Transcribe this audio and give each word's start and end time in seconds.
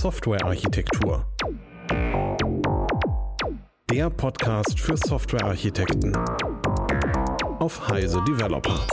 Softwarearchitektur. 0.00 1.30
Der 3.90 4.08
Podcast 4.08 4.80
für 4.80 4.96
Softwarearchitekten 4.96 6.16
auf 7.58 7.86
Heise 7.86 8.24
Developer. 8.26 8.86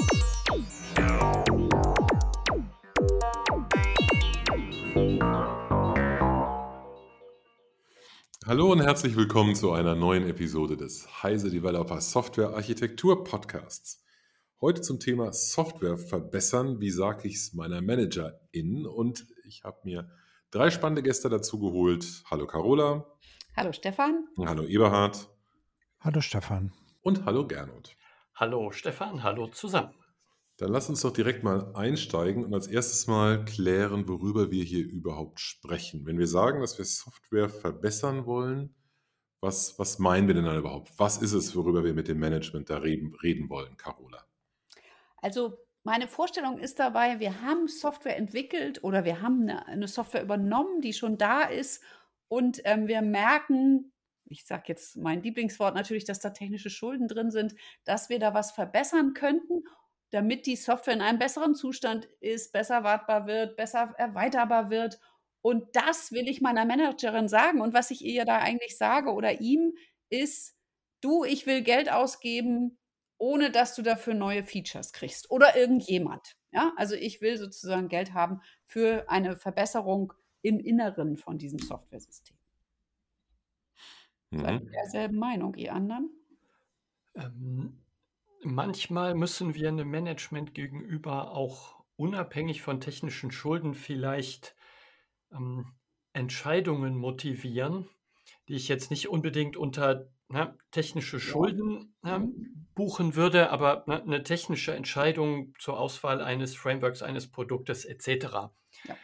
Hallo 8.45 8.73
und 8.73 8.81
herzlich 8.81 9.15
willkommen 9.15 9.55
zu 9.55 9.71
einer 9.71 9.95
neuen 9.95 10.27
Episode 10.27 10.75
des 10.75 11.23
Heise 11.23 11.49
Developer 11.49 12.01
Software 12.01 12.49
Architektur 12.49 13.23
Podcasts. 13.23 14.03
Heute 14.59 14.81
zum 14.81 14.99
Thema 14.99 15.31
Software 15.31 15.97
verbessern. 15.97 16.81
Wie 16.81 16.91
sage 16.91 17.29
ich 17.29 17.35
es 17.35 17.53
meiner 17.53 17.81
Managerin? 17.81 18.85
Und 18.85 19.25
ich 19.45 19.63
habe 19.63 19.77
mir 19.85 20.09
drei 20.57 20.71
spannende 20.71 21.03
Gäste 21.03 21.29
dazu 21.29 21.59
geholt. 21.59 22.23
Hallo 22.31 22.47
Carola. 22.47 23.05
Hallo 23.55 23.71
Stefan. 23.71 24.27
Hallo 24.39 24.63
Eberhard. 24.63 25.29
Hallo 25.99 26.19
Stefan. 26.19 26.73
Und 27.01 27.25
hallo 27.25 27.45
Gernot. 27.47 27.95
Hallo 28.33 28.71
Stefan, 28.71 29.21
hallo 29.21 29.49
zusammen. 29.49 29.93
Dann 30.57 30.71
lass 30.71 30.89
uns 30.89 31.01
doch 31.01 31.13
direkt 31.13 31.43
mal 31.43 31.75
einsteigen 31.75 32.43
und 32.43 32.55
als 32.55 32.65
erstes 32.65 33.05
mal 33.05 33.45
klären, 33.45 34.07
worüber 34.07 34.49
wir 34.49 34.63
hier 34.63 34.83
überhaupt 34.83 35.39
sprechen. 35.39 36.07
Wenn 36.07 36.17
wir 36.17 36.25
sagen, 36.25 36.61
dass 36.61 36.79
wir 36.79 36.85
Software 36.85 37.49
verbessern 37.49 38.25
wollen, 38.25 38.73
was, 39.39 39.77
was 39.77 39.99
meinen 39.99 40.27
wir 40.27 40.33
denn 40.33 40.45
dann 40.45 40.57
überhaupt? 40.57 40.91
Was 40.97 41.19
ist 41.19 41.33
es, 41.33 41.55
worüber 41.55 41.83
wir 41.83 41.93
mit 41.93 42.07
dem 42.07 42.17
Management 42.17 42.71
da 42.71 42.77
reden, 42.77 43.13
reden 43.21 43.47
wollen, 43.51 43.77
Carola? 43.77 44.25
Also 45.17 45.59
meine 45.87 46.09
Vorstellung 46.09 46.59
ist 46.59 46.79
dabei, 46.79 47.21
wir 47.21 47.41
haben 47.41 47.69
Software 47.69 48.17
entwickelt 48.17 48.83
oder 48.83 49.05
wir 49.05 49.21
haben 49.21 49.49
eine, 49.49 49.87
Software 49.87 50.21
übernommen, 50.21 50.81
die 50.81 50.91
schon 50.91 51.17
da 51.17 51.43
ist 51.43 51.81
und 52.27 52.59
ähm, 52.65 52.89
wir 52.89 53.01
merken, 53.01 53.93
ich 54.25 54.45
sage 54.45 54.63
jetzt 54.67 54.97
mein 54.97 55.23
Lieblingswort 55.23 55.75
natürlich, 55.75 56.03
dass 56.03 56.19
da 56.19 56.31
technische 56.31 56.69
Schulden 56.69 57.07
drin 57.07 57.31
sind, 57.31 57.55
dass 57.85 58.09
wir 58.09 58.19
da 58.19 58.33
was 58.33 58.51
verbessern 58.51 59.13
könnten, 59.13 59.63
damit 60.09 60.45
die 60.45 60.57
Software 60.57 60.93
in 60.93 61.01
einem 61.01 61.19
besseren 61.19 61.55
Zustand 61.55 62.09
ist, 62.19 62.51
besser 62.51 62.83
wartbar 62.83 63.25
wird, 63.25 63.55
besser 63.55 63.93
erweiterbar 63.97 64.69
wird. 64.69 64.99
Und 65.41 65.73
das 65.73 66.11
will 66.11 66.27
ich 66.27 66.41
meiner 66.41 66.65
Managerin 66.65 67.29
sagen. 67.29 67.61
Und 67.61 67.73
was 67.73 67.91
ich 67.91 68.03
ihr 68.03 68.25
da 68.25 68.39
eigentlich 68.39 68.77
sage 68.77 69.13
oder 69.13 69.39
ihm 69.39 69.71
ist, 70.09 70.53
du, 70.99 71.23
ich 71.23 71.45
will 71.45 71.61
Geld 71.61 71.89
ausgeben, 71.89 72.77
ohne 73.17 73.51
dass 73.51 73.75
du 73.75 73.81
dafür 73.81 74.13
neue 74.13 74.43
Features 74.43 74.93
kriegst 74.93 75.29
oder 75.31 75.55
irgendjemand. 75.55 76.37
Ja, 76.51 76.73
also 76.75 76.95
ich 76.95 77.21
will 77.21 77.37
sozusagen 77.37 77.87
Geld 77.87 78.13
haben 78.13 78.41
für 78.65 79.09
eine 79.09 79.35
Verbesserung 79.35 80.13
im 80.41 80.59
Inneren 80.59 81.17
von 81.17 81.37
diesem 81.37 81.59
Softwaresystem. 81.59 82.37
Mhm. 84.31 84.41
Seid 84.41 84.61
ihr 84.63 84.71
derselben 84.71 85.17
Meinung, 85.17 85.55
ihr 85.55 85.73
anderen? 85.73 86.09
Ähm, 87.15 87.79
manchmal 88.43 89.15
müssen 89.15 89.55
wir 89.55 89.67
einem 89.67 89.89
Management 89.89 90.53
gegenüber 90.53 91.31
auch 91.31 91.83
unabhängig 91.95 92.61
von 92.61 92.79
technischen 92.79 93.31
Schulden 93.31 93.73
vielleicht 93.73 94.55
ähm, 95.31 95.73
Entscheidungen 96.13 96.95
motivieren, 96.95 97.89
die 98.47 98.55
ich 98.55 98.67
jetzt 98.67 98.91
nicht 98.91 99.09
unbedingt 99.09 99.57
unter 99.57 100.09
ne, 100.29 100.57
technische 100.71 101.19
Schulden 101.19 101.95
ne, 102.01 102.19
mhm. 102.19 102.67
buchen 102.75 103.15
würde, 103.15 103.49
aber 103.49 103.83
ne, 103.87 104.01
eine 104.01 104.23
technische 104.23 104.73
Entscheidung 104.73 105.53
zur 105.59 105.79
Auswahl 105.79 106.21
eines 106.21 106.55
Frameworks, 106.55 107.01
eines 107.01 107.27
Produktes 107.29 107.85
etc. 107.85 108.49
Ja. 108.83 108.97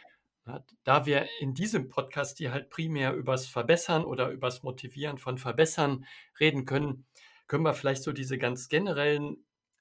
Da 0.84 1.06
wir 1.06 1.26
in 1.40 1.54
diesem 1.54 1.88
Podcast 1.88 2.36
hier 2.36 2.52
halt 2.52 2.68
primär 2.68 3.14
übers 3.14 3.46
Verbessern 3.46 4.04
oder 4.04 4.28
übers 4.28 4.62
Motivieren 4.62 5.16
von 5.16 5.38
Verbessern 5.38 6.04
reden 6.38 6.66
können, 6.66 7.06
können 7.46 7.64
wir 7.64 7.72
vielleicht 7.72 8.02
so 8.02 8.12
diese 8.12 8.36
ganz 8.36 8.68
generellen 8.68 9.38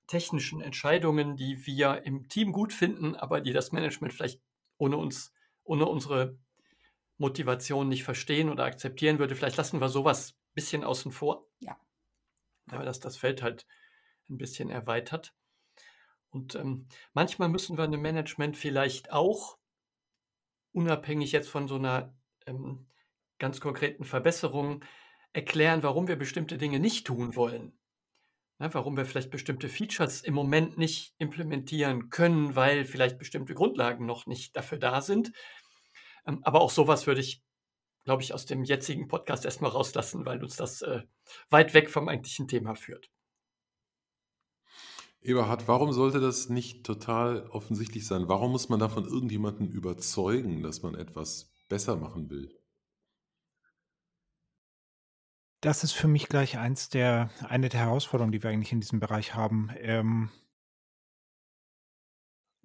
technischen 0.07 0.61
Entscheidungen, 0.61 1.35
die 1.35 1.65
wir 1.65 2.03
im 2.05 2.29
Team 2.29 2.51
gut 2.53 2.71
finden, 2.71 3.15
aber 3.15 3.41
die 3.41 3.53
das 3.53 3.71
Management 3.71 4.13
vielleicht 4.13 4.41
ohne 4.77 4.97
uns, 4.97 5.33
ohne 5.63 5.85
unsere 5.85 6.37
Motivation 7.17 7.89
nicht 7.89 8.03
verstehen 8.03 8.49
oder 8.49 8.65
akzeptieren 8.65 9.19
würde, 9.19 9.35
vielleicht 9.35 9.57
lassen 9.57 9.81
wir 9.81 9.89
sowas 9.89 10.35
bisschen 10.53 10.83
außen 10.83 11.11
vor. 11.11 11.47
Ja. 11.59 11.77
Aber 12.69 12.85
dass 12.85 12.99
das 12.99 13.17
Feld 13.17 13.41
halt 13.41 13.65
ein 14.29 14.37
bisschen 14.37 14.69
erweitert. 14.69 15.33
Und 16.29 16.55
ähm, 16.55 16.87
manchmal 17.13 17.49
müssen 17.49 17.77
wir 17.77 17.83
einem 17.83 18.01
Management 18.01 18.57
vielleicht 18.57 19.11
auch, 19.11 19.57
unabhängig 20.71 21.31
jetzt 21.31 21.49
von 21.49 21.67
so 21.67 21.75
einer 21.75 22.15
ähm, 22.47 22.87
ganz 23.37 23.61
konkreten 23.61 24.03
Verbesserung, 24.03 24.83
erklären, 25.33 25.83
warum 25.83 26.07
wir 26.07 26.15
bestimmte 26.15 26.57
Dinge 26.57 26.79
nicht 26.79 27.05
tun 27.05 27.35
wollen. 27.35 27.77
Ja, 28.59 28.73
warum 28.73 28.95
wir 28.95 29.05
vielleicht 29.05 29.31
bestimmte 29.31 29.67
Features 29.67 30.21
im 30.21 30.35
Moment 30.35 30.77
nicht 30.77 31.15
implementieren 31.17 32.09
können, 32.09 32.55
weil 32.55 32.85
vielleicht 32.85 33.17
bestimmte 33.17 33.55
Grundlagen 33.55 34.05
noch 34.05 34.27
nicht 34.27 34.55
dafür 34.55 34.77
da 34.77 35.01
sind. 35.01 35.31
Ähm, 36.25 36.39
aber 36.43 36.61
auch 36.61 36.71
sowas 36.71 37.07
würde 37.07 37.21
ich 37.21 37.43
glaube 38.03 38.21
ich, 38.23 38.33
aus 38.33 38.45
dem 38.45 38.63
jetzigen 38.63 39.07
Podcast 39.07 39.45
erstmal 39.45 39.71
rauslassen, 39.71 40.25
weil 40.25 40.43
uns 40.43 40.55
das 40.55 40.81
äh, 40.81 41.03
weit 41.49 41.73
weg 41.73 41.89
vom 41.89 42.09
eigentlichen 42.09 42.47
Thema 42.47 42.75
führt. 42.75 43.09
Eberhard, 45.21 45.67
warum 45.69 45.93
sollte 45.93 46.19
das 46.19 46.49
nicht 46.49 46.85
total 46.85 47.47
offensichtlich 47.47 48.05
sein? 48.05 48.27
Warum 48.27 48.51
muss 48.51 48.67
man 48.67 48.79
davon 48.79 49.05
irgendjemanden 49.05 49.69
überzeugen, 49.69 50.63
dass 50.63 50.81
man 50.81 50.95
etwas 50.95 51.53
besser 51.69 51.95
machen 51.95 52.29
will? 52.29 52.53
Das 55.61 55.85
ist 55.85 55.93
für 55.93 56.09
mich 56.09 56.27
gleich 56.27 56.57
eins 56.57 56.89
der, 56.89 57.29
eine 57.47 57.69
der 57.69 57.79
Herausforderungen, 57.79 58.33
die 58.33 58.43
wir 58.43 58.49
eigentlich 58.49 58.73
in 58.73 58.81
diesem 58.81 58.99
Bereich 58.99 59.33
haben. 59.33 59.71
Ähm, 59.77 60.29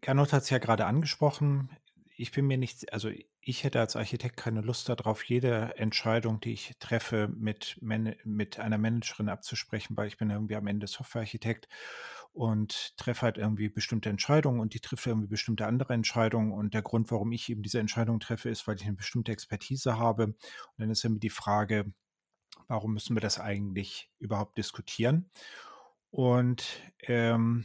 Gernot 0.01 0.33
hat 0.33 0.43
es 0.43 0.51
ja 0.51 0.59
gerade 0.59 0.87
angesprochen 0.87 1.71
ich 2.21 2.33
bin 2.33 2.47
mir 2.49 2.59
nicht, 2.59 2.93
also 2.93 3.11
ich 3.41 3.63
hätte 3.63 3.79
als 3.79 3.95
Architekt 3.95 4.37
keine 4.37 4.61
Lust 4.61 4.89
darauf, 4.89 5.23
jede 5.23 5.77
Entscheidung, 5.77 6.41
die 6.41 6.53
ich 6.53 6.75
treffe, 6.81 7.29
mit, 7.29 7.79
mit 7.81 8.59
einer 8.59 8.77
Managerin 8.77 9.29
abzusprechen, 9.29 9.97
weil 9.97 10.09
ich 10.09 10.19
bin 10.19 10.29
irgendwie 10.29 10.57
am 10.57 10.67
Ende 10.67 10.89
Softwarearchitekt 10.89 11.69
und 12.33 12.97
treffe 12.97 13.23
halt 13.23 13.39
irgendwie 13.39 13.69
bestimmte 13.69 14.11
Entscheidungen 14.11 14.59
und 14.59 14.75
die 14.75 14.81
trifft 14.81 15.07
irgendwie 15.07 15.29
bestimmte 15.29 15.67
andere 15.67 15.95
Entscheidungen. 15.95 16.53
Und 16.53 16.75
der 16.75 16.83
Grund, 16.83 17.09
warum 17.13 17.31
ich 17.31 17.49
eben 17.49 17.63
diese 17.63 17.79
Entscheidung 17.79 18.19
treffe, 18.19 18.51
ist, 18.51 18.67
weil 18.67 18.77
ich 18.77 18.85
eine 18.85 18.97
bestimmte 18.97 19.31
Expertise 19.31 19.97
habe. 19.97 20.25
Und 20.25 20.37
dann 20.77 20.91
ist 20.91 21.05
irgendwie 21.05 21.21
die 21.21 21.31
Frage, 21.31 21.93
warum 22.67 22.95
müssen 22.95 23.15
wir 23.15 23.21
das 23.21 23.39
eigentlich 23.39 24.11
überhaupt 24.19 24.59
diskutieren? 24.59 25.31
Und 26.11 26.83
ähm, 27.03 27.65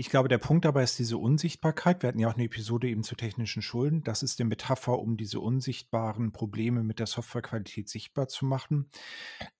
ich 0.00 0.08
glaube, 0.08 0.30
der 0.30 0.38
Punkt 0.38 0.64
dabei 0.64 0.82
ist 0.82 0.98
diese 0.98 1.18
Unsichtbarkeit. 1.18 2.02
Wir 2.02 2.08
hatten 2.08 2.18
ja 2.18 2.30
auch 2.30 2.34
eine 2.34 2.44
Episode 2.44 2.88
eben 2.88 3.02
zu 3.02 3.16
technischen 3.16 3.60
Schulden. 3.60 4.02
Das 4.02 4.22
ist 4.22 4.38
die 4.38 4.44
Metapher, 4.44 4.98
um 4.98 5.18
diese 5.18 5.40
unsichtbaren 5.40 6.32
Probleme 6.32 6.82
mit 6.82 7.00
der 7.00 7.06
Softwarequalität 7.06 7.86
sichtbar 7.90 8.26
zu 8.26 8.46
machen. 8.46 8.88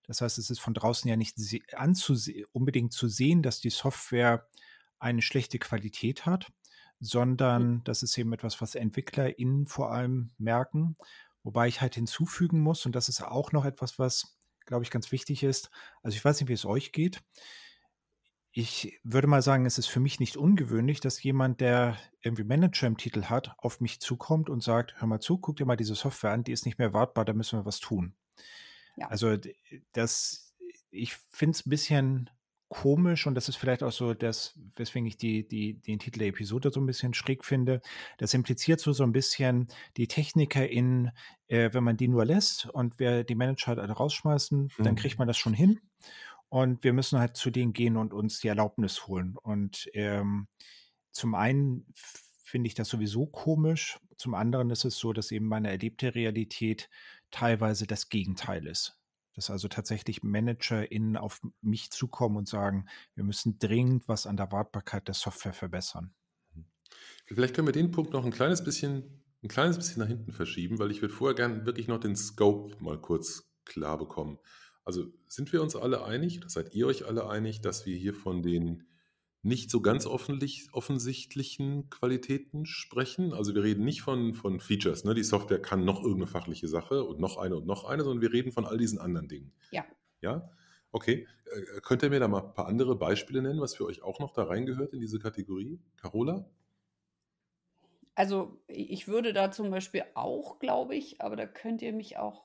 Das 0.04 0.22
heißt, 0.22 0.38
es 0.38 0.48
ist 0.48 0.60
von 0.60 0.72
draußen 0.72 1.10
ja 1.10 1.16
nicht 1.16 1.36
unbedingt 2.52 2.94
zu 2.94 3.06
sehen, 3.06 3.42
dass 3.42 3.60
die 3.60 3.68
Software 3.68 4.48
eine 4.98 5.20
schlechte 5.20 5.58
Qualität 5.58 6.24
hat, 6.24 6.50
sondern 7.00 7.84
das 7.84 8.02
ist 8.02 8.16
eben 8.16 8.32
etwas, 8.32 8.62
was 8.62 8.76
EntwicklerInnen 8.76 9.66
vor 9.66 9.92
allem 9.92 10.30
merken. 10.38 10.96
Wobei 11.42 11.68
ich 11.68 11.82
halt 11.82 11.96
hinzufügen 11.96 12.62
muss, 12.62 12.86
und 12.86 12.96
das 12.96 13.10
ist 13.10 13.20
auch 13.20 13.52
noch 13.52 13.66
etwas, 13.66 13.98
was, 13.98 14.38
glaube 14.64 14.84
ich, 14.84 14.90
ganz 14.90 15.12
wichtig 15.12 15.42
ist. 15.42 15.70
Also 16.02 16.16
ich 16.16 16.24
weiß 16.24 16.40
nicht, 16.40 16.48
wie 16.48 16.54
es 16.54 16.64
euch 16.64 16.92
geht 16.92 17.22
ich 18.52 19.00
würde 19.04 19.28
mal 19.28 19.42
sagen, 19.42 19.64
es 19.64 19.78
ist 19.78 19.86
für 19.86 20.00
mich 20.00 20.18
nicht 20.18 20.36
ungewöhnlich, 20.36 21.00
dass 21.00 21.22
jemand, 21.22 21.60
der 21.60 21.96
irgendwie 22.20 22.44
Manager 22.44 22.86
im 22.86 22.96
Titel 22.96 23.24
hat, 23.24 23.54
auf 23.58 23.80
mich 23.80 24.00
zukommt 24.00 24.50
und 24.50 24.62
sagt, 24.62 24.94
hör 25.00 25.06
mal 25.06 25.20
zu, 25.20 25.38
guck 25.38 25.56
dir 25.56 25.66
mal 25.66 25.76
diese 25.76 25.94
Software 25.94 26.32
an, 26.32 26.42
die 26.42 26.52
ist 26.52 26.66
nicht 26.66 26.78
mehr 26.78 26.92
wartbar, 26.92 27.24
da 27.24 27.32
müssen 27.32 27.58
wir 27.60 27.64
was 27.64 27.78
tun. 27.78 28.14
Ja. 28.96 29.08
Also 29.08 29.36
das, 29.92 30.54
ich 30.90 31.14
finde 31.30 31.52
es 31.56 31.66
ein 31.66 31.70
bisschen 31.70 32.30
komisch 32.68 33.26
und 33.26 33.34
das 33.34 33.48
ist 33.48 33.56
vielleicht 33.56 33.82
auch 33.82 33.92
so 33.92 34.14
das, 34.14 34.58
weswegen 34.76 35.06
ich 35.06 35.16
die, 35.16 35.46
die, 35.46 35.74
den 35.74 35.98
Titel 35.98 36.20
der 36.20 36.28
Episode 36.28 36.70
so 36.70 36.80
ein 36.80 36.86
bisschen 36.86 37.14
schräg 37.14 37.44
finde. 37.44 37.80
Das 38.18 38.32
impliziert 38.32 38.80
so, 38.80 38.92
so 38.92 39.02
ein 39.02 39.12
bisschen 39.12 39.68
die 39.96 40.06
Techniker 40.06 40.68
in, 40.68 41.10
äh, 41.48 41.70
wenn 41.72 41.82
man 41.82 41.96
die 41.96 42.06
nur 42.06 42.24
lässt 42.24 42.66
und 42.66 42.98
wir 43.00 43.24
die 43.24 43.34
Manager 43.34 43.68
halt 43.68 43.80
alle 43.80 43.92
rausschmeißen, 43.92 44.70
mhm. 44.76 44.84
dann 44.84 44.94
kriegt 44.94 45.18
man 45.18 45.26
das 45.26 45.36
schon 45.36 45.52
hin. 45.52 45.80
Und 46.50 46.84
wir 46.84 46.92
müssen 46.92 47.18
halt 47.18 47.36
zu 47.36 47.50
denen 47.50 47.72
gehen 47.72 47.96
und 47.96 48.12
uns 48.12 48.40
die 48.40 48.48
Erlaubnis 48.48 49.06
holen. 49.06 49.36
Und 49.36 49.88
ähm, 49.94 50.48
zum 51.12 51.34
einen 51.34 51.86
finde 52.44 52.66
ich 52.66 52.74
das 52.74 52.88
sowieso 52.88 53.26
komisch. 53.26 53.98
Zum 54.16 54.34
anderen 54.34 54.70
ist 54.70 54.84
es 54.84 54.98
so, 54.98 55.12
dass 55.12 55.30
eben 55.30 55.46
meine 55.46 55.70
erlebte 55.70 56.14
Realität 56.14 56.90
teilweise 57.30 57.86
das 57.86 58.08
Gegenteil 58.08 58.66
ist. 58.66 58.98
Dass 59.34 59.48
also 59.48 59.68
tatsächlich 59.68 60.22
ManagerInnen 60.22 61.16
auf 61.16 61.40
mich 61.62 61.90
zukommen 61.90 62.36
und 62.36 62.48
sagen, 62.48 62.86
wir 63.14 63.24
müssen 63.24 63.58
dringend 63.58 64.08
was 64.08 64.26
an 64.26 64.36
der 64.36 64.52
Wartbarkeit 64.52 65.06
der 65.06 65.14
Software 65.14 65.54
verbessern. 65.54 66.12
Vielleicht 67.26 67.54
können 67.54 67.68
wir 67.68 67.72
den 67.72 67.92
Punkt 67.92 68.12
noch 68.12 68.24
ein 68.24 68.32
kleines 68.32 68.62
bisschen 68.62 69.22
ein 69.42 69.48
kleines 69.48 69.78
bisschen 69.78 70.00
nach 70.00 70.08
hinten 70.08 70.32
verschieben, 70.32 70.78
weil 70.78 70.90
ich 70.90 71.00
würde 71.00 71.14
vorher 71.14 71.34
gerne 71.34 71.64
wirklich 71.64 71.88
noch 71.88 72.00
den 72.00 72.16
Scope 72.16 72.76
mal 72.82 73.00
kurz 73.00 73.50
klar 73.64 73.96
bekommen. 73.96 74.38
Also 74.84 75.06
sind 75.28 75.52
wir 75.52 75.62
uns 75.62 75.76
alle 75.76 76.04
einig, 76.04 76.38
oder 76.38 76.48
seid 76.48 76.74
ihr 76.74 76.86
euch 76.86 77.06
alle 77.06 77.28
einig, 77.28 77.60
dass 77.60 77.86
wir 77.86 77.96
hier 77.96 78.14
von 78.14 78.42
den 78.42 78.84
nicht 79.42 79.70
so 79.70 79.80
ganz 79.80 80.06
offensichtlichen 80.06 81.90
Qualitäten 81.90 82.66
sprechen? 82.66 83.32
Also 83.32 83.54
wir 83.54 83.62
reden 83.62 83.84
nicht 83.84 84.02
von, 84.02 84.34
von 84.34 84.60
Features, 84.60 85.04
ne? 85.04 85.14
die 85.14 85.22
Software 85.22 85.62
kann 85.62 85.84
noch 85.84 86.02
irgendeine 86.02 86.26
fachliche 86.26 86.68
Sache 86.68 87.04
und 87.04 87.20
noch 87.20 87.36
eine 87.36 87.56
und 87.56 87.66
noch 87.66 87.84
eine, 87.84 88.04
sondern 88.04 88.22
wir 88.22 88.32
reden 88.32 88.52
von 88.52 88.66
all 88.66 88.78
diesen 88.78 88.98
anderen 88.98 89.28
Dingen. 89.28 89.52
Ja. 89.70 89.84
Ja? 90.20 90.50
Okay. 90.92 91.26
Äh, 91.44 91.80
könnt 91.82 92.02
ihr 92.02 92.10
mir 92.10 92.20
da 92.20 92.28
mal 92.28 92.42
ein 92.42 92.54
paar 92.54 92.66
andere 92.66 92.96
Beispiele 92.96 93.42
nennen, 93.42 93.60
was 93.60 93.74
für 93.74 93.86
euch 93.86 94.02
auch 94.02 94.18
noch 94.18 94.32
da 94.32 94.44
reingehört 94.44 94.92
in 94.92 95.00
diese 95.00 95.18
Kategorie? 95.18 95.80
Carola? 95.96 96.48
Also 98.14 98.60
ich 98.66 99.08
würde 99.08 99.32
da 99.32 99.50
zum 99.50 99.70
Beispiel 99.70 100.04
auch, 100.14 100.58
glaube 100.58 100.94
ich, 100.96 101.20
aber 101.22 101.36
da 101.36 101.46
könnt 101.46 101.80
ihr 101.80 101.92
mich 101.92 102.18
auch 102.18 102.44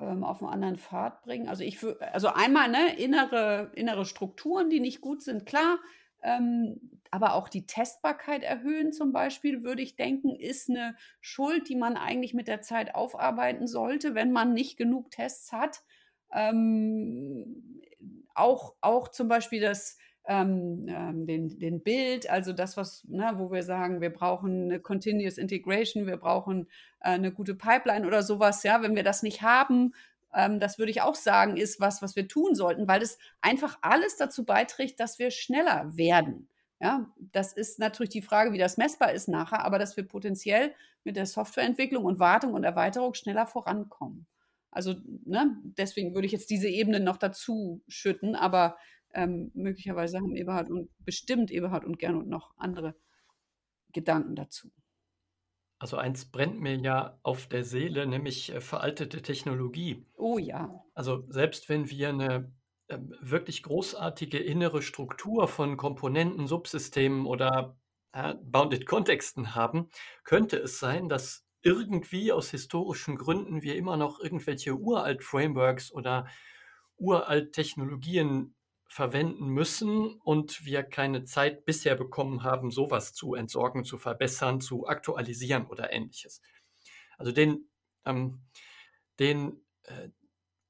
ähm, 0.00 0.24
auf 0.24 0.42
einen 0.42 0.52
anderen 0.52 0.76
Pfad 0.76 1.22
bringen. 1.22 1.48
Also 1.48 1.62
ich 1.62 1.78
also 2.12 2.28
einmal 2.28 2.68
ne, 2.68 2.96
innere, 2.96 3.70
innere 3.74 4.04
Strukturen, 4.04 4.70
die 4.70 4.80
nicht 4.80 5.00
gut 5.00 5.22
sind, 5.22 5.46
klar. 5.46 5.78
Ähm, 6.22 7.00
aber 7.10 7.34
auch 7.34 7.48
die 7.48 7.66
Testbarkeit 7.66 8.42
erhöhen 8.42 8.92
zum 8.92 9.12
Beispiel, 9.12 9.62
würde 9.62 9.82
ich 9.82 9.96
denken, 9.96 10.34
ist 10.36 10.70
eine 10.70 10.96
Schuld, 11.20 11.68
die 11.68 11.76
man 11.76 11.96
eigentlich 11.96 12.34
mit 12.34 12.46
der 12.46 12.60
Zeit 12.60 12.94
aufarbeiten 12.94 13.66
sollte, 13.66 14.14
wenn 14.14 14.30
man 14.30 14.52
nicht 14.52 14.76
genug 14.76 15.10
Tests 15.10 15.52
hat. 15.52 15.82
Ähm, 16.32 17.82
auch, 18.34 18.74
auch 18.80 19.08
zum 19.08 19.28
Beispiel 19.28 19.60
das 19.60 19.98
ähm, 20.30 20.86
ähm, 20.88 21.26
den, 21.26 21.58
den 21.58 21.82
Bild, 21.82 22.30
also 22.30 22.52
das, 22.52 22.76
was, 22.76 23.02
ne, 23.08 23.32
wo 23.34 23.50
wir 23.50 23.64
sagen, 23.64 24.00
wir 24.00 24.10
brauchen 24.10 24.66
eine 24.66 24.78
Continuous 24.78 25.38
Integration, 25.38 26.06
wir 26.06 26.18
brauchen 26.18 26.68
äh, 27.00 27.08
eine 27.10 27.32
gute 27.32 27.56
Pipeline 27.56 28.06
oder 28.06 28.22
sowas, 28.22 28.62
ja, 28.62 28.80
wenn 28.80 28.94
wir 28.94 29.02
das 29.02 29.24
nicht 29.24 29.42
haben, 29.42 29.92
ähm, 30.32 30.60
das 30.60 30.78
würde 30.78 30.92
ich 30.92 31.02
auch 31.02 31.16
sagen, 31.16 31.56
ist 31.56 31.80
was, 31.80 32.00
was 32.00 32.14
wir 32.14 32.28
tun 32.28 32.54
sollten, 32.54 32.86
weil 32.86 33.02
es 33.02 33.18
einfach 33.40 33.78
alles 33.82 34.16
dazu 34.18 34.44
beiträgt, 34.44 35.00
dass 35.00 35.18
wir 35.18 35.32
schneller 35.32 35.96
werden. 35.96 36.46
Ja, 36.78 37.10
das 37.32 37.52
ist 37.52 37.80
natürlich 37.80 38.10
die 38.10 38.22
Frage, 38.22 38.52
wie 38.52 38.58
das 38.58 38.76
messbar 38.76 39.12
ist 39.12 39.26
nachher, 39.26 39.64
aber 39.64 39.80
dass 39.80 39.96
wir 39.96 40.06
potenziell 40.06 40.72
mit 41.02 41.16
der 41.16 41.26
Softwareentwicklung 41.26 42.04
und 42.04 42.20
Wartung 42.20 42.54
und 42.54 42.62
Erweiterung 42.62 43.14
schneller 43.14 43.46
vorankommen. 43.46 44.26
Also, 44.70 44.94
ne, 45.24 45.56
deswegen 45.64 46.14
würde 46.14 46.26
ich 46.26 46.32
jetzt 46.32 46.50
diese 46.50 46.68
Ebene 46.68 47.00
noch 47.00 47.16
dazu 47.16 47.82
schütten, 47.88 48.36
aber 48.36 48.76
ähm, 49.14 49.50
möglicherweise 49.54 50.18
haben 50.18 50.36
Eberhard 50.36 50.70
und 50.70 50.90
bestimmt 51.04 51.50
Eberhard 51.50 51.84
und 51.84 51.98
Gernot 51.98 52.26
noch 52.26 52.54
andere 52.56 52.94
Gedanken 53.92 54.36
dazu. 54.36 54.70
Also 55.78 55.96
eins 55.96 56.26
brennt 56.26 56.60
mir 56.60 56.76
ja 56.76 57.18
auf 57.22 57.46
der 57.46 57.64
Seele, 57.64 58.06
nämlich 58.06 58.52
äh, 58.52 58.60
veraltete 58.60 59.22
Technologie. 59.22 60.04
Oh 60.14 60.38
ja. 60.38 60.84
Also 60.94 61.24
selbst 61.28 61.68
wenn 61.70 61.88
wir 61.88 62.10
eine 62.10 62.52
äh, 62.88 62.98
wirklich 63.20 63.62
großartige 63.62 64.38
innere 64.38 64.82
Struktur 64.82 65.48
von 65.48 65.78
Komponenten, 65.78 66.46
Subsystemen 66.46 67.24
oder 67.24 67.78
äh, 68.12 68.34
Bounded 68.42 68.86
Kontexten 68.86 69.54
haben, 69.54 69.88
könnte 70.22 70.58
es 70.58 70.78
sein, 70.78 71.08
dass 71.08 71.46
irgendwie 71.62 72.30
aus 72.30 72.50
historischen 72.50 73.16
Gründen 73.16 73.62
wir 73.62 73.76
immer 73.76 73.96
noch 73.96 74.20
irgendwelche 74.20 74.74
uralt 74.74 75.22
Frameworks 75.24 75.92
oder 75.92 76.26
uralt 76.96 77.52
Technologien 77.52 78.54
verwenden 78.90 79.46
müssen 79.46 80.20
und 80.24 80.64
wir 80.64 80.82
keine 80.82 81.22
Zeit 81.22 81.64
bisher 81.64 81.94
bekommen 81.94 82.42
haben, 82.42 82.72
sowas 82.72 83.14
zu 83.14 83.34
entsorgen, 83.34 83.84
zu 83.84 83.98
verbessern, 83.98 84.60
zu 84.60 84.88
aktualisieren 84.88 85.66
oder 85.66 85.92
ähnliches. 85.92 86.42
Also 87.16 87.30
den, 87.30 87.70
ähm, 88.04 88.42
den 89.20 89.64
äh, 89.84 90.08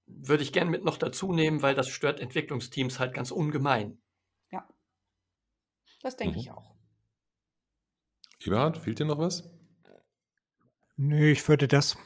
würde 0.05 0.43
ich 0.43 0.53
gerne 0.53 0.71
mit 0.71 0.85
noch 0.85 0.99
dazu 0.99 1.33
nehmen, 1.33 1.63
weil 1.63 1.75
das 1.75 1.89
stört 1.89 2.21
Entwicklungsteams 2.21 2.99
halt 2.99 3.15
ganz 3.15 3.31
ungemein. 3.31 4.03
Ja, 4.51 4.69
das 6.03 6.17
denke 6.17 6.35
mhm. 6.35 6.41
ich 6.41 6.51
auch. 6.51 6.77
Eberhard, 8.41 8.77
fehlt 8.77 8.99
dir 8.99 9.07
noch 9.07 9.19
was? 9.19 9.49
Nö, 10.97 11.31
ich 11.31 11.49
würde 11.49 11.69
das 11.69 11.97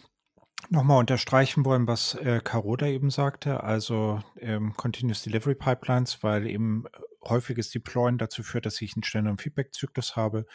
nochmal 0.70 0.99
unterstreichen 0.99 1.64
wollen, 1.64 1.87
was 1.87 2.14
äh, 2.14 2.40
Carola 2.43 2.87
eben 2.87 3.11
sagte, 3.11 3.62
also 3.62 4.20
ähm, 4.38 4.75
Continuous 4.76 5.22
Delivery 5.22 5.55
Pipelines, 5.55 6.22
weil 6.22 6.46
eben 6.46 6.84
äh, 6.87 7.28
häufiges 7.28 7.70
Deployen 7.70 8.19
dazu 8.19 8.43
führt, 8.43 8.66
dass 8.66 8.81
ich 8.81 8.94
einen 8.94 9.05
schnelleren 9.05 9.38
Feedback-Zyklus 9.38 10.16
habe, 10.16 10.46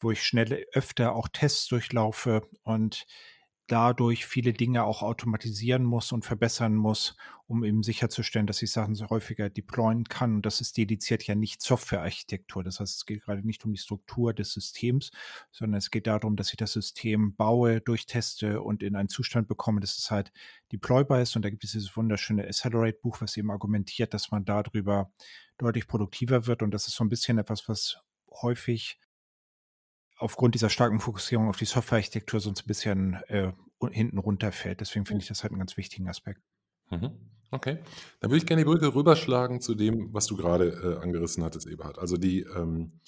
wo 0.00 0.10
ich 0.10 0.22
schnell 0.22 0.66
öfter 0.72 1.14
auch 1.14 1.28
Tests 1.28 1.66
durchlaufe 1.68 2.42
und 2.62 3.06
dadurch 3.66 4.26
viele 4.26 4.52
Dinge 4.52 4.84
auch 4.84 5.02
automatisieren 5.02 5.84
muss 5.84 6.12
und 6.12 6.24
verbessern 6.24 6.74
muss, 6.74 7.16
um 7.46 7.64
eben 7.64 7.82
sicherzustellen, 7.82 8.46
dass 8.46 8.62
ich 8.62 8.70
Sachen 8.70 8.94
so 8.94 9.08
häufiger 9.08 9.48
deployen 9.50 10.04
kann. 10.04 10.36
Und 10.36 10.46
das 10.46 10.60
ist 10.60 10.76
dediziert 10.76 11.22
ja 11.24 11.34
nicht 11.34 11.62
Softwarearchitektur. 11.62 12.62
Das 12.62 12.80
heißt, 12.80 12.96
es 12.96 13.06
geht 13.06 13.22
gerade 13.22 13.46
nicht 13.46 13.64
um 13.64 13.72
die 13.72 13.78
Struktur 13.78 14.34
des 14.34 14.52
Systems, 14.52 15.12
sondern 15.50 15.78
es 15.78 15.90
geht 15.90 16.06
darum, 16.06 16.36
dass 16.36 16.50
ich 16.50 16.56
das 16.56 16.72
System 16.72 17.34
baue, 17.36 17.80
durchteste 17.80 18.60
und 18.60 18.82
in 18.82 18.96
einen 18.96 19.08
Zustand 19.08 19.48
bekomme, 19.48 19.80
dass 19.80 19.96
es 19.96 20.10
halt 20.10 20.32
deploybar 20.72 21.20
ist. 21.22 21.36
Und 21.36 21.44
da 21.44 21.50
gibt 21.50 21.64
es 21.64 21.72
dieses 21.72 21.96
wunderschöne 21.96 22.44
Accelerate-Buch, 22.44 23.20
was 23.20 23.36
eben 23.36 23.50
argumentiert, 23.50 24.14
dass 24.14 24.30
man 24.30 24.44
darüber 24.44 25.10
deutlich 25.58 25.86
produktiver 25.86 26.46
wird. 26.46 26.62
Und 26.62 26.72
das 26.72 26.86
ist 26.86 26.94
so 26.94 27.04
ein 27.04 27.08
bisschen 27.10 27.38
etwas, 27.38 27.68
was 27.68 27.98
häufig 28.42 28.98
aufgrund 30.16 30.54
dieser 30.54 30.70
starken 30.70 31.00
Fokussierung 31.00 31.48
auf 31.48 31.56
die 31.56 31.64
Softwarearchitektur 31.64 32.40
sonst 32.40 32.62
ein 32.62 32.66
bisschen 32.66 33.14
äh, 33.28 33.52
hinten 33.90 34.18
runterfällt. 34.18 34.80
Deswegen 34.80 35.06
finde 35.06 35.22
ich 35.22 35.28
das 35.28 35.42
halt 35.42 35.52
einen 35.52 35.58
ganz 35.58 35.76
wichtigen 35.76 36.08
Aspekt. 36.08 36.40
Mhm. 36.90 37.10
Okay, 37.50 37.78
dann 38.20 38.30
würde 38.30 38.38
ich 38.38 38.46
gerne 38.46 38.62
die 38.62 38.68
Brücke 38.68 38.94
rüberschlagen 38.94 39.60
zu 39.60 39.74
dem, 39.74 40.12
was 40.12 40.26
du 40.26 40.36
gerade 40.36 40.70
äh, 40.70 41.02
angerissen 41.02 41.44
hattest, 41.44 41.68
Eberhard. 41.68 41.98
Also 41.98 42.16
die 42.16 42.40
ähm, 42.40 43.00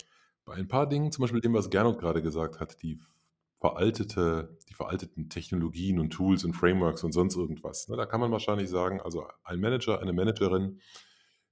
bei 0.45 0.55
ein 0.55 0.69
paar 0.69 0.89
Dingen, 0.89 1.11
zum 1.11 1.23
Beispiel 1.23 1.41
dem, 1.41 1.55
was 1.55 1.71
Gernot 1.71 1.99
gerade 1.99 2.23
gesagt 2.23 2.61
hat, 2.61 2.81
die 2.83 3.01
veraltete, 3.59 4.57
die 4.69 4.75
veralteten 4.75 5.29
Technologien 5.29 5.99
und 5.99 6.11
Tools 6.11 6.45
und 6.45 6.53
Frameworks 6.53 7.03
und 7.03 7.13
sonst 7.13 7.37
irgendwas. 7.37 7.89
Ne? 7.89 7.97
Da 7.97 8.07
kann 8.07 8.21
man 8.21 8.31
wahrscheinlich 8.31 8.69
sagen, 8.69 9.01
also 9.01 9.27
ein 9.43 9.59
Manager, 9.59 10.01
eine 10.01 10.13
Managerin, 10.13 10.81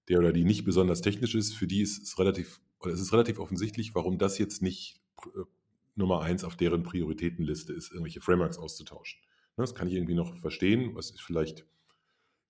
der 0.09 0.21
oder 0.21 0.33
die 0.33 0.45
nicht 0.45 0.65
besonders 0.65 1.01
technisch 1.01 1.35
ist, 1.35 1.55
für 1.55 1.67
die 1.67 1.81
ist 1.81 2.01
es 2.01 2.19
relativ, 2.19 2.61
oder 2.79 2.93
es 2.93 3.01
ist 3.01 3.13
relativ 3.13 3.41
offensichtlich, 3.41 3.95
warum 3.95 4.19
das 4.19 4.39
jetzt 4.39 4.63
nicht 4.63 5.01
Nummer 5.97 6.23
eins 6.23 6.45
auf 6.45 6.57
deren 6.57 6.83
Prioritätenliste 6.83 7.73
ist, 7.73 7.91
irgendwelche 7.91 8.21
Frameworks 8.21 8.59
auszutauschen. 8.59 9.21
Ne, 9.57 9.63
das 9.63 9.75
kann 9.75 9.87
ich 9.87 9.95
irgendwie 9.95 10.15
noch 10.15 10.37
verstehen, 10.39 10.95
was 10.95 11.11
ist 11.11 11.23
vielleicht 11.23 11.67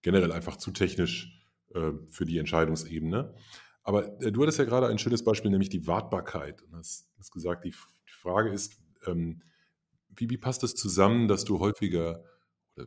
generell 0.03 0.33
einfach 0.33 0.57
zu 0.57 0.71
technisch 0.71 1.45
äh, 1.75 1.93
für 2.09 2.25
die 2.25 2.39
Entscheidungsebene. 2.39 3.35
Aber 3.83 4.21
äh, 4.23 4.33
du 4.33 4.43
hattest 4.43 4.59
ja 4.59 4.65
gerade 4.65 4.87
ein 4.87 4.99
schönes 4.99 5.23
Beispiel, 5.25 5.51
nämlich 5.51 5.69
die 5.69 5.87
Wartbarkeit. 5.87 6.63
Und 6.63 6.77
hast, 6.77 7.09
gesagt, 7.33 7.65
die, 7.65 7.75
Frage 8.07 8.51
ist, 8.51 8.81
ähm, 9.07 9.43
wie 10.17 10.39
passt 10.39 10.63
das 10.63 10.75
zusammen, 10.75 11.29
dass 11.29 11.45
du 11.45 11.59
häufiger 11.59 12.25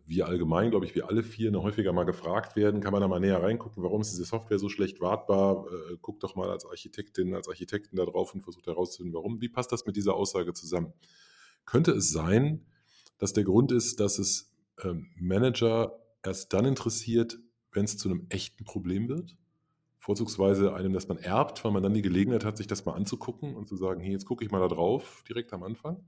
wir 0.06 0.28
allgemein, 0.28 0.70
glaube 0.70 0.86
ich, 0.86 0.96
wir 0.96 1.08
alle 1.08 1.24
vier 1.24 1.52
häufiger 1.54 1.94
mal 1.94 2.04
gefragt 2.04 2.56
werden, 2.56 2.82
kann 2.82 2.92
man 2.92 3.02
da 3.02 3.08
mal 3.08 3.20
näher 3.20 3.42
reingucken, 3.42 3.84
warum 3.84 4.02
ist 4.02 4.12
diese 4.12 4.26
Software 4.26 4.60
so 4.60 4.68
schlecht 4.68 5.00
wartbar? 5.00 5.66
Äh, 5.68 5.98
guck 6.02 6.20
doch 6.20 6.36
mal 6.36 6.50
als 6.50 6.66
Architektin, 6.66 7.34
als 7.34 7.48
Architekten 7.48 7.96
da 7.96 8.06
drauf 8.06 8.34
und 8.34 8.42
versucht 8.42 8.68
herauszufinden, 8.68 9.14
warum. 9.14 9.40
Wie 9.42 9.50
passt 9.50 9.72
das 9.72 9.86
mit 9.86 9.96
dieser 9.96 10.16
Aussage 10.16 10.54
zusammen? 10.54 10.94
Könnte 11.66 11.92
es 11.92 12.12
sein, 12.12 12.66
dass 13.18 13.34
der 13.34 13.46
Grund 13.46 13.72
ist, 13.72 14.00
dass 14.00 14.20
es 14.20 14.54
äh, 14.84 14.94
Manager 15.16 15.98
erst 16.24 16.54
dann 16.54 16.66
interessiert, 16.66 17.40
wenn 17.72 17.86
es 17.86 17.98
zu 17.98 18.10
einem 18.10 18.26
echten 18.30 18.66
Problem 18.66 19.08
wird? 19.08 19.38
Vorzugsweise 20.00 20.74
einem, 20.74 20.94
das 20.94 21.08
man 21.08 21.18
erbt, 21.18 21.64
weil 21.64 21.72
man 21.72 21.84
dann 21.84 21.94
die 21.94 22.02
Gelegenheit 22.02 22.46
hat, 22.46 22.58
sich 22.58 22.68
das 22.68 22.86
mal 22.86 22.94
anzugucken 22.94 23.56
und 23.56 23.68
zu 23.68 23.76
sagen, 23.76 24.02
hey, 24.02 24.12
jetzt 24.12 24.26
gucke 24.26 24.44
ich 24.44 24.52
mal 24.52 24.60
da 24.60 24.68
drauf, 24.68 25.24
direkt 25.28 25.54
am 25.54 25.64
Anfang? 25.64 26.04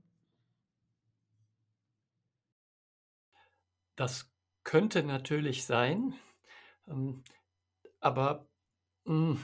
Das 4.00 4.32
könnte 4.64 5.02
natürlich 5.02 5.66
sein, 5.66 6.14
ähm, 6.88 7.22
aber 8.00 8.48
hm, 9.04 9.38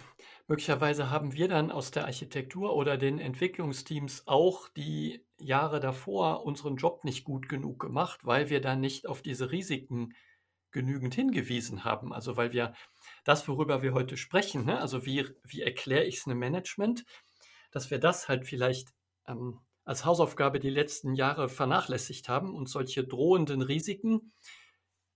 möglicherweise 0.46 1.10
haben 1.10 1.34
wir 1.34 1.46
dann 1.48 1.70
aus 1.70 1.90
der 1.90 2.06
Architektur 2.06 2.74
oder 2.74 2.96
den 2.96 3.18
Entwicklungsteams 3.18 4.26
auch 4.26 4.70
die 4.70 5.26
Jahre 5.38 5.78
davor 5.78 6.46
unseren 6.46 6.76
Job 6.76 7.04
nicht 7.04 7.24
gut 7.24 7.50
genug 7.50 7.80
gemacht, 7.80 8.20
weil 8.24 8.48
wir 8.48 8.62
dann 8.62 8.80
nicht 8.80 9.06
auf 9.06 9.20
diese 9.20 9.50
Risiken 9.50 10.14
genügend 10.70 11.14
hingewiesen 11.14 11.84
haben. 11.84 12.14
Also 12.14 12.38
weil 12.38 12.54
wir 12.54 12.72
das, 13.24 13.46
worüber 13.48 13.82
wir 13.82 13.92
heute 13.92 14.16
sprechen, 14.16 14.64
ne, 14.64 14.80
also 14.80 15.04
wie, 15.04 15.28
wie 15.44 15.60
erkläre 15.60 16.04
ich 16.04 16.16
es 16.16 16.26
einem 16.26 16.38
Management, 16.38 17.04
dass 17.72 17.90
wir 17.90 17.98
das 17.98 18.26
halt 18.26 18.46
vielleicht 18.46 18.94
ähm, 19.28 19.60
als 19.86 20.04
Hausaufgabe 20.04 20.58
die 20.58 20.68
letzten 20.68 21.14
Jahre 21.14 21.48
vernachlässigt 21.48 22.28
haben 22.28 22.52
und 22.52 22.68
solche 22.68 23.04
drohenden 23.04 23.62
Risiken. 23.62 24.32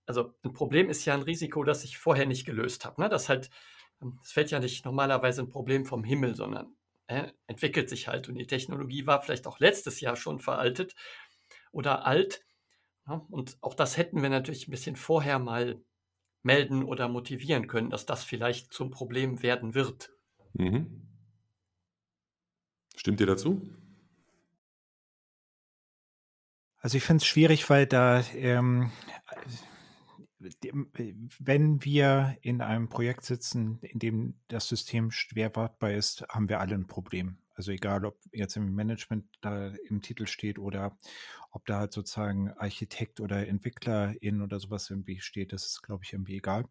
Also 0.05 0.33
ein 0.43 0.53
Problem 0.53 0.89
ist 0.89 1.05
ja 1.05 1.13
ein 1.13 1.21
Risiko, 1.21 1.63
das 1.63 1.83
ich 1.83 1.97
vorher 1.97 2.25
nicht 2.25 2.45
gelöst 2.45 2.85
habe. 2.85 3.01
Ne? 3.01 3.09
Das 3.09 3.27
halt, 3.27 3.49
ähm, 4.01 4.17
es 4.23 4.31
fällt 4.31 4.49
ja 4.49 4.59
nicht 4.59 4.85
normalerweise 4.85 5.41
ein 5.41 5.49
Problem 5.49 5.85
vom 5.85 6.05
Himmel, 6.05 6.35
sondern 6.35 6.73
äh, 7.07 7.27
entwickelt 7.47 7.89
sich 7.89 8.07
halt 8.07 8.29
und 8.29 8.35
die 8.35 8.47
Technologie 8.47 9.05
war 9.05 9.21
vielleicht 9.21 9.45
auch 9.45 9.59
letztes 9.59 9.99
Jahr 9.99 10.15
schon 10.15 10.39
veraltet 10.39 10.95
oder 11.73 12.05
alt. 12.05 12.45
Ja, 13.07 13.25
und 13.29 13.57
auch 13.59 13.73
das 13.73 13.97
hätten 13.97 14.21
wir 14.21 14.29
natürlich 14.29 14.67
ein 14.67 14.71
bisschen 14.71 14.95
vorher 14.95 15.37
mal 15.37 15.83
melden 16.43 16.83
oder 16.83 17.09
motivieren 17.09 17.67
können, 17.67 17.89
dass 17.89 18.05
das 18.05 18.23
vielleicht 18.23 18.71
zum 18.71 18.89
Problem 18.89 19.43
werden 19.43 19.75
wird. 19.75 20.11
Mhm. 20.53 21.09
Stimmt 22.95 23.19
ihr 23.19 23.27
dazu? 23.27 23.61
Also 26.81 26.97
ich 26.97 27.03
finde 27.03 27.21
es 27.21 27.27
schwierig, 27.27 27.69
weil 27.69 27.85
da, 27.85 28.21
ähm, 28.33 28.91
wenn 31.39 31.83
wir 31.85 32.37
in 32.41 32.61
einem 32.61 32.89
Projekt 32.89 33.23
sitzen, 33.23 33.79
in 33.83 33.99
dem 33.99 34.33
das 34.47 34.67
System 34.67 35.11
schwer 35.11 35.55
wartbar 35.55 35.91
ist, 35.91 36.25
haben 36.29 36.49
wir 36.49 36.59
alle 36.59 36.73
ein 36.73 36.87
Problem. 36.87 37.37
Also 37.53 37.71
egal, 37.71 38.05
ob 38.05 38.17
jetzt 38.31 38.57
im 38.57 38.73
Management 38.73 39.25
da 39.41 39.67
im 39.67 40.01
Titel 40.01 40.25
steht 40.25 40.57
oder 40.57 40.97
ob 41.51 41.65
da 41.67 41.77
halt 41.77 41.93
sozusagen 41.93 42.49
Architekt 42.53 43.19
oder 43.19 43.47
Entwicklerin 43.47 44.41
oder 44.41 44.59
sowas 44.59 44.89
irgendwie 44.89 45.19
steht, 45.19 45.53
das 45.53 45.67
ist, 45.67 45.83
glaube 45.83 46.03
ich, 46.03 46.13
irgendwie 46.13 46.37
egal. 46.37 46.65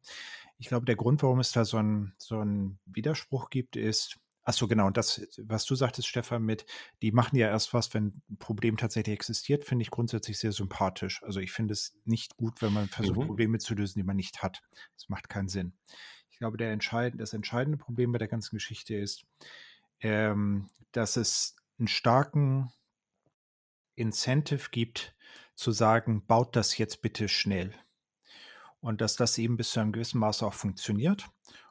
Ich 0.59 0.67
glaube, 0.67 0.87
der 0.87 0.97
Grund, 0.97 1.23
warum 1.23 1.39
es 1.39 1.53
da 1.53 1.65
so 1.65 1.77
einen 1.77 2.15
so 2.19 2.43
Widerspruch 2.87 3.51
gibt, 3.51 3.77
ist, 3.77 4.19
Ach 4.51 4.55
so, 4.55 4.67
genau. 4.67 4.89
Und 4.89 4.97
das, 4.97 5.25
was 5.39 5.65
du 5.65 5.77
sagtest, 5.77 6.09
Stefan, 6.09 6.43
mit, 6.43 6.67
die 7.03 7.13
machen 7.13 7.37
ja 7.37 7.47
erst 7.47 7.73
was, 7.73 7.95
wenn 7.95 8.21
ein 8.29 8.37
Problem 8.39 8.77
tatsächlich 8.77 9.15
existiert, 9.15 9.65
finde 9.65 9.85
ich 9.85 9.93
grundsätzlich 9.93 10.41
sehr 10.41 10.51
sympathisch. 10.51 11.23
Also 11.23 11.39
ich 11.39 11.53
finde 11.53 11.73
es 11.73 11.97
nicht 12.05 12.37
gut, 12.37 12.61
wenn 12.61 12.73
man 12.73 12.89
versucht, 12.89 13.21
mhm. 13.21 13.27
Probleme 13.27 13.59
zu 13.59 13.77
lösen, 13.77 14.01
die 14.01 14.03
man 14.03 14.17
nicht 14.17 14.43
hat. 14.43 14.61
Das 14.97 15.09
macht 15.09 15.29
keinen 15.29 15.47
Sinn. 15.47 15.75
Ich 16.33 16.39
glaube, 16.39 16.57
der 16.57 16.73
entscheidende, 16.73 17.23
das 17.23 17.33
entscheidende 17.33 17.79
Problem 17.79 18.11
bei 18.11 18.19
der 18.19 18.27
ganzen 18.27 18.57
Geschichte 18.57 18.97
ist, 18.97 19.25
ähm, 20.01 20.67
dass 20.91 21.17
es 21.17 21.55
einen 21.79 21.87
starken 21.87 22.73
Incentive 23.95 24.71
gibt, 24.73 25.15
zu 25.55 25.71
sagen, 25.71 26.27
baut 26.27 26.57
das 26.57 26.77
jetzt 26.77 27.03
bitte 27.03 27.29
schnell. 27.29 27.73
Und 28.81 29.01
dass 29.01 29.15
das 29.15 29.39
eben 29.39 29.57
bis 29.57 29.71
zu 29.71 29.79
einem 29.79 29.93
gewissen 29.93 30.19
Maße 30.19 30.45
auch 30.45 30.55
funktioniert 30.55 31.31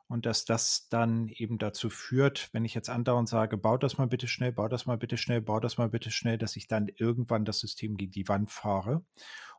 und 0.10 0.26
dass 0.26 0.44
das 0.44 0.90
dann 0.90 1.30
eben 1.30 1.60
dazu 1.60 1.90
führt, 1.90 2.50
wenn 2.52 2.66
ich 2.66 2.74
jetzt 2.74 2.90
andauernd 2.90 3.30
sage, 3.30 3.58
bau 3.58 3.78
das 3.78 4.00
mal 4.00 4.08
bitte 4.08 4.28
schnell, 4.28 4.52
bau 4.52 4.68
das 4.68 4.88
mal 4.88 4.98
bitte 4.98 5.18
schnell, 5.18 5.40
bau 5.40 5.60
das 5.60 5.78
mal 5.78 5.88
bitte 5.88 6.10
schnell, 6.10 6.40
dass 6.40 6.56
ich 6.56 6.68
dann 6.68 6.90
irgendwann 6.98 7.46
das 7.46 7.60
System 7.60 7.96
gegen 7.96 8.12
die 8.12 8.28
Wand 8.28 8.50
fahre 8.50 9.06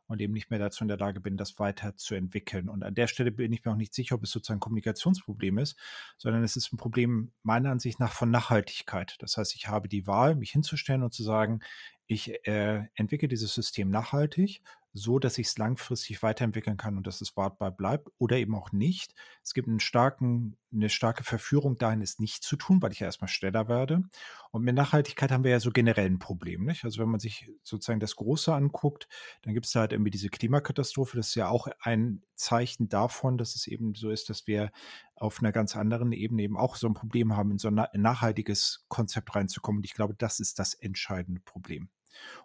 und 0.07 0.19
eben 0.19 0.33
nicht 0.33 0.49
mehr 0.49 0.59
dazu 0.59 0.83
in 0.83 0.89
der 0.89 0.97
Lage 0.97 1.21
bin, 1.21 1.37
das 1.37 1.57
weiter 1.57 1.95
zu 1.95 2.15
entwickeln. 2.15 2.67
Und 2.67 2.83
an 2.83 2.93
der 2.93 3.07
Stelle 3.07 3.31
bin 3.31 3.53
ich 3.53 3.63
mir 3.63 3.71
auch 3.71 3.77
nicht 3.77 3.93
sicher, 3.93 4.15
ob 4.15 4.23
es 4.23 4.31
sozusagen 4.31 4.57
ein 4.57 4.61
Kommunikationsproblem 4.61 5.57
ist, 5.57 5.77
sondern 6.17 6.43
es 6.43 6.57
ist 6.57 6.73
ein 6.73 6.77
Problem 6.77 7.31
meiner 7.43 7.71
Ansicht 7.71 8.01
nach 8.01 8.11
von 8.11 8.29
Nachhaltigkeit. 8.29 9.15
Das 9.19 9.37
heißt, 9.37 9.55
ich 9.55 9.69
habe 9.69 9.87
die 9.87 10.05
Wahl, 10.05 10.35
mich 10.35 10.51
hinzustellen 10.51 11.03
und 11.03 11.13
zu 11.13 11.23
sagen, 11.23 11.61
ich 12.11 12.45
äh, 12.45 12.83
entwickle 12.95 13.29
dieses 13.29 13.53
System 13.53 13.89
nachhaltig, 13.89 14.61
so 14.91 15.17
dass 15.17 15.37
ich 15.37 15.47
es 15.47 15.57
langfristig 15.57 16.21
weiterentwickeln 16.21 16.75
kann 16.75 16.97
und 16.97 17.07
dass 17.07 17.21
es 17.21 17.37
wartbar 17.37 17.71
bleibt 17.71 18.09
oder 18.17 18.35
eben 18.35 18.53
auch 18.53 18.73
nicht. 18.73 19.13
Es 19.41 19.53
gibt 19.53 19.69
einen 19.69 19.79
starken, 19.79 20.57
eine 20.73 20.89
starke 20.89 21.23
Verführung 21.23 21.77
dahin, 21.77 22.01
es 22.01 22.19
nicht 22.19 22.43
zu 22.43 22.57
tun, 22.57 22.81
weil 22.81 22.91
ich 22.91 22.99
ja 22.99 23.05
erstmal 23.05 23.29
schneller 23.29 23.69
werde. 23.69 24.03
Und 24.51 24.63
mit 24.63 24.75
Nachhaltigkeit 24.75 25.31
haben 25.31 25.45
wir 25.45 25.51
ja 25.51 25.61
so 25.61 25.71
generell 25.71 26.07
ein 26.07 26.19
Problem. 26.19 26.65
Nicht? 26.65 26.83
Also 26.83 27.01
wenn 27.01 27.07
man 27.07 27.21
sich 27.21 27.49
sozusagen 27.63 28.01
das 28.01 28.17
Große 28.17 28.53
anguckt, 28.53 29.07
dann 29.43 29.53
gibt 29.53 29.65
es 29.65 29.71
da 29.71 29.79
halt 29.79 29.93
irgendwie 29.93 30.11
diese 30.11 30.27
Klimakatastrophe. 30.27 31.15
Das 31.15 31.29
ist 31.29 31.35
ja 31.35 31.47
auch 31.47 31.69
ein 31.79 32.23
Zeichen 32.35 32.89
davon, 32.89 33.37
dass 33.37 33.55
es 33.55 33.67
eben 33.67 33.95
so 33.95 34.09
ist, 34.09 34.29
dass 34.29 34.47
wir 34.47 34.71
auf 35.15 35.39
einer 35.39 35.53
ganz 35.53 35.77
anderen 35.77 36.11
Ebene 36.11 36.41
eben 36.41 36.57
auch 36.57 36.75
so 36.75 36.87
ein 36.87 36.93
Problem 36.93 37.37
haben, 37.37 37.51
in 37.51 37.57
so 37.57 37.69
ein 37.69 37.87
nachhaltiges 37.93 38.83
Konzept 38.89 39.33
reinzukommen. 39.33 39.79
Und 39.79 39.85
ich 39.85 39.93
glaube, 39.93 40.15
das 40.17 40.41
ist 40.41 40.59
das 40.59 40.73
entscheidende 40.73 41.39
Problem. 41.39 41.89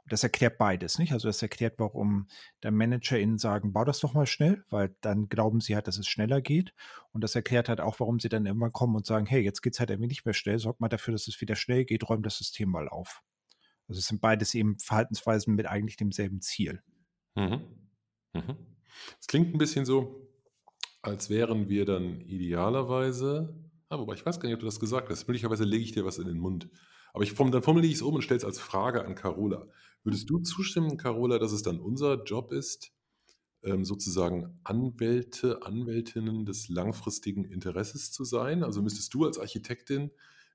Und 0.02 0.12
das 0.12 0.22
erklärt 0.22 0.58
beides, 0.58 0.98
nicht? 0.98 1.12
Also 1.12 1.28
das 1.28 1.42
erklärt, 1.42 1.78
warum 1.78 2.28
der 2.62 2.70
Manager 2.70 3.18
ihnen 3.18 3.38
sagen, 3.38 3.72
bau 3.72 3.84
das 3.84 4.00
doch 4.00 4.14
mal 4.14 4.26
schnell, 4.26 4.64
weil 4.70 4.96
dann 5.00 5.28
glauben 5.28 5.60
sie 5.60 5.74
halt, 5.74 5.88
dass 5.88 5.98
es 5.98 6.08
schneller 6.08 6.40
geht. 6.40 6.74
Und 7.12 7.22
das 7.22 7.34
erklärt 7.34 7.68
halt 7.68 7.80
auch, 7.80 8.00
warum 8.00 8.20
sie 8.20 8.28
dann 8.28 8.46
irgendwann 8.46 8.72
kommen 8.72 8.96
und 8.96 9.06
sagen, 9.06 9.26
hey, 9.26 9.42
jetzt 9.42 9.62
geht 9.62 9.74
es 9.74 9.80
halt 9.80 9.90
irgendwie 9.90 10.08
nicht 10.08 10.24
mehr 10.24 10.34
schnell, 10.34 10.58
sorgt 10.58 10.80
mal 10.80 10.88
dafür, 10.88 11.12
dass 11.12 11.28
es 11.28 11.40
wieder 11.40 11.56
schnell 11.56 11.84
geht, 11.84 12.08
räumt 12.08 12.26
das 12.26 12.38
System 12.38 12.70
mal 12.70 12.88
auf. 12.88 13.22
Also 13.88 14.00
es 14.00 14.06
sind 14.06 14.20
beides 14.20 14.54
eben 14.54 14.78
Verhaltensweisen 14.78 15.54
mit 15.54 15.66
eigentlich 15.66 15.96
demselben 15.96 16.40
Ziel. 16.40 16.82
Mhm. 17.34 17.62
Mhm. 18.34 18.56
Es 19.20 19.26
klingt 19.26 19.54
ein 19.54 19.58
bisschen 19.58 19.84
so, 19.84 20.28
als 21.02 21.30
wären 21.30 21.68
wir 21.68 21.84
dann 21.84 22.20
idealerweise, 22.22 23.54
ah, 23.88 23.98
wobei 23.98 24.14
ich 24.14 24.26
weiß 24.26 24.40
gar 24.40 24.48
nicht, 24.48 24.54
ob 24.54 24.60
du 24.60 24.66
das 24.66 24.80
gesagt 24.80 25.08
hast, 25.08 25.28
möglicherweise 25.28 25.64
lege 25.64 25.84
ich 25.84 25.92
dir 25.92 26.04
was 26.04 26.18
in 26.18 26.26
den 26.26 26.38
Mund. 26.38 26.68
Aber 27.16 27.24
ich, 27.24 27.32
dann 27.32 27.62
formuliere 27.62 27.90
ich 27.90 27.96
es 27.96 28.02
um 28.02 28.14
und 28.14 28.20
stelle 28.20 28.36
es 28.36 28.44
als 28.44 28.58
Frage 28.58 29.02
an 29.02 29.14
Carola. 29.14 29.66
Würdest 30.04 30.28
du 30.28 30.38
zustimmen, 30.40 30.98
Carola, 30.98 31.38
dass 31.38 31.50
es 31.50 31.62
dann 31.62 31.80
unser 31.80 32.22
Job 32.24 32.52
ist, 32.52 32.92
ähm, 33.62 33.86
sozusagen 33.86 34.60
Anwälte, 34.64 35.62
Anwältinnen 35.62 36.44
des 36.44 36.68
langfristigen 36.68 37.46
Interesses 37.46 38.12
zu 38.12 38.24
sein? 38.24 38.62
Also 38.62 38.82
müsstest 38.82 39.14
du 39.14 39.24
als 39.24 39.38
Architektin 39.38 40.10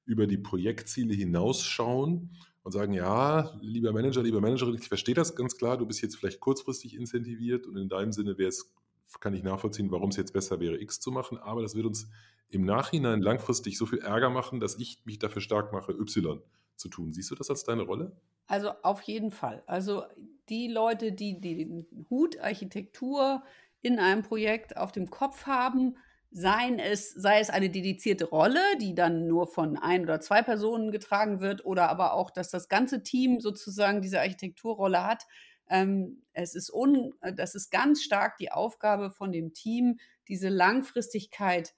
über 0.06 0.28
die 0.28 0.38
Projektziele 0.38 1.16
hinausschauen 1.16 2.38
und 2.62 2.72
sagen, 2.72 2.94
ja, 2.94 3.58
lieber 3.64 3.92
Manager, 3.92 4.22
lieber 4.22 4.40
Managerin, 4.40 4.76
ich 4.76 4.88
verstehe 4.88 5.16
das 5.16 5.36
ganz 5.36 5.58
klar, 5.58 5.80
du 5.80 5.88
bist 5.88 6.04
jetzt 6.04 6.16
vielleicht 6.16 6.42
kurzfristig 6.42 6.96
incentiviert 6.96 7.66
und 7.66 7.76
in 7.76 7.90
deinem 7.90 8.12
Sinne 8.12 8.38
wäre 8.38 8.50
es, 8.50 8.72
kann 9.20 9.34
ich 9.34 9.44
nachvollziehen, 9.44 9.92
warum 9.92 10.10
es 10.10 10.18
jetzt 10.18 10.34
besser 10.34 10.60
wäre, 10.60 10.80
X 10.80 11.00
zu 11.00 11.12
machen, 11.12 11.38
aber 11.38 11.62
das 11.62 11.76
wird 11.76 11.86
uns 11.86 12.10
im 12.50 12.66
Nachhinein 12.66 13.22
langfristig 13.22 13.78
so 13.78 13.86
viel 13.86 14.00
Ärger 14.00 14.30
machen, 14.30 14.60
dass 14.60 14.78
ich 14.78 15.02
mich 15.06 15.20
dafür 15.20 15.42
stark 15.42 15.72
mache, 15.74 15.94
Y 15.94 16.42
zu 16.76 16.90
tun. 16.90 17.14
Siehst 17.14 17.32
du 17.32 17.36
das 17.36 17.50
als 17.50 17.64
deine 17.64 17.84
Rolle? 17.84 18.16
Also 18.48 18.72
auf 18.84 19.02
jeden 19.04 19.32
Fall. 19.32 19.64
Also 19.66 20.04
die 20.50 20.68
Leute, 20.68 21.14
die, 21.14 21.40
die 21.40 21.56
den 21.56 22.06
Hut 22.10 22.40
Architektur 22.40 23.44
in 23.82 24.00
einem 24.00 24.24
Projekt 24.24 24.78
auf 24.78 24.92
dem 24.92 25.10
Kopf 25.10 25.46
haben, 25.46 25.96
seien 26.32 26.80
es, 26.80 27.12
sei 27.12 27.40
es 27.40 27.50
eine 27.50 27.70
dedizierte 27.70 28.26
Rolle, 28.26 28.62
die 28.80 28.96
dann 28.96 29.28
nur 29.28 29.48
von 29.48 29.78
ein 29.78 30.04
oder 30.04 30.22
zwei 30.22 30.42
Personen 30.42 30.92
getragen 30.92 31.42
wird, 31.42 31.66
oder 31.66 31.90
aber 31.90 32.14
auch, 32.14 32.32
dass 32.32 32.50
das 32.50 32.70
ganze 32.70 33.04
Team 33.04 33.42
sozusagen 33.42 34.02
diese 34.02 34.20
Architekturrolle 34.20 35.04
hat. 35.06 35.26
Ähm, 35.70 36.24
es 36.34 36.56
ist 36.56 36.72
un, 36.72 37.14
das 37.36 37.56
ist 37.56 37.72
ganz 37.72 38.02
stark 38.04 38.38
die 38.38 38.52
Aufgabe 38.52 39.12
von 39.12 39.32
dem 39.32 39.54
Team, 39.54 40.00
diese 40.28 40.50
Langfristigkeit 40.50 41.74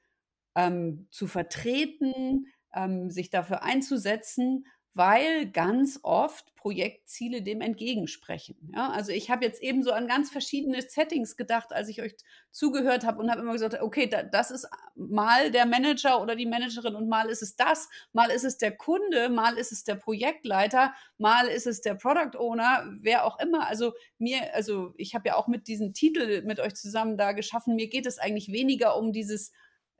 ähm, 0.55 1.07
zu 1.11 1.27
vertreten, 1.27 2.47
ähm, 2.73 3.09
sich 3.09 3.29
dafür 3.29 3.63
einzusetzen, 3.63 4.65
weil 4.93 5.49
ganz 5.49 5.99
oft 6.03 6.55
Projektziele 6.55 7.41
dem 7.41 7.61
entgegensprechen. 7.61 8.71
Ja, 8.73 8.89
also 8.91 9.11
ich 9.11 9.29
habe 9.29 9.43
jetzt 9.43 9.61
eben 9.61 9.83
so 9.83 9.91
an 9.91 10.07
ganz 10.07 10.29
verschiedene 10.29 10.81
Settings 10.81 11.35
gedacht, 11.35 11.73
als 11.73 11.89
ich 11.89 12.01
euch 12.01 12.15
zugehört 12.51 13.05
habe 13.05 13.19
und 13.19 13.29
habe 13.29 13.41
immer 13.41 13.53
gesagt, 13.53 13.81
okay, 13.81 14.07
da, 14.07 14.23
das 14.23 14.51
ist 14.51 14.67
mal 14.95 15.51
der 15.51 15.65
Manager 15.65 16.21
oder 16.21 16.35
die 16.35 16.45
Managerin 16.45 16.95
und 16.95 17.09
mal 17.09 17.29
ist 17.29 17.41
es 17.41 17.55
das, 17.55 17.89
mal 18.13 18.29
ist 18.29 18.45
es 18.45 18.57
der 18.59 18.77
Kunde, 18.77 19.29
mal 19.29 19.57
ist 19.57 19.71
es 19.71 19.83
der 19.83 19.95
Projektleiter, 19.95 20.93
mal 21.17 21.47
ist 21.47 21.67
es 21.67 21.81
der 21.81 21.95
Product 21.95 22.37
Owner, 22.37 22.85
wer 23.01 23.25
auch 23.25 23.39
immer. 23.39 23.67
Also 23.67 23.93
mir, 24.19 24.53
also 24.53 24.93
ich 24.97 25.15
habe 25.15 25.29
ja 25.29 25.35
auch 25.35 25.47
mit 25.47 25.67
diesem 25.67 25.93
Titel 25.93 26.43
mit 26.43 26.59
euch 26.59 26.75
zusammen 26.75 27.17
da 27.17 27.31
geschaffen. 27.31 27.75
Mir 27.75 27.89
geht 27.89 28.05
es 28.05 28.19
eigentlich 28.19 28.51
weniger 28.51 28.95
um 28.95 29.11
dieses 29.11 29.51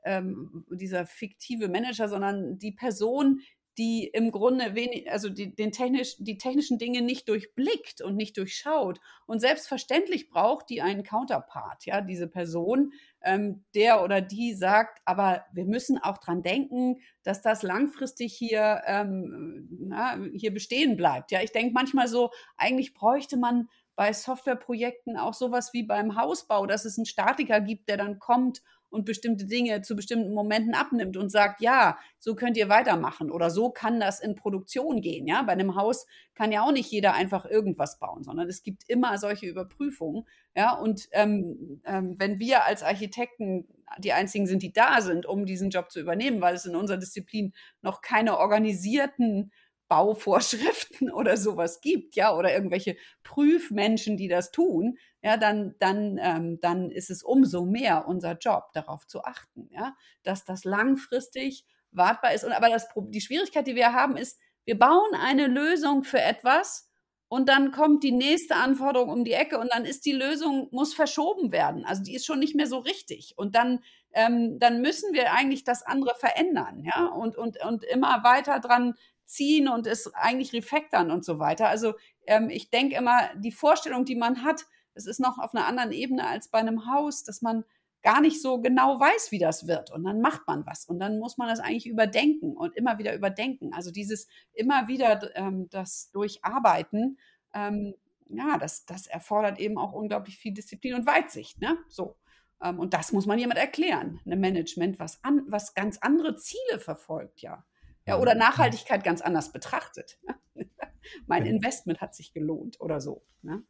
ähm, 0.04 0.64
dieser 0.70 1.06
fiktive 1.06 1.68
Manager, 1.68 2.08
sondern 2.08 2.58
die 2.58 2.72
Person, 2.72 3.40
die 3.78 4.06
im 4.06 4.30
Grunde 4.30 4.74
wenig, 4.74 5.10
also 5.10 5.28
die, 5.28 5.54
den 5.54 5.72
technisch, 5.72 6.16
die 6.18 6.38
technischen 6.38 6.78
Dinge 6.78 7.02
nicht 7.02 7.28
durchblickt 7.28 8.00
und 8.00 8.16
nicht 8.16 8.36
durchschaut. 8.36 9.00
Und 9.26 9.40
selbstverständlich 9.40 10.30
braucht 10.30 10.70
die 10.70 10.82
einen 10.82 11.02
Counterpart, 11.02 11.84
ja, 11.86 12.00
diese 12.00 12.28
Person, 12.28 12.92
ähm, 13.22 13.64
der 13.74 14.02
oder 14.02 14.20
die 14.20 14.54
sagt, 14.54 15.00
aber 15.04 15.44
wir 15.52 15.64
müssen 15.64 15.98
auch 15.98 16.18
dran 16.18 16.42
denken, 16.42 17.00
dass 17.22 17.42
das 17.42 17.62
langfristig 17.62 18.34
hier, 18.34 18.82
ähm, 18.86 19.68
na, 19.80 20.18
hier 20.34 20.52
bestehen 20.52 20.96
bleibt. 20.96 21.32
Ja, 21.32 21.42
ich 21.42 21.52
denke 21.52 21.72
manchmal 21.72 22.08
so, 22.08 22.30
eigentlich 22.56 22.94
bräuchte 22.94 23.36
man 23.36 23.68
bei 23.96 24.12
Softwareprojekten 24.12 25.16
auch 25.16 25.34
sowas 25.34 25.72
wie 25.72 25.84
beim 25.84 26.16
Hausbau, 26.16 26.66
dass 26.66 26.84
es 26.84 26.98
einen 26.98 27.06
Statiker 27.06 27.60
gibt, 27.60 27.88
der 27.88 27.96
dann 27.96 28.18
kommt 28.18 28.62
und 28.94 29.04
bestimmte 29.04 29.44
Dinge 29.44 29.82
zu 29.82 29.96
bestimmten 29.96 30.32
Momenten 30.32 30.74
abnimmt 30.74 31.16
und 31.16 31.28
sagt, 31.28 31.60
ja, 31.60 31.98
so 32.18 32.34
könnt 32.34 32.56
ihr 32.56 32.68
weitermachen 32.68 33.30
oder 33.30 33.50
so 33.50 33.70
kann 33.70 34.00
das 34.00 34.20
in 34.20 34.36
Produktion 34.36 35.00
gehen. 35.00 35.26
Ja, 35.26 35.42
bei 35.42 35.52
einem 35.52 35.74
Haus 35.74 36.06
kann 36.34 36.52
ja 36.52 36.62
auch 36.62 36.72
nicht 36.72 36.90
jeder 36.90 37.12
einfach 37.14 37.44
irgendwas 37.44 37.98
bauen, 37.98 38.22
sondern 38.22 38.48
es 38.48 38.62
gibt 38.62 38.84
immer 38.88 39.18
solche 39.18 39.46
Überprüfungen. 39.46 40.24
Ja, 40.56 40.72
und 40.74 41.08
ähm, 41.12 41.82
ähm, 41.84 42.14
wenn 42.18 42.38
wir 42.38 42.64
als 42.64 42.82
Architekten 42.82 43.66
die 43.98 44.12
einzigen 44.12 44.46
sind, 44.46 44.62
die 44.62 44.72
da 44.72 45.00
sind, 45.00 45.26
um 45.26 45.44
diesen 45.46 45.70
Job 45.70 45.90
zu 45.90 46.00
übernehmen, 46.00 46.40
weil 46.40 46.54
es 46.54 46.64
in 46.64 46.76
unserer 46.76 46.96
Disziplin 46.96 47.52
noch 47.82 48.00
keine 48.00 48.38
organisierten 48.38 49.52
Bauvorschriften 49.88 51.10
oder 51.12 51.36
sowas 51.36 51.80
gibt, 51.80 52.16
ja, 52.16 52.36
oder 52.36 52.52
irgendwelche 52.52 52.96
Prüfmenschen, 53.22 54.16
die 54.16 54.28
das 54.28 54.50
tun, 54.50 54.98
ja, 55.22 55.36
dann, 55.36 55.74
dann, 55.78 56.18
ähm, 56.20 56.60
dann 56.60 56.90
ist 56.90 57.10
es 57.10 57.22
umso 57.22 57.64
mehr 57.64 58.06
unser 58.06 58.36
Job, 58.36 58.72
darauf 58.72 59.06
zu 59.06 59.24
achten, 59.24 59.68
ja, 59.70 59.96
dass 60.22 60.44
das 60.44 60.64
langfristig 60.64 61.64
wartbar 61.90 62.34
ist. 62.34 62.44
Und 62.44 62.52
aber 62.52 62.68
das, 62.68 62.88
die 62.96 63.20
Schwierigkeit, 63.20 63.66
die 63.66 63.76
wir 63.76 63.92
haben, 63.92 64.16
ist, 64.16 64.38
wir 64.64 64.78
bauen 64.78 65.14
eine 65.14 65.46
Lösung 65.46 66.04
für 66.04 66.20
etwas 66.20 66.88
und 67.28 67.48
dann 67.48 67.72
kommt 67.72 68.04
die 68.04 68.12
nächste 68.12 68.54
Anforderung 68.54 69.08
um 69.08 69.24
die 69.24 69.32
Ecke 69.32 69.58
und 69.58 69.72
dann 69.72 69.84
ist 69.84 70.06
die 70.06 70.12
Lösung, 70.12 70.68
muss 70.70 70.94
verschoben 70.94 71.52
werden. 71.52 71.84
Also 71.84 72.02
die 72.02 72.14
ist 72.14 72.26
schon 72.26 72.38
nicht 72.38 72.54
mehr 72.54 72.66
so 72.66 72.78
richtig. 72.78 73.34
Und 73.36 73.56
dann, 73.56 73.80
ähm, 74.12 74.58
dann 74.58 74.82
müssen 74.82 75.12
wir 75.14 75.32
eigentlich 75.32 75.64
das 75.64 75.82
andere 75.82 76.14
verändern, 76.14 76.84
ja, 76.84 77.06
und, 77.06 77.36
und, 77.36 77.62
und 77.64 77.82
immer 77.84 78.22
weiter 78.22 78.60
dran 78.60 78.94
ziehen 79.24 79.68
und 79.68 79.86
es 79.86 80.12
eigentlich 80.14 80.52
refactern 80.52 81.10
und 81.10 81.24
so 81.24 81.38
weiter. 81.38 81.68
Also 81.68 81.94
ähm, 82.26 82.50
ich 82.50 82.70
denke 82.70 82.96
immer, 82.96 83.30
die 83.36 83.52
Vorstellung, 83.52 84.04
die 84.04 84.16
man 84.16 84.44
hat, 84.44 84.66
es 84.94 85.06
ist 85.06 85.20
noch 85.20 85.38
auf 85.38 85.54
einer 85.54 85.66
anderen 85.66 85.92
Ebene 85.92 86.26
als 86.26 86.48
bei 86.48 86.58
einem 86.58 86.86
Haus, 86.92 87.24
dass 87.24 87.42
man 87.42 87.64
gar 88.02 88.20
nicht 88.20 88.40
so 88.40 88.60
genau 88.60 89.00
weiß, 89.00 89.32
wie 89.32 89.38
das 89.38 89.66
wird. 89.66 89.90
Und 89.90 90.04
dann 90.04 90.20
macht 90.20 90.46
man 90.46 90.66
was. 90.66 90.84
Und 90.84 91.00
dann 91.00 91.18
muss 91.18 91.38
man 91.38 91.48
das 91.48 91.58
eigentlich 91.58 91.86
überdenken 91.86 92.54
und 92.54 92.76
immer 92.76 92.98
wieder 92.98 93.14
überdenken. 93.14 93.72
Also 93.72 93.90
dieses 93.90 94.28
immer 94.52 94.88
wieder 94.88 95.34
ähm, 95.36 95.68
das 95.70 96.10
Durcharbeiten, 96.12 97.18
ähm, 97.54 97.94
ja, 98.28 98.58
das, 98.58 98.84
das 98.84 99.06
erfordert 99.06 99.58
eben 99.58 99.78
auch 99.78 99.92
unglaublich 99.92 100.36
viel 100.36 100.52
Disziplin 100.52 100.94
und 100.94 101.06
Weitsicht. 101.06 101.60
Ne? 101.60 101.78
So. 101.88 102.16
Ähm, 102.62 102.78
und 102.78 102.92
das 102.92 103.12
muss 103.12 103.26
man 103.26 103.38
jemand 103.38 103.58
erklären, 103.58 104.20
einem 104.26 104.40
Management, 104.40 104.98
was, 104.98 105.24
an, 105.24 105.42
was 105.48 105.74
ganz 105.74 105.98
andere 105.98 106.36
Ziele 106.36 106.78
verfolgt, 106.78 107.40
ja. 107.40 107.64
Ja, 108.06 108.18
oder 108.18 108.34
Nachhaltigkeit 108.34 109.02
ganz 109.04 109.20
anders 109.20 109.52
betrachtet. 109.52 110.18
mein 111.26 111.46
Investment 111.46 112.00
hat 112.00 112.14
sich 112.14 112.32
gelohnt 112.32 112.80
oder 112.80 113.00
so. 113.00 113.24
Ne? 113.42 113.62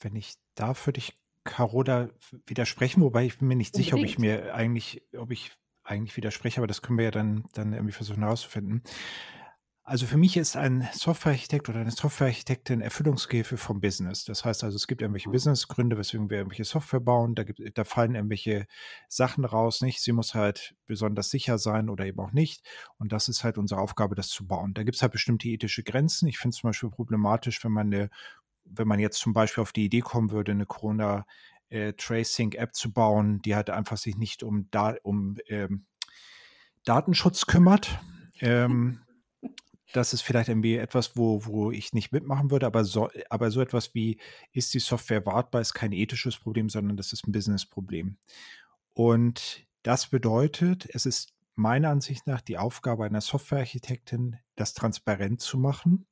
Wenn 0.00 0.16
ich 0.16 0.34
da 0.54 0.74
für 0.74 0.92
dich 0.92 1.18
Carola 1.44 2.10
widersprechen, 2.46 3.02
wobei 3.02 3.24
ich 3.24 3.38
bin 3.38 3.48
mir 3.48 3.56
nicht 3.56 3.74
sicher, 3.74 3.96
ob 3.96 4.04
ich 4.04 4.18
mir 4.18 4.54
eigentlich, 4.54 5.02
ob 5.16 5.30
ich 5.30 5.52
eigentlich 5.84 6.16
widerspreche, 6.16 6.60
aber 6.60 6.66
das 6.66 6.82
können 6.82 6.98
wir 6.98 7.06
ja 7.06 7.10
dann, 7.10 7.44
dann 7.54 7.72
irgendwie 7.72 7.92
versuchen 7.92 8.22
herauszufinden. 8.22 8.82
Also 9.84 10.06
für 10.06 10.16
mich 10.16 10.36
ist 10.36 10.56
ein 10.56 10.88
Softwarearchitekt 10.92 11.68
oder 11.68 11.80
eine 11.80 11.90
Softwarearchitektin 11.90 12.80
Erfüllungshilfe 12.80 13.56
vom 13.56 13.80
Business. 13.80 14.24
Das 14.24 14.44
heißt 14.44 14.62
also, 14.62 14.76
es 14.76 14.86
gibt 14.86 15.02
irgendwelche 15.02 15.28
mhm. 15.28 15.32
Businessgründe, 15.32 15.98
weswegen 15.98 16.30
wir 16.30 16.38
irgendwelche 16.38 16.64
Software 16.64 17.00
bauen. 17.00 17.34
Da, 17.34 17.42
gibt, 17.42 17.60
da 17.76 17.82
fallen 17.82 18.14
irgendwelche 18.14 18.66
Sachen 19.08 19.44
raus, 19.44 19.80
nicht? 19.80 20.00
Sie 20.00 20.12
muss 20.12 20.34
halt 20.34 20.76
besonders 20.86 21.30
sicher 21.30 21.58
sein 21.58 21.88
oder 21.88 22.06
eben 22.06 22.20
auch 22.20 22.30
nicht. 22.30 22.64
Und 22.98 23.12
das 23.12 23.28
ist 23.28 23.42
halt 23.42 23.58
unsere 23.58 23.80
Aufgabe, 23.80 24.14
das 24.14 24.28
zu 24.28 24.46
bauen. 24.46 24.72
Da 24.72 24.84
gibt 24.84 24.94
es 24.94 25.02
halt 25.02 25.12
bestimmte 25.12 25.48
ethische 25.48 25.82
Grenzen. 25.82 26.28
Ich 26.28 26.38
finde 26.38 26.54
es 26.54 26.60
zum 26.60 26.68
Beispiel 26.68 26.90
problematisch, 26.90 27.64
wenn 27.64 27.72
man 27.72 27.86
eine 27.88 28.10
wenn 28.64 28.88
man 28.88 29.00
jetzt 29.00 29.18
zum 29.18 29.32
Beispiel 29.32 29.62
auf 29.62 29.72
die 29.72 29.84
Idee 29.84 30.00
kommen 30.00 30.30
würde, 30.30 30.52
eine 30.52 30.66
Corona 30.66 31.26
äh, 31.68 31.92
Tracing 31.94 32.52
App 32.52 32.74
zu 32.74 32.92
bauen, 32.92 33.40
die 33.42 33.54
halt 33.54 33.70
einfach 33.70 33.96
sich 33.96 34.16
nicht 34.16 34.42
um, 34.42 34.68
da, 34.70 34.94
um 35.02 35.36
ähm, 35.48 35.86
Datenschutz 36.84 37.46
kümmert. 37.46 37.98
Ähm, 38.40 39.01
das 39.92 40.12
ist 40.12 40.22
vielleicht 40.22 40.48
irgendwie 40.48 40.76
etwas, 40.76 41.16
wo, 41.16 41.44
wo 41.46 41.70
ich 41.70 41.92
nicht 41.92 42.12
mitmachen 42.12 42.50
würde, 42.50 42.66
aber 42.66 42.84
so, 42.84 43.10
aber 43.30 43.50
so 43.50 43.60
etwas 43.60 43.94
wie, 43.94 44.18
ist 44.52 44.74
die 44.74 44.80
Software 44.80 45.24
wartbar, 45.26 45.60
ist 45.60 45.74
kein 45.74 45.92
ethisches 45.92 46.38
Problem, 46.38 46.68
sondern 46.68 46.96
das 46.96 47.12
ist 47.12 47.26
ein 47.26 47.32
Business-Problem. 47.32 48.16
Und 48.94 49.66
das 49.82 50.06
bedeutet, 50.08 50.88
es 50.92 51.06
ist 51.06 51.34
meiner 51.54 51.90
Ansicht 51.90 52.26
nach 52.26 52.40
die 52.40 52.58
Aufgabe 52.58 53.04
einer 53.04 53.20
Softwarearchitektin, 53.20 54.36
das 54.56 54.74
transparent 54.74 55.40
zu 55.40 55.58
machen 55.58 56.06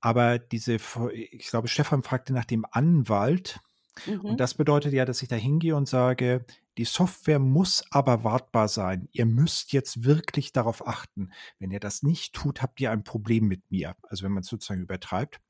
aber 0.00 0.38
diese, 0.38 0.78
ich 1.12 1.48
glaube, 1.48 1.68
Stefan 1.68 2.02
fragte 2.02 2.32
nach 2.32 2.46
dem 2.46 2.64
Anwalt. 2.70 3.60
Mhm. 4.06 4.20
Und 4.20 4.40
das 4.40 4.54
bedeutet 4.54 4.92
ja, 4.92 5.04
dass 5.04 5.22
ich 5.22 5.28
da 5.28 5.36
hingehe 5.36 5.76
und 5.76 5.88
sage, 5.88 6.44
die 6.78 6.84
Software 6.84 7.38
muss 7.38 7.84
aber 7.90 8.24
wartbar 8.24 8.68
sein. 8.68 9.08
Ihr 9.12 9.26
müsst 9.26 9.72
jetzt 9.72 10.04
wirklich 10.04 10.52
darauf 10.52 10.86
achten. 10.86 11.30
Wenn 11.58 11.70
ihr 11.70 11.80
das 11.80 12.02
nicht 12.02 12.34
tut, 12.34 12.62
habt 12.62 12.80
ihr 12.80 12.90
ein 12.90 13.04
Problem 13.04 13.46
mit 13.46 13.70
mir. 13.70 13.96
Also 14.02 14.24
wenn 14.24 14.32
man 14.32 14.42
es 14.42 14.48
sozusagen 14.48 14.82
übertreibt. 14.82 15.40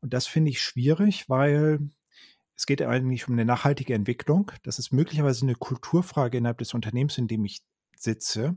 Und 0.00 0.12
das 0.12 0.26
finde 0.26 0.50
ich 0.50 0.60
schwierig, 0.60 1.28
weil 1.28 1.90
es 2.56 2.66
geht 2.66 2.82
eigentlich 2.82 3.28
um 3.28 3.34
eine 3.34 3.44
nachhaltige 3.44 3.94
Entwicklung. 3.94 4.50
Das 4.62 4.78
ist 4.78 4.92
möglicherweise 4.92 5.44
eine 5.44 5.54
Kulturfrage 5.54 6.38
innerhalb 6.38 6.58
des 6.58 6.74
Unternehmens, 6.74 7.18
in 7.18 7.28
dem 7.28 7.44
ich 7.44 7.62
sitze. 7.96 8.56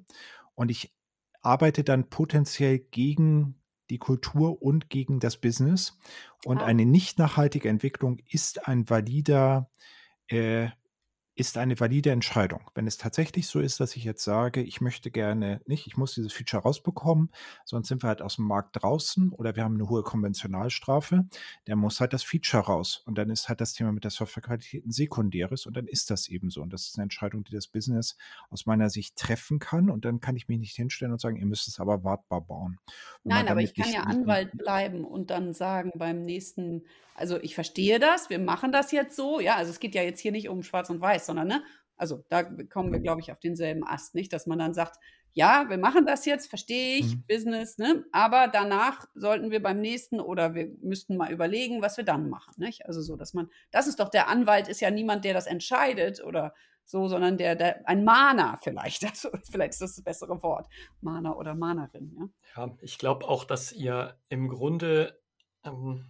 Und 0.56 0.71
ich 0.71 0.93
arbeite 1.41 1.84
dann 1.84 2.10
potenziell 2.10 2.80
gegen 2.80 3.62
die 3.89 3.98
Kultur 3.98 4.62
und 4.62 4.89
gegen 4.89 5.19
das 5.19 5.38
Business. 5.38 5.98
Und 6.45 6.60
ah. 6.60 6.65
eine 6.65 6.86
nicht 6.86 7.19
nachhaltige 7.19 7.69
Entwicklung 7.69 8.19
ist 8.30 8.67
ein 8.67 8.89
valider 8.89 9.69
äh, 10.28 10.69
ist 11.36 11.58
eine 11.58 11.78
valide 11.78 12.12
Entscheidung. 12.12 12.62
Wenn 12.74 12.88
es 12.88 12.98
tatsächlich 12.98 13.48
so 13.48 13.60
ist, 13.60 13.82
dass 13.82 13.95
ich 13.98 14.06
jetzt 14.06 14.24
sage, 14.24 14.62
ich 14.62 14.80
möchte 14.80 15.12
gerne 15.12 15.62
nicht, 15.65 15.86
ich 15.86 15.98
muss 15.98 16.15
dieses 16.15 16.32
Feature 16.32 16.63
rausbekommen, 16.63 17.30
sonst 17.65 17.89
sind 17.89 18.04
wir 18.04 18.08
halt 18.08 18.21
aus 18.21 18.38
dem 18.38 18.45
Markt 18.45 18.82
draußen 18.82 19.34
oder 19.34 19.56
wir 19.56 19.63
haben 19.63 19.76
eine 19.76 19.89
hohe 19.89 20.04
Konventionalstrafe, 20.04 21.26
der 21.67 21.76
muss 21.76 22.00
halt 22.00 22.13
das 22.13 22.24
Feature 22.24 22.63
raus. 22.63 23.04
Und 23.06 23.17
dann 23.17 23.30
ist 23.30 23.50
halt 23.50 23.60
das 23.60 23.74
Thema 23.74 23.91
mit 23.91 24.06
der 24.06 24.12
Softwarequalität 24.12 24.86
ein 24.86 24.91
sekundäres 24.91 25.65
und 25.65 25.76
dann 25.76 25.88
ist 25.88 26.10
das 26.10 26.30
eben 26.30 26.50
so. 26.50 26.62
Und 26.62 26.71
das 26.71 26.88
ist 26.88 26.98
eine 26.98 27.04
Entscheidung, 27.04 27.43
die 27.43 27.54
das 27.54 27.67
Business 27.67 28.15
aus 28.50 28.65
meiner 28.65 28.89
Sicht 28.89 29.17
treffen 29.17 29.60
kann. 29.60 29.89
Und 29.89 30.06
dann 30.06 30.21
kann 30.21 30.38
ich 30.38 30.48
mich 30.48 30.60
nicht 30.60 30.76
hinstellen 30.76 31.12
und 31.12 31.19
sagen, 31.19 31.36
ihr 31.36 31.45
müsst 31.45 31.67
es 31.67 31.82
aber 31.82 32.06
wartbar 32.06 32.41
bauen. 32.41 32.80
Wenn 33.24 33.36
Nein, 33.36 33.48
aber 33.50 33.62
ich 33.62 33.74
kann 33.74 33.91
ja 33.91 34.04
Anwalt 34.04 34.58
bleiben 34.58 35.04
und 35.04 35.32
dann 35.32 35.54
sagen 35.54 35.91
beim 35.95 36.21
nächsten 36.21 36.84
also 37.17 37.41
ich 37.41 37.56
verstehe 37.56 37.98
das, 37.98 38.30
wir 38.30 38.39
machen 38.39 38.74
das 38.74 38.91
jetzt 38.91 39.15
so, 39.15 39.39
ja, 39.39 39.56
also 39.56 39.71
es 39.71 39.80
geht 39.80 39.95
ja 39.95 40.04
jetzt 40.04 40.19
hier 40.19 40.34
nicht 40.34 40.50
um 40.50 40.63
Schwarz 40.63 40.89
und 40.89 41.00
Weiß, 41.00 41.24
sondern, 41.25 41.47
ne, 41.47 41.63
also 41.97 42.23
da 42.29 42.43
kommen 42.43 42.91
wir, 42.91 42.99
glaube 42.99 43.21
ich, 43.21 43.31
auf 43.31 43.39
denselben 43.39 43.85
Ast, 43.85 44.15
nicht, 44.15 44.33
dass 44.33 44.47
man 44.47 44.59
dann 44.59 44.73
sagt, 44.73 44.97
ja, 45.33 45.65
wir 45.67 45.77
machen 45.77 46.05
das 46.05 46.25
jetzt, 46.25 46.47
verstehe 46.47 46.97
ich, 46.97 47.15
mhm. 47.15 47.23
Business, 47.27 47.77
ne, 47.77 48.05
aber 48.11 48.47
danach 48.47 49.05
sollten 49.15 49.51
wir 49.51 49.61
beim 49.61 49.81
nächsten 49.81 50.21
oder 50.21 50.55
wir 50.55 50.69
müssten 50.81 51.17
mal 51.17 51.31
überlegen, 51.31 51.81
was 51.81 51.97
wir 51.97 52.05
dann 52.05 52.29
machen, 52.29 52.53
nicht? 52.57 52.85
Also 52.85 53.01
so, 53.01 53.17
dass 53.17 53.33
man, 53.33 53.49
das 53.71 53.88
ist 53.88 53.99
doch 53.99 54.09
der 54.09 54.29
Anwalt, 54.29 54.69
ist 54.69 54.79
ja 54.79 54.91
niemand, 54.91 55.25
der 55.25 55.33
das 55.33 55.45
entscheidet 55.45 56.23
oder 56.23 56.53
so, 56.85 57.07
sondern 57.07 57.38
der, 57.38 57.55
der 57.55 57.88
ein 57.88 58.05
Mahner 58.05 58.59
vielleicht, 58.63 59.03
also 59.09 59.29
vielleicht 59.51 59.73
ist 59.73 59.81
das 59.81 59.95
das 59.95 60.03
bessere 60.03 60.41
Wort, 60.41 60.67
Mahner 61.01 61.38
oder 61.38 61.53
Mahnerin, 61.53 62.15
ja. 62.17 62.29
Ja, 62.55 62.77
ich 62.81 62.97
glaube 62.97 63.27
auch, 63.27 63.43
dass 63.43 63.73
ihr 63.73 64.17
im 64.29 64.47
Grunde 64.47 65.19
ähm, 65.65 66.05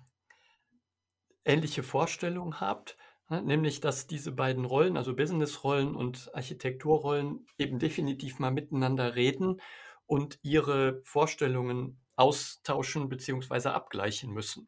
ähnliche 1.45 1.81
Vorstellungen 1.81 2.59
habt, 2.59 2.97
nämlich 3.29 3.81
dass 3.81 4.07
diese 4.07 4.31
beiden 4.31 4.65
Rollen, 4.65 4.97
also 4.97 5.15
Businessrollen 5.15 5.95
und 5.95 6.29
Architekturrollen, 6.33 7.45
eben 7.57 7.79
definitiv 7.79 8.39
mal 8.39 8.51
miteinander 8.51 9.15
reden 9.15 9.61
und 10.05 10.39
ihre 10.43 11.01
Vorstellungen 11.03 11.99
austauschen 12.15 13.09
bzw. 13.09 13.69
abgleichen 13.69 14.31
müssen. 14.31 14.67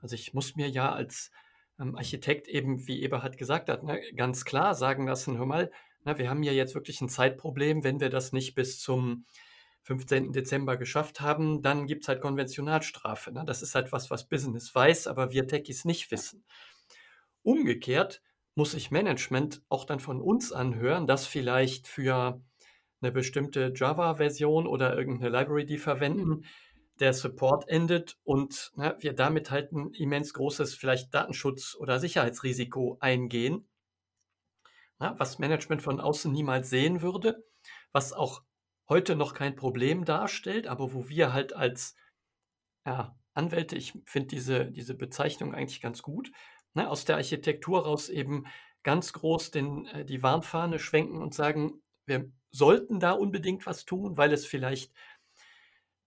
Also 0.00 0.14
ich 0.14 0.34
muss 0.34 0.56
mir 0.56 0.68
ja 0.68 0.92
als 0.92 1.30
ähm, 1.78 1.96
Architekt 1.96 2.48
eben, 2.48 2.86
wie 2.86 3.02
Eberhard 3.02 3.36
gesagt 3.36 3.68
hat, 3.68 3.82
ne, 3.82 4.00
ganz 4.14 4.44
klar 4.44 4.74
sagen 4.74 5.06
lassen, 5.06 5.38
hör 5.38 5.46
mal, 5.46 5.70
na, 6.04 6.18
wir 6.18 6.30
haben 6.30 6.42
ja 6.42 6.52
jetzt 6.52 6.74
wirklich 6.74 7.00
ein 7.00 7.08
Zeitproblem, 7.08 7.84
wenn 7.84 8.00
wir 8.00 8.08
das 8.08 8.32
nicht 8.32 8.54
bis 8.54 8.80
zum 8.80 9.26
15. 9.82 10.32
Dezember 10.32 10.76
geschafft 10.76 11.20
haben, 11.20 11.62
dann 11.62 11.86
gibt 11.86 12.02
es 12.02 12.08
halt 12.08 12.20
Konventionalstrafe. 12.20 13.32
Ne? 13.32 13.44
Das 13.46 13.62
ist 13.62 13.74
halt 13.74 13.92
was, 13.92 14.10
was 14.10 14.28
Business 14.28 14.74
weiß, 14.74 15.06
aber 15.06 15.32
wir 15.32 15.46
Techies 15.46 15.84
nicht 15.84 16.10
wissen. 16.10 16.44
Umgekehrt 17.42 18.22
muss 18.54 18.72
sich 18.72 18.90
Management 18.90 19.62
auch 19.68 19.84
dann 19.84 20.00
von 20.00 20.20
uns 20.20 20.52
anhören, 20.52 21.06
dass 21.06 21.26
vielleicht 21.26 21.88
für 21.88 22.42
eine 23.00 23.12
bestimmte 23.12 23.72
Java-Version 23.74 24.66
oder 24.66 24.96
irgendeine 24.96 25.30
Library, 25.30 25.64
die 25.64 25.78
verwenden, 25.78 26.44
der 26.98 27.14
Support 27.14 27.66
endet 27.68 28.18
und 28.24 28.72
na, 28.76 28.94
wir 29.02 29.14
damit 29.14 29.50
halt 29.50 29.72
ein 29.72 29.92
immens 29.94 30.34
großes 30.34 30.74
vielleicht 30.74 31.14
Datenschutz- 31.14 31.74
oder 31.76 31.98
Sicherheitsrisiko 31.98 32.98
eingehen, 33.00 33.66
na, 34.98 35.18
was 35.18 35.38
Management 35.38 35.82
von 35.82 35.98
außen 35.98 36.30
niemals 36.30 36.68
sehen 36.68 37.00
würde, 37.00 37.42
was 37.92 38.12
auch 38.12 38.42
heute 38.88 39.16
noch 39.16 39.32
kein 39.32 39.56
Problem 39.56 40.04
darstellt, 40.04 40.66
aber 40.66 40.92
wo 40.92 41.08
wir 41.08 41.32
halt 41.32 41.54
als 41.54 41.96
ja, 42.84 43.18
Anwälte, 43.32 43.76
ich 43.76 43.94
finde 44.04 44.28
diese, 44.28 44.66
diese 44.66 44.94
Bezeichnung 44.94 45.54
eigentlich 45.54 45.80
ganz 45.80 46.02
gut, 46.02 46.30
ne, 46.74 46.88
aus 46.88 47.04
der 47.04 47.16
Architektur 47.16 47.84
raus 47.84 48.08
eben 48.08 48.46
ganz 48.82 49.12
groß 49.12 49.50
den, 49.50 49.86
äh, 49.86 50.04
die 50.04 50.22
Warnfahne 50.22 50.78
schwenken 50.78 51.18
und 51.22 51.34
sagen, 51.34 51.82
wir 52.06 52.30
sollten 52.50 53.00
da 53.00 53.12
unbedingt 53.12 53.66
was 53.66 53.84
tun, 53.84 54.16
weil 54.16 54.32
es 54.32 54.46
vielleicht 54.46 54.92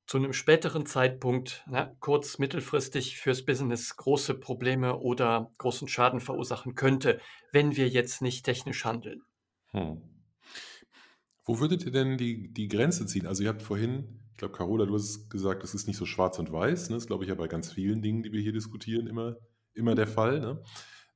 zu 0.05 0.17
einem 0.17 0.33
späteren 0.33 0.85
Zeitpunkt, 0.85 1.63
na, 1.67 1.95
kurz-, 1.99 2.37
mittelfristig 2.37 3.17
fürs 3.17 3.45
Business 3.45 3.95
große 3.95 4.33
Probleme 4.33 4.97
oder 4.99 5.51
großen 5.57 5.87
Schaden 5.87 6.19
verursachen 6.19 6.75
könnte, 6.75 7.21
wenn 7.51 7.77
wir 7.77 7.87
jetzt 7.87 8.21
nicht 8.21 8.43
technisch 8.43 8.83
handeln. 8.83 9.21
Hm. 9.71 10.01
Wo 11.45 11.59
würdet 11.59 11.85
ihr 11.85 11.91
denn 11.91 12.17
die, 12.17 12.53
die 12.53 12.67
Grenze 12.67 13.05
ziehen? 13.05 13.27
Also 13.27 13.43
ihr 13.43 13.49
habt 13.49 13.61
vorhin, 13.61 14.19
ich 14.31 14.37
glaube, 14.37 14.55
Carola, 14.55 14.85
du 14.85 14.93
hast 14.93 15.29
gesagt, 15.29 15.63
das 15.63 15.73
ist 15.73 15.87
nicht 15.87 15.97
so 15.97 16.05
schwarz 16.05 16.39
und 16.39 16.51
weiß. 16.51 16.89
Ne? 16.89 16.95
Das 16.95 17.07
glaube 17.07 17.23
ich 17.23 17.29
ja 17.29 17.35
bei 17.35 17.47
ganz 17.47 17.71
vielen 17.71 18.01
Dingen, 18.01 18.23
die 18.23 18.31
wir 18.31 18.41
hier 18.41 18.53
diskutieren, 18.53 19.07
immer, 19.07 19.37
immer 19.73 19.95
der 19.95 20.07
Fall. 20.07 20.39
Ne? 20.39 20.63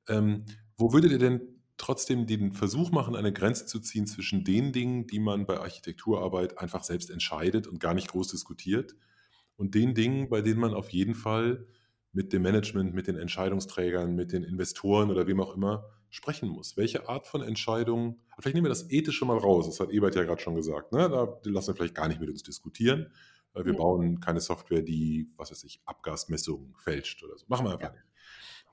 Ähm, 0.07 0.45
wo 0.77 0.93
würdet 0.93 1.11
ihr 1.11 1.19
denn 1.19 1.41
trotzdem 1.77 2.25
den 2.25 2.53
Versuch 2.53 2.91
machen, 2.91 3.15
eine 3.15 3.31
Grenze 3.31 3.65
zu 3.65 3.79
ziehen 3.79 4.07
zwischen 4.07 4.43
den 4.43 4.73
Dingen, 4.73 5.07
die 5.07 5.19
man 5.19 5.45
bei 5.45 5.59
Architekturarbeit 5.59 6.57
einfach 6.57 6.83
selbst 6.83 7.09
entscheidet 7.09 7.67
und 7.67 7.79
gar 7.79 7.93
nicht 7.93 8.09
groß 8.09 8.29
diskutiert, 8.29 8.95
und 9.57 9.73
den 9.73 9.95
Dingen, 9.95 10.29
bei 10.29 10.41
denen 10.41 10.59
man 10.59 10.73
auf 10.73 10.89
jeden 10.89 11.15
Fall 11.15 11.65
mit 12.11 12.31
dem 12.31 12.43
Management, 12.43 12.93
mit 12.93 13.07
den 13.07 13.17
Entscheidungsträgern, 13.17 14.15
mit 14.15 14.31
den 14.31 14.43
Investoren 14.43 15.11
oder 15.11 15.27
wem 15.27 15.41
auch 15.41 15.55
immer 15.55 15.85
sprechen 16.09 16.47
muss. 16.49 16.77
Welche 16.77 17.09
Art 17.09 17.27
von 17.27 17.41
Entscheidungen, 17.41 18.21
vielleicht 18.39 18.55
nehmen 18.55 18.65
wir 18.65 18.69
das 18.69 18.89
Ethische 18.89 19.25
mal 19.25 19.37
raus, 19.37 19.65
das 19.65 19.79
hat 19.79 19.89
Ebert 19.89 20.15
ja 20.15 20.23
gerade 20.23 20.41
schon 20.41 20.55
gesagt, 20.55 20.93
ne? 20.93 21.09
da 21.09 21.39
lassen 21.43 21.69
wir 21.69 21.75
vielleicht 21.75 21.95
gar 21.95 22.07
nicht 22.07 22.19
mit 22.21 22.29
uns 22.29 22.43
diskutieren, 22.43 23.11
weil 23.53 23.65
wir 23.65 23.73
bauen 23.73 24.19
keine 24.19 24.39
Software, 24.39 24.81
die, 24.81 25.29
was 25.35 25.51
weiß 25.51 25.63
ich, 25.63 25.81
Abgasmessungen 25.85 26.75
fälscht 26.75 27.23
oder 27.23 27.37
so. 27.37 27.45
Machen 27.49 27.65
wir 27.65 27.73
einfach 27.73 27.87
ja. 27.87 27.93
nicht. 27.93 28.05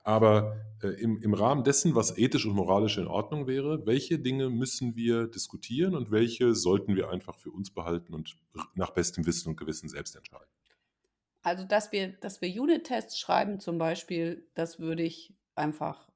Aber 0.05 0.61
äh, 0.83 0.89
im, 1.01 1.19
im 1.23 1.33
Rahmen 1.33 1.63
dessen, 1.63 1.95
was 1.95 2.15
ethisch 2.15 2.45
und 2.45 2.53
moralisch 2.53 2.99
in 2.99 3.07
Ordnung 3.07 3.47
wäre, 3.47 3.87
welche 3.87 4.19
Dinge 4.19 4.51
müssen 4.51 4.95
wir 4.95 5.25
diskutieren 5.25 5.95
und 5.95 6.11
welche 6.11 6.53
sollten 6.53 6.95
wir 6.95 7.09
einfach 7.09 7.39
für 7.39 7.49
uns 7.49 7.71
behalten 7.71 8.13
und 8.13 8.37
nach 8.75 8.91
bestem 8.91 9.25
Wissen 9.25 9.49
und 9.49 9.57
Gewissen 9.57 9.89
selbst 9.89 10.15
entscheiden? 10.15 10.45
Also, 11.41 11.63
dass 11.63 11.91
wir, 11.91 12.09
dass 12.09 12.39
wir 12.39 12.49
Unit-Tests 12.61 13.19
schreiben 13.19 13.59
zum 13.59 13.79
Beispiel, 13.79 14.47
das 14.53 14.79
würde 14.79 15.01
ich 15.01 15.33
einfach, 15.55 16.07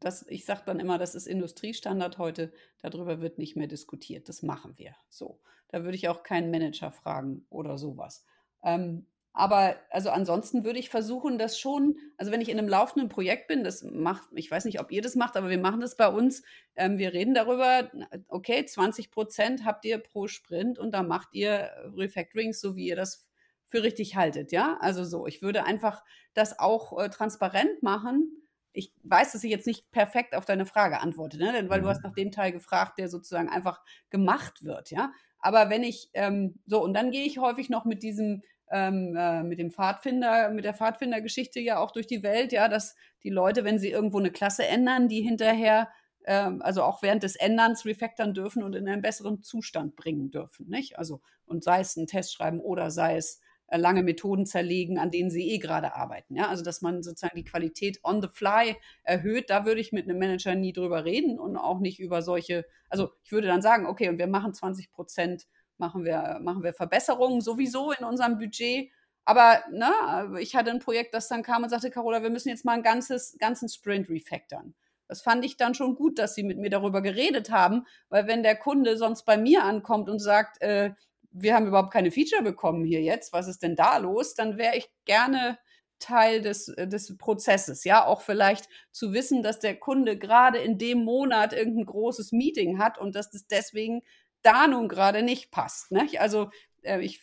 das, 0.00 0.26
ich 0.28 0.46
sage 0.46 0.62
dann 0.64 0.80
immer, 0.80 0.96
das 0.96 1.14
ist 1.14 1.26
Industriestandard 1.26 2.16
heute, 2.16 2.54
darüber 2.80 3.20
wird 3.20 3.36
nicht 3.36 3.54
mehr 3.54 3.66
diskutiert. 3.66 4.30
Das 4.30 4.42
machen 4.42 4.78
wir 4.78 4.96
so. 5.10 5.40
Da 5.68 5.84
würde 5.84 5.96
ich 5.96 6.08
auch 6.08 6.22
keinen 6.22 6.50
Manager 6.50 6.90
fragen 6.90 7.44
oder 7.50 7.76
sowas. 7.76 8.24
Ähm, 8.62 9.04
aber 9.36 9.76
also 9.90 10.08
ansonsten 10.08 10.64
würde 10.64 10.78
ich 10.78 10.88
versuchen, 10.88 11.36
das 11.36 11.58
schon, 11.58 11.98
also 12.16 12.32
wenn 12.32 12.40
ich 12.40 12.48
in 12.48 12.58
einem 12.58 12.70
laufenden 12.70 13.10
Projekt 13.10 13.48
bin, 13.48 13.64
das 13.64 13.82
macht, 13.82 14.24
ich 14.34 14.50
weiß 14.50 14.64
nicht, 14.64 14.80
ob 14.80 14.90
ihr 14.90 15.02
das 15.02 15.14
macht, 15.14 15.36
aber 15.36 15.50
wir 15.50 15.58
machen 15.58 15.80
das 15.80 15.94
bei 15.94 16.08
uns. 16.08 16.42
Ähm, 16.74 16.96
wir 16.96 17.12
reden 17.12 17.34
darüber, 17.34 17.90
okay, 18.28 18.64
20 18.64 19.10
Prozent 19.10 19.66
habt 19.66 19.84
ihr 19.84 19.98
pro 19.98 20.26
Sprint 20.26 20.78
und 20.78 20.92
da 20.92 21.02
macht 21.02 21.28
ihr 21.32 21.70
Refactorings, 21.94 22.62
so 22.62 22.76
wie 22.76 22.86
ihr 22.86 22.96
das 22.96 23.28
für 23.66 23.82
richtig 23.82 24.16
haltet, 24.16 24.52
ja? 24.52 24.78
Also 24.80 25.04
so, 25.04 25.26
ich 25.26 25.42
würde 25.42 25.64
einfach 25.64 26.02
das 26.32 26.58
auch 26.58 26.98
äh, 26.98 27.10
transparent 27.10 27.82
machen. 27.82 28.42
Ich 28.72 28.94
weiß, 29.02 29.32
dass 29.32 29.44
ich 29.44 29.50
jetzt 29.50 29.66
nicht 29.66 29.90
perfekt 29.90 30.34
auf 30.34 30.46
deine 30.46 30.64
Frage 30.64 31.00
antworte, 31.02 31.36
ne? 31.36 31.52
Denn, 31.52 31.68
weil 31.68 31.82
du 31.82 31.88
hast 31.88 31.98
mhm. 31.98 32.04
nach 32.04 32.14
dem 32.14 32.32
Teil 32.32 32.52
gefragt, 32.52 32.98
der 32.98 33.10
sozusagen 33.10 33.50
einfach 33.50 33.82
gemacht 34.08 34.64
wird, 34.64 34.90
ja. 34.90 35.12
Aber 35.40 35.68
wenn 35.68 35.82
ich, 35.82 36.08
ähm, 36.14 36.58
so, 36.64 36.82
und 36.82 36.94
dann 36.94 37.10
gehe 37.10 37.26
ich 37.26 37.38
häufig 37.38 37.68
noch 37.68 37.84
mit 37.84 38.02
diesem, 38.02 38.42
ähm, 38.70 39.14
äh, 39.16 39.42
mit 39.42 39.58
dem 39.58 39.70
Pfadfinder, 39.70 40.50
mit 40.50 40.64
der 40.64 40.74
Pfadfindergeschichte 40.74 41.60
ja 41.60 41.78
auch 41.78 41.92
durch 41.92 42.06
die 42.06 42.22
Welt, 42.22 42.52
ja, 42.52 42.68
dass 42.68 42.96
die 43.22 43.30
Leute, 43.30 43.64
wenn 43.64 43.78
sie 43.78 43.90
irgendwo 43.90 44.18
eine 44.18 44.30
Klasse 44.30 44.66
ändern, 44.66 45.08
die 45.08 45.22
hinterher, 45.22 45.88
ähm, 46.24 46.62
also 46.62 46.82
auch 46.82 47.02
während 47.02 47.22
des 47.22 47.36
Änderns 47.36 47.84
refactoren 47.84 48.34
dürfen 48.34 48.62
und 48.62 48.74
in 48.74 48.88
einen 48.88 49.02
besseren 49.02 49.42
Zustand 49.42 49.96
bringen 49.96 50.30
dürfen, 50.30 50.68
nicht? 50.68 50.98
Also, 50.98 51.20
und 51.44 51.62
sei 51.62 51.80
es 51.80 51.96
ein 51.96 52.06
Test 52.06 52.34
schreiben 52.34 52.60
oder 52.60 52.90
sei 52.90 53.16
es 53.16 53.40
äh, 53.68 53.78
lange 53.78 54.02
Methoden 54.02 54.46
zerlegen, 54.46 54.98
an 54.98 55.10
denen 55.10 55.30
sie 55.30 55.50
eh 55.50 55.58
gerade 55.58 55.94
arbeiten. 55.94 56.36
Ja? 56.36 56.48
Also, 56.48 56.62
dass 56.62 56.82
man 56.82 57.02
sozusagen 57.02 57.36
die 57.36 57.44
Qualität 57.44 58.00
on 58.04 58.22
the 58.22 58.28
fly 58.28 58.76
erhöht, 59.02 59.50
da 59.50 59.64
würde 59.64 59.80
ich 59.80 59.92
mit 59.92 60.08
einem 60.08 60.18
Manager 60.18 60.54
nie 60.54 60.72
drüber 60.72 61.04
reden 61.04 61.38
und 61.38 61.56
auch 61.56 61.80
nicht 61.80 61.98
über 61.98 62.22
solche, 62.22 62.64
also 62.88 63.10
ich 63.24 63.32
würde 63.32 63.48
dann 63.48 63.62
sagen, 63.62 63.86
okay, 63.86 64.08
und 64.08 64.18
wir 64.18 64.26
machen 64.28 64.54
20 64.54 64.90
Prozent 64.92 65.46
machen 65.78 66.04
wir, 66.04 66.38
machen 66.42 66.62
wir 66.62 66.72
Verbesserungen 66.72 67.40
sowieso 67.40 67.92
in 67.92 68.04
unserem 68.04 68.38
Budget. 68.38 68.90
Aber 69.24 69.62
ne, 69.70 70.38
ich 70.40 70.54
hatte 70.54 70.70
ein 70.70 70.78
Projekt, 70.78 71.12
das 71.14 71.28
dann 71.28 71.42
kam 71.42 71.64
und 71.64 71.70
sagte, 71.70 71.90
Carola, 71.90 72.22
wir 72.22 72.30
müssen 72.30 72.48
jetzt 72.48 72.64
mal 72.64 72.72
einen 72.72 72.82
ganzes, 72.82 73.36
ganzen 73.38 73.68
Sprint 73.68 74.08
refactoren. 74.08 74.74
Das 75.08 75.22
fand 75.22 75.44
ich 75.44 75.56
dann 75.56 75.74
schon 75.74 75.94
gut, 75.94 76.18
dass 76.18 76.34
sie 76.34 76.42
mit 76.42 76.58
mir 76.58 76.70
darüber 76.70 77.00
geredet 77.00 77.50
haben, 77.50 77.86
weil 78.08 78.26
wenn 78.26 78.42
der 78.42 78.56
Kunde 78.56 78.96
sonst 78.96 79.24
bei 79.24 79.36
mir 79.36 79.62
ankommt 79.64 80.08
und 80.08 80.18
sagt, 80.18 80.60
äh, 80.62 80.92
wir 81.30 81.54
haben 81.54 81.66
überhaupt 81.66 81.92
keine 81.92 82.10
Feature 82.10 82.42
bekommen 82.42 82.84
hier 82.84 83.02
jetzt, 83.02 83.32
was 83.32 83.46
ist 83.46 83.62
denn 83.62 83.76
da 83.76 83.98
los, 83.98 84.34
dann 84.34 84.56
wäre 84.58 84.76
ich 84.76 84.90
gerne 85.04 85.58
Teil 85.98 86.42
des, 86.42 86.66
des 86.76 87.16
Prozesses. 87.16 87.84
Ja, 87.84 88.04
auch 88.04 88.20
vielleicht 88.20 88.68
zu 88.90 89.12
wissen, 89.12 89.42
dass 89.42 89.58
der 89.58 89.76
Kunde 89.76 90.18
gerade 90.18 90.58
in 90.58 90.78
dem 90.78 91.04
Monat 91.04 91.52
irgendein 91.52 91.86
großes 91.86 92.32
Meeting 92.32 92.78
hat 92.78 92.98
und 92.98 93.14
dass 93.14 93.30
das 93.30 93.46
deswegen 93.46 94.02
da 94.46 94.66
nun 94.66 94.88
gerade 94.88 95.22
nicht 95.22 95.50
passt. 95.50 95.92
Nicht? 95.92 96.20
Also 96.20 96.50
äh, 96.82 97.00
ich, 97.00 97.20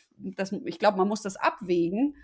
ich 0.66 0.80
glaube, 0.80 0.98
man 0.98 1.08
muss 1.08 1.22
das 1.22 1.38
abwägen. 1.38 2.16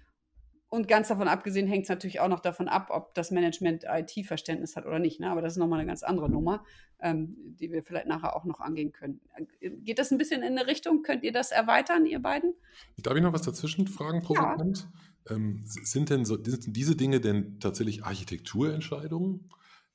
Und 0.71 0.87
ganz 0.87 1.07
davon 1.07 1.27
abgesehen 1.27 1.65
hängt 1.65 1.83
es 1.83 1.89
natürlich 1.89 2.19
auch 2.19 2.27
noch 2.27 2.41
davon 2.41 2.67
ab, 2.67 2.89
ob 2.91 3.15
das 3.15 3.31
Management 3.31 3.85
IT-Verständnis 3.87 4.75
hat 4.75 4.85
oder 4.85 4.99
nicht. 4.99 5.19
Ne? 5.19 5.31
Aber 5.31 5.41
das 5.41 5.53
ist 5.53 5.57
nochmal 5.57 5.79
eine 5.79 5.87
ganz 5.87 6.03
andere 6.03 6.29
Nummer, 6.29 6.63
ähm, 6.99 7.35
die 7.59 7.71
wir 7.71 7.81
vielleicht 7.81 8.05
nachher 8.05 8.35
auch 8.35 8.45
noch 8.45 8.59
angehen 8.59 8.91
können. 8.91 9.19
Geht 9.59 9.97
das 9.97 10.11
ein 10.11 10.19
bisschen 10.19 10.43
in 10.43 10.59
eine 10.59 10.67
Richtung? 10.67 11.01
Könnt 11.01 11.23
ihr 11.23 11.31
das 11.31 11.49
erweitern, 11.49 12.05
ihr 12.05 12.19
beiden? 12.19 12.53
Darf 12.97 13.15
ich 13.15 13.23
noch 13.23 13.33
was 13.33 13.41
dazwischen 13.41 13.87
fragen, 13.87 14.21
Provokant? 14.21 14.87
Ja. 15.27 15.35
Ähm, 15.35 15.61
sind 15.65 16.11
denn 16.11 16.23
so, 16.23 16.35
sind 16.35 16.75
diese 16.75 16.95
Dinge 16.95 17.19
denn 17.19 17.59
tatsächlich 17.59 18.03
Architekturentscheidungen? 18.03 19.49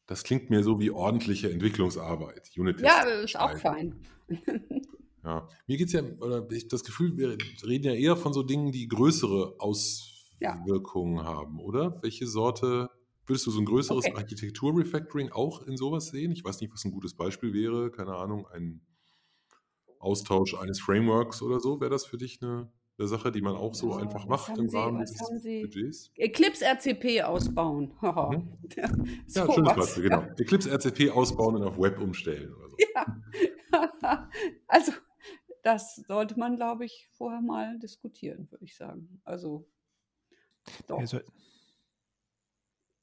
Das 0.06 0.22
klingt 0.22 0.50
mir 0.50 0.62
so 0.62 0.80
wie 0.80 0.90
ordentliche 0.90 1.50
Entwicklungsarbeit. 1.50 2.50
Unit 2.56 2.80
ja, 2.80 3.00
ist 3.02 3.38
auch 3.38 3.56
fein. 3.58 3.94
Ja, 5.24 5.48
mir 5.66 5.78
geht 5.78 5.86
es 5.86 5.94
ja, 5.94 6.02
oder 6.20 6.50
ich 6.50 6.68
das 6.68 6.84
Gefühl, 6.84 7.16
wir 7.16 7.38
reden 7.66 7.84
ja 7.84 7.94
eher 7.94 8.16
von 8.16 8.34
so 8.34 8.42
Dingen, 8.42 8.72
die 8.72 8.86
größere 8.88 9.54
Auswirkungen 9.58 11.16
ja. 11.16 11.24
haben, 11.24 11.60
oder? 11.60 11.98
Welche 12.02 12.26
Sorte, 12.26 12.90
würdest 13.24 13.46
du 13.46 13.50
so 13.50 13.58
ein 13.58 13.64
größeres 13.64 14.04
okay. 14.04 14.16
Architektur-Refactoring 14.16 15.32
auch 15.32 15.66
in 15.66 15.78
sowas 15.78 16.08
sehen? 16.08 16.30
Ich 16.30 16.44
weiß 16.44 16.60
nicht, 16.60 16.74
was 16.74 16.84
ein 16.84 16.90
gutes 16.90 17.14
Beispiel 17.14 17.54
wäre, 17.54 17.90
keine 17.90 18.16
Ahnung, 18.16 18.46
ein 18.48 18.82
Austausch 19.98 20.54
eines 20.54 20.78
Frameworks 20.78 21.40
oder 21.40 21.58
so. 21.58 21.80
Wäre 21.80 21.90
das 21.90 22.04
für 22.04 22.18
dich 22.18 22.42
eine, 22.42 22.70
eine 22.98 23.08
Sache, 23.08 23.32
die 23.32 23.40
man 23.40 23.56
auch 23.56 23.74
so 23.74 23.90
ja, 23.90 24.02
einfach 24.02 24.26
macht 24.26 24.56
im 24.56 24.68
Sie, 24.68 24.76
Rahmen 24.76 25.00
des 25.00 25.16
Budgets? 25.18 26.12
Eclipse 26.16 26.64
RCP 26.64 27.22
ausbauen. 27.22 27.92
mhm. 28.00 28.58
ja, 28.76 28.88
so 29.26 29.52
schönes 29.52 29.74
Beispiel, 29.74 30.02
genau. 30.04 30.22
Eclipse 30.38 30.70
RCP 30.70 31.10
ausbauen 31.10 31.56
und 31.56 31.64
auf 31.64 31.78
Web 31.78 32.00
umstellen 32.00 32.54
oder 32.54 32.68
so. 32.68 32.76
Ja, 32.94 34.30
also 34.68 34.92
das 35.62 35.96
sollte 36.06 36.38
man, 36.38 36.56
glaube 36.56 36.84
ich, 36.84 37.08
vorher 37.12 37.40
mal 37.40 37.78
diskutieren, 37.78 38.48
würde 38.50 38.64
ich 38.64 38.76
sagen. 38.76 39.20
Also, 39.24 39.66
doch. 40.86 40.98
Also, 40.98 41.20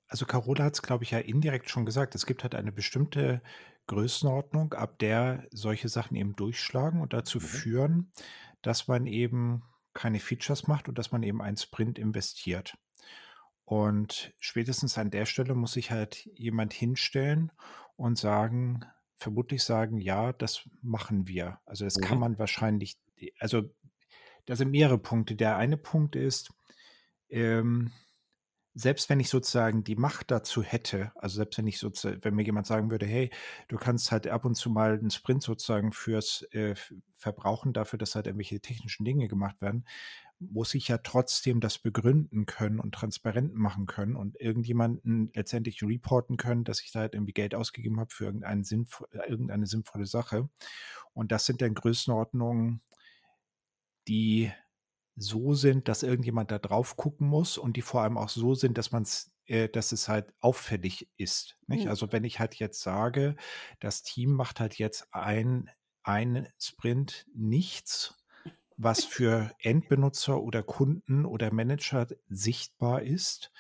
also 0.08 0.25
Carola 0.25 0.65
hat 0.65 0.75
es, 0.75 0.82
glaube 0.82 1.04
ich, 1.04 1.12
ja 1.12 1.19
indirekt 1.19 1.69
schon 1.69 1.86
gesagt. 1.86 2.15
Es 2.15 2.25
gibt 2.25 2.43
halt 2.43 2.56
eine 2.56 2.71
bestimmte 2.71 3.41
Größenordnung, 3.88 4.73
ab 4.73 4.99
der 4.99 5.47
solche 5.51 5.89
Sachen 5.89 6.15
eben 6.15 6.36
durchschlagen 6.36 7.01
und 7.01 7.13
dazu 7.13 7.39
mhm. 7.39 7.41
führen, 7.41 8.12
dass 8.62 8.88
man 8.88 9.08
eben 9.08 9.63
keine 9.93 10.19
Features 10.19 10.67
macht 10.67 10.88
und 10.88 10.97
dass 10.97 11.12
man 11.12 11.23
eben 11.23 11.41
einen 11.41 11.58
Sprint 11.58 11.99
investiert. 11.99 12.77
Und 13.65 14.34
spätestens 14.39 14.97
an 14.97 15.12
der 15.12 15.25
Stelle 15.25 15.56
muss 15.56 15.73
sich 15.73 15.91
halt 15.91 16.25
jemand 16.34 16.73
hinstellen 16.73 17.51
und 17.95 18.17
sagen, 18.17 18.86
vermutlich 19.15 19.63
sagen, 19.63 19.99
ja, 19.99 20.34
das 20.34 20.67
machen 20.82 21.27
wir. 21.27 21.60
Also 21.65 21.86
das 21.86 21.99
kann 21.99 22.17
mhm. 22.17 22.21
man 22.21 22.39
wahrscheinlich, 22.39 22.97
also 23.39 23.63
da 24.45 24.56
sind 24.56 24.71
mehrere 24.71 24.97
Punkte. 24.97 25.36
Der 25.36 25.58
eine 25.58 25.77
Punkt 25.77 26.15
ist, 26.15 26.51
ähm, 27.30 27.91
selbst 28.73 29.10
wenn 29.10 29.19
ich 29.19 29.29
sozusagen 29.29 29.84
die 29.84 29.95
Macht 29.95 30.31
dazu 30.31 30.63
hätte, 30.63 31.12
also 31.15 31.36
selbst 31.36 31.57
wenn 31.57 31.67
ich 31.67 31.77
sozusagen, 31.77 32.23
wenn 32.23 32.36
mir 32.36 32.43
jemand 32.43 32.67
sagen 32.67 32.89
würde, 32.89 33.05
hey, 33.05 33.29
du 33.67 33.77
kannst 33.77 34.12
halt 34.12 34.27
ab 34.27 34.45
und 34.45 34.55
zu 34.55 34.69
mal 34.69 34.97
einen 34.97 35.12
Sprint 35.12 35.43
sozusagen 35.43 35.91
fürs 35.91 36.43
äh, 36.51 36.75
Verbrauchen 37.15 37.73
dafür, 37.73 37.99
dass 37.99 38.15
halt 38.15 38.27
irgendwelche 38.27 38.62
technischen 38.62 39.03
Dinge 39.03 39.27
gemacht 39.27 39.62
werden, 39.62 39.86
muss 40.39 40.73
ich 40.73 40.88
ja 40.88 40.97
trotzdem 40.97 41.60
das 41.60 41.77
begründen 41.77 42.45
können 42.45 42.79
und 42.79 42.95
transparent 42.95 43.53
machen 43.53 43.86
können 43.86 44.15
und 44.15 44.39
irgendjemanden 44.39 45.31
letztendlich 45.36 45.84
reporten 45.84 46.38
können, 46.38 46.63
dass 46.63 46.81
ich 46.81 46.91
da 46.91 47.01
halt 47.01 47.13
irgendwie 47.13 47.34
Geld 47.34 47.53
ausgegeben 47.53 47.99
habe 47.99 48.12
für 48.12 48.25
irgendeine, 48.25 48.63
sinnvo 48.63 49.05
irgendeine 49.27 49.67
sinnvolle 49.67 50.07
Sache. 50.07 50.49
Und 51.13 51.31
das 51.31 51.45
sind 51.45 51.62
dann 51.62 51.75
Größenordnungen, 51.75 52.81
die 54.07 54.51
so 55.15 55.54
sind, 55.54 55.88
dass 55.88 56.04
irgendjemand 56.04 56.52
da 56.52 56.60
drauf 56.60 56.97
gucken 56.97 57.28
muss 57.28 57.58
und 57.58 57.78
die 57.78 57.82
vor 57.82 58.02
allem 58.02 58.17
auch 58.17 58.30
so 58.30 58.56
sind, 58.56 58.78
dass 58.78 58.91
man 58.91 59.04
es 59.04 59.32
äh, 59.52 59.67
dass 59.67 59.91
es 59.91 60.08
halt 60.08 60.34
auffällig 60.39 61.10
ist. 61.17 61.58
Nicht? 61.67 61.84
Mhm. 61.84 61.89
Also 61.89 62.12
wenn 62.12 62.24
ich 62.24 62.39
halt 62.39 62.56
jetzt 62.56 62.82
sage, 62.82 63.36
das 63.80 64.02
Team 64.02 64.32
macht 64.32 64.62
halt 64.62 64.76
jetzt 64.76 65.08
ein, 65.12 65.69
ein 66.04 66.47
Sprint 66.58 67.26
nichts, 67.36 68.15
was 68.78 69.04
für 69.04 69.52
Endbenutzer 69.60 70.41
oder 70.41 70.63
Kunden 70.63 71.26
oder 71.26 71.54
Manager 71.54 72.08
sichtbar 72.30 73.02
ist, 73.02 73.52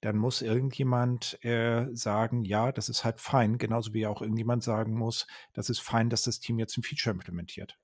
dann 0.00 0.16
muss 0.16 0.42
irgendjemand 0.42 1.42
äh, 1.44 1.86
sagen, 1.92 2.44
ja, 2.44 2.72
das 2.72 2.88
ist 2.88 3.04
halt 3.04 3.20
fein, 3.20 3.56
genauso 3.56 3.94
wie 3.94 4.06
auch 4.06 4.22
irgendjemand 4.22 4.64
sagen 4.64 4.94
muss, 4.94 5.26
das 5.52 5.70
ist 5.70 5.80
fein, 5.80 6.10
dass 6.10 6.22
das 6.22 6.40
Team 6.40 6.58
jetzt 6.58 6.76
ein 6.76 6.82
Feature 6.82 7.14
implementiert. 7.14 7.78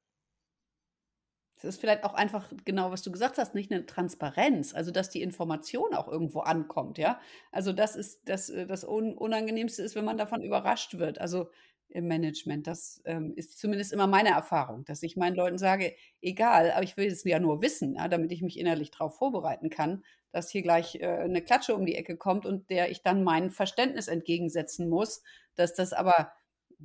Das 1.63 1.75
ist 1.77 1.81
vielleicht 1.81 2.05
auch 2.05 2.15
einfach 2.15 2.53
genau, 2.65 2.91
was 2.91 3.03
du 3.03 3.11
gesagt 3.11 3.39
hast, 3.39 3.55
nicht 3.55 3.73
eine 3.73 3.87
Transparenz, 3.87 4.75
also 4.75 4.91
dass 4.91 5.11
die 5.11 5.23
Information 5.23 5.95
auch 5.95 6.09
irgendwo 6.09 6.41
ankommt, 6.41 6.99
ja. 6.99 7.21
Also 7.51 7.73
das 7.73 7.97
ist 7.97 8.29
das, 8.29 8.51
äh, 8.51 8.67
das 8.67 8.85
Unangenehmste 8.85 9.83
ist, 9.83 9.95
wenn 9.97 10.05
man 10.05 10.19
davon 10.19 10.43
überrascht 10.43 10.99
wird. 10.99 11.21
Also 11.21 11.49
im 11.95 12.09
Management. 12.09 12.67
Das 12.67 13.03
ähm, 13.05 13.33
ist 13.37 13.59
zumindest 13.59 13.93
immer 13.93 14.07
meine 14.07 14.31
Erfahrung, 14.31 14.85
dass 14.85 15.03
ich 15.03 15.17
meinen 15.17 15.37
Leuten 15.37 15.59
sage, 15.59 15.95
egal, 16.21 16.71
aber 16.73 16.83
ich 16.83 16.97
will 16.97 17.07
es 17.07 17.25
ja 17.25 17.39
nur 17.39 17.63
wissen, 17.63 17.95
ja, 17.97 18.09
damit 18.09 18.33
ich 18.33 18.43
mich 18.43 18.59
innerlich 18.59 18.91
darauf 18.91 19.17
vorbereiten 19.17 19.71
kann, 19.71 20.03
dass 20.33 20.51
hier 20.51 20.63
gleich 20.63 20.97
äh, 20.97 21.07
eine 21.07 21.43
Klatsche 21.43 21.75
um 21.75 21.87
die 21.87 21.95
Ecke 21.95 22.17
kommt 22.17 22.47
und 22.47 22.71
der 22.71 22.91
ich 22.91 23.03
dann 23.03 23.23
mein 23.23 23.51
Verständnis 23.51 24.09
entgegensetzen 24.09 24.89
muss, 24.89 25.23
dass 25.55 25.75
das 25.75 25.93
aber 25.93 26.33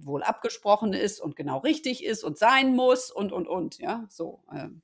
wohl 0.03 0.23
abgesprochen 0.23 0.93
ist 0.93 1.19
und 1.19 1.35
genau 1.35 1.59
richtig 1.59 2.03
ist 2.03 2.23
und 2.23 2.37
sein 2.37 2.75
muss 2.75 3.11
und, 3.11 3.31
und, 3.31 3.47
und, 3.47 3.77
ja, 3.79 4.05
so. 4.09 4.43
Ähm. 4.53 4.81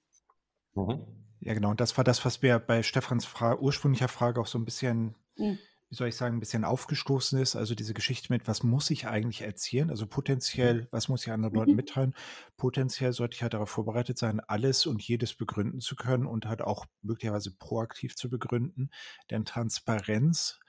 Mhm. 0.76 1.06
Ja, 1.42 1.54
genau. 1.54 1.72
Und 1.72 1.82
das 1.82 1.98
war 1.98 2.04
das, 2.04 2.24
was 2.24 2.42
wir 2.42 2.60
bei 2.60 2.84
Stefans 2.84 3.26
Fra 3.26 3.58
ursprünglicher 3.58 4.08
Frage 4.08 4.40
auch 4.40 4.48
so 4.48 4.58
ein 4.58 4.64
bisschen, 4.64 5.16
mhm. 5.36 5.60
wie 5.90 5.96
soll 5.96 6.08
ich 6.08 6.16
sagen, 6.16 6.38
ein 6.38 6.40
bisschen 6.40 6.64
aufgestoßen 6.64 7.38
ist. 7.40 7.58
Also 7.58 7.76
diese 7.76 7.94
Geschichte 7.94 8.32
mit, 8.32 8.48
was 8.48 8.64
muss 8.64 8.90
ich 8.90 9.08
eigentlich 9.08 9.42
erzählen? 9.42 9.90
Also 9.90 10.08
potenziell, 10.08 10.88
was 10.92 11.10
muss 11.10 11.26
ich 11.26 11.34
anderen 11.34 11.54
Leuten 11.54 11.72
mhm. 11.72 11.78
mitteilen? 11.78 12.16
Potenziell 12.56 13.12
sollte 13.12 13.36
ich 13.36 13.44
halt 13.44 13.54
darauf 13.54 13.70
vorbereitet 13.70 14.18
sein, 14.18 14.40
alles 14.40 14.86
und 14.86 15.02
jedes 15.02 15.34
begründen 15.34 15.82
zu 15.82 15.98
können 15.98 16.26
und 16.26 16.46
halt 16.46 16.62
auch 16.62 16.86
möglicherweise 17.02 17.52
proaktiv 17.52 18.16
zu 18.16 18.30
begründen. 18.30 18.90
Denn 19.30 19.44
Transparenz 19.44 20.60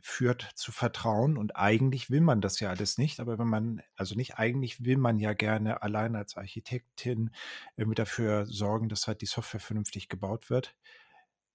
führt 0.00 0.50
zu 0.54 0.72
Vertrauen 0.72 1.38
und 1.38 1.56
eigentlich 1.56 2.10
will 2.10 2.20
man 2.20 2.40
das 2.40 2.60
ja 2.60 2.68
alles 2.68 2.98
nicht, 2.98 3.18
aber 3.18 3.38
wenn 3.38 3.48
man, 3.48 3.82
also 3.96 4.14
nicht 4.14 4.38
eigentlich 4.38 4.84
will 4.84 4.98
man 4.98 5.18
ja 5.18 5.32
gerne 5.32 5.82
allein 5.82 6.16
als 6.16 6.36
Architektin 6.36 7.30
irgendwie 7.76 7.94
dafür 7.94 8.44
sorgen, 8.46 8.88
dass 8.88 9.06
halt 9.06 9.22
die 9.22 9.26
Software 9.26 9.60
vernünftig 9.60 10.08
gebaut 10.08 10.50
wird. 10.50 10.76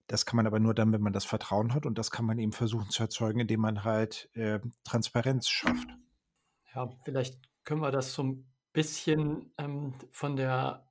Das 0.08 0.26
kann 0.26 0.38
man 0.38 0.48
aber 0.48 0.60
nur 0.60 0.74
dann, 0.74 0.92
wenn 0.92 1.02
man 1.02 1.14
das 1.14 1.26
Vertrauen 1.26 1.76
hat 1.76 1.86
und 1.86 2.00
das 2.00 2.10
kann 2.10 2.26
man 2.26 2.40
eben 2.40 2.52
versuchen 2.52 2.90
zu 2.90 3.04
erzeugen, 3.04 3.42
indem 3.42 3.60
man 3.60 3.84
halt 3.84 4.30
äh, 4.34 4.60
Transparenz 4.84 5.48
schafft. 5.48 5.90
Ja, 6.74 6.90
vielleicht 7.06 7.38
können 7.64 7.82
wir 7.82 7.92
das 7.92 8.14
so 8.14 8.24
ein 8.24 8.52
bisschen 8.74 9.54
ähm, 9.60 9.94
von 10.12 10.36
der 10.36 10.86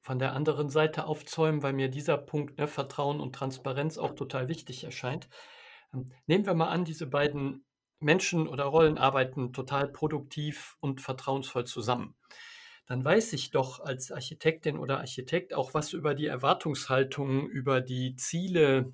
von 0.00 0.18
der 0.18 0.32
anderen 0.32 0.68
Seite 0.68 1.06
aufzäumen, 1.06 1.62
weil 1.62 1.72
mir 1.72 1.88
dieser 1.88 2.18
Punkt 2.18 2.58
ne, 2.58 2.66
Vertrauen 2.66 3.20
und 3.20 3.34
Transparenz 3.36 3.98
auch 3.98 4.14
total 4.14 4.48
wichtig 4.48 4.82
erscheint. 4.82 5.28
Ähm, 5.94 6.12
nehmen 6.26 6.46
wir 6.46 6.54
mal 6.54 6.68
an, 6.68 6.84
diese 6.84 7.06
beiden 7.06 7.64
Menschen 8.00 8.48
oder 8.48 8.64
Rollen 8.64 8.98
arbeiten 8.98 9.52
total 9.52 9.88
produktiv 9.88 10.76
und 10.80 11.00
vertrauensvoll 11.00 11.66
zusammen. 11.66 12.16
Dann 12.86 13.04
weiß 13.04 13.32
ich 13.34 13.50
doch 13.50 13.80
als 13.80 14.10
Architektin 14.10 14.76
oder 14.78 14.98
Architekt 14.98 15.54
auch 15.54 15.72
was 15.74 15.92
über 15.92 16.14
die 16.14 16.26
Erwartungshaltung, 16.26 17.48
über 17.48 17.80
die 17.80 18.16
Ziele 18.16 18.92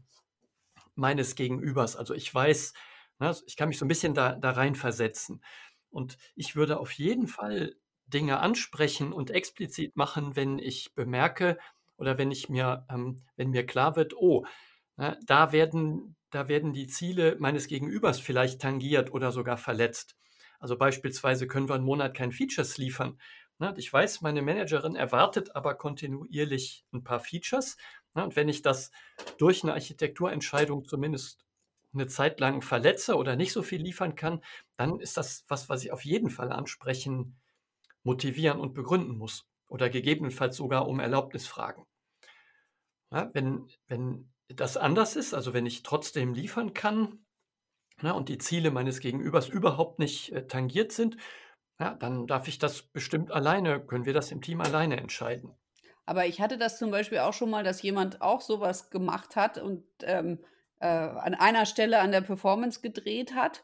meines 0.94 1.34
Gegenübers. 1.36 1.96
Also 1.96 2.14
ich 2.14 2.32
weiß, 2.34 2.74
ne, 3.18 3.34
ich 3.46 3.56
kann 3.56 3.68
mich 3.68 3.78
so 3.78 3.84
ein 3.84 3.88
bisschen 3.88 4.14
da, 4.14 4.34
da 4.34 4.50
rein 4.50 4.74
versetzen. 4.74 5.42
Und 5.90 6.18
ich 6.34 6.54
würde 6.56 6.78
auf 6.78 6.92
jeden 6.92 7.28
Fall 7.28 7.76
Dinge 8.06 8.40
ansprechen 8.40 9.12
und 9.12 9.30
explizit 9.30 9.96
machen, 9.96 10.36
wenn 10.36 10.58
ich 10.58 10.94
bemerke 10.94 11.58
oder 11.96 12.18
wenn 12.18 12.30
ich 12.30 12.48
mir, 12.48 12.86
ähm, 12.90 13.22
wenn 13.36 13.50
mir 13.50 13.66
klar 13.66 13.96
wird, 13.96 14.14
oh, 14.16 14.44
ne, 14.96 15.18
da 15.26 15.52
werden 15.52 16.16
da 16.30 16.48
werden 16.48 16.72
die 16.72 16.86
Ziele 16.86 17.36
meines 17.38 17.66
Gegenübers 17.66 18.20
vielleicht 18.20 18.60
tangiert 18.60 19.12
oder 19.12 19.32
sogar 19.32 19.56
verletzt. 19.56 20.16
Also 20.60 20.76
beispielsweise 20.76 21.46
können 21.46 21.68
wir 21.68 21.74
einen 21.74 21.84
Monat 21.84 22.14
kein 22.14 22.32
Features 22.32 22.78
liefern. 22.78 23.18
Ne? 23.58 23.74
Ich 23.76 23.92
weiß, 23.92 24.20
meine 24.20 24.42
Managerin 24.42 24.96
erwartet 24.96 25.54
aber 25.54 25.74
kontinuierlich 25.74 26.84
ein 26.92 27.04
paar 27.04 27.20
Features. 27.20 27.76
Ne? 28.14 28.24
Und 28.24 28.36
wenn 28.36 28.48
ich 28.48 28.62
das 28.62 28.90
durch 29.38 29.62
eine 29.62 29.72
Architekturentscheidung 29.72 30.84
zumindest 30.84 31.44
eine 31.94 32.06
Zeit 32.06 32.40
lang 32.40 32.60
verletze 32.62 33.16
oder 33.16 33.36
nicht 33.36 33.52
so 33.52 33.62
viel 33.62 33.80
liefern 33.80 34.14
kann, 34.14 34.42
dann 34.76 35.00
ist 35.00 35.16
das 35.16 35.44
was, 35.48 35.68
was 35.68 35.84
ich 35.84 35.92
auf 35.92 36.04
jeden 36.04 36.30
Fall 36.30 36.52
ansprechen, 36.52 37.38
motivieren 38.02 38.60
und 38.60 38.74
begründen 38.74 39.16
muss. 39.16 39.46
Oder 39.68 39.90
gegebenenfalls 39.90 40.56
sogar 40.56 40.88
um 40.88 41.00
Erlaubnis 41.00 41.46
fragen. 41.46 41.86
Wenn, 43.10 43.66
wenn 43.86 44.30
das 44.48 44.76
anders 44.76 45.16
ist, 45.16 45.34
also 45.34 45.54
wenn 45.54 45.66
ich 45.66 45.82
trotzdem 45.82 46.34
liefern 46.34 46.74
kann 46.74 47.24
na, 48.00 48.10
ne, 48.10 48.14
und 48.14 48.28
die 48.28 48.38
Ziele 48.38 48.70
meines 48.70 49.00
Gegenübers 49.00 49.48
überhaupt 49.48 49.98
nicht 49.98 50.32
äh, 50.32 50.46
tangiert 50.46 50.92
sind, 50.92 51.16
ja, 51.80 51.94
dann 51.94 52.26
darf 52.26 52.48
ich 52.48 52.58
das 52.58 52.82
bestimmt 52.82 53.30
alleine, 53.30 53.80
können 53.80 54.04
wir 54.04 54.12
das 54.12 54.32
im 54.32 54.40
Team 54.40 54.60
alleine 54.60 54.96
entscheiden. 54.98 55.54
Aber 56.06 56.26
ich 56.26 56.40
hatte 56.40 56.58
das 56.58 56.78
zum 56.78 56.90
Beispiel 56.90 57.18
auch 57.18 57.34
schon 57.34 57.50
mal, 57.50 57.64
dass 57.64 57.82
jemand 57.82 58.22
auch 58.22 58.40
sowas 58.40 58.90
gemacht 58.90 59.36
hat 59.36 59.58
und 59.58 59.84
ähm, 60.02 60.38
äh, 60.80 60.86
an 60.86 61.34
einer 61.34 61.66
Stelle 61.66 62.00
an 62.00 62.12
der 62.12 62.22
Performance 62.22 62.80
gedreht 62.80 63.34
hat 63.34 63.62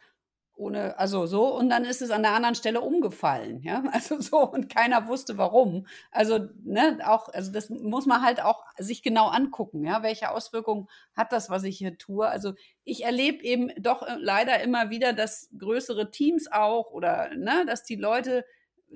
ohne, 0.56 0.98
also 0.98 1.26
so, 1.26 1.54
und 1.56 1.68
dann 1.68 1.84
ist 1.84 2.02
es 2.02 2.10
an 2.10 2.22
der 2.22 2.32
anderen 2.32 2.54
Stelle 2.54 2.80
umgefallen, 2.80 3.60
ja, 3.62 3.82
also 3.92 4.20
so, 4.20 4.38
und 4.50 4.68
keiner 4.68 5.08
wusste 5.08 5.36
warum. 5.38 5.86
Also, 6.10 6.48
ne, 6.64 6.98
auch, 7.04 7.28
also 7.28 7.52
das 7.52 7.70
muss 7.70 8.06
man 8.06 8.22
halt 8.22 8.42
auch 8.42 8.64
sich 8.78 9.02
genau 9.02 9.28
angucken, 9.28 9.84
ja, 9.84 10.02
welche 10.02 10.30
Auswirkungen 10.30 10.88
hat 11.16 11.32
das, 11.32 11.50
was 11.50 11.64
ich 11.64 11.78
hier 11.78 11.98
tue. 11.98 12.26
Also 12.28 12.54
ich 12.84 13.04
erlebe 13.04 13.42
eben 13.42 13.70
doch 13.78 14.02
äh, 14.02 14.16
leider 14.18 14.60
immer 14.62 14.90
wieder, 14.90 15.12
dass 15.12 15.50
größere 15.58 16.10
Teams 16.10 16.50
auch 16.50 16.90
oder, 16.90 17.34
ne, 17.34 17.64
dass 17.66 17.84
die 17.84 17.96
Leute 17.96 18.44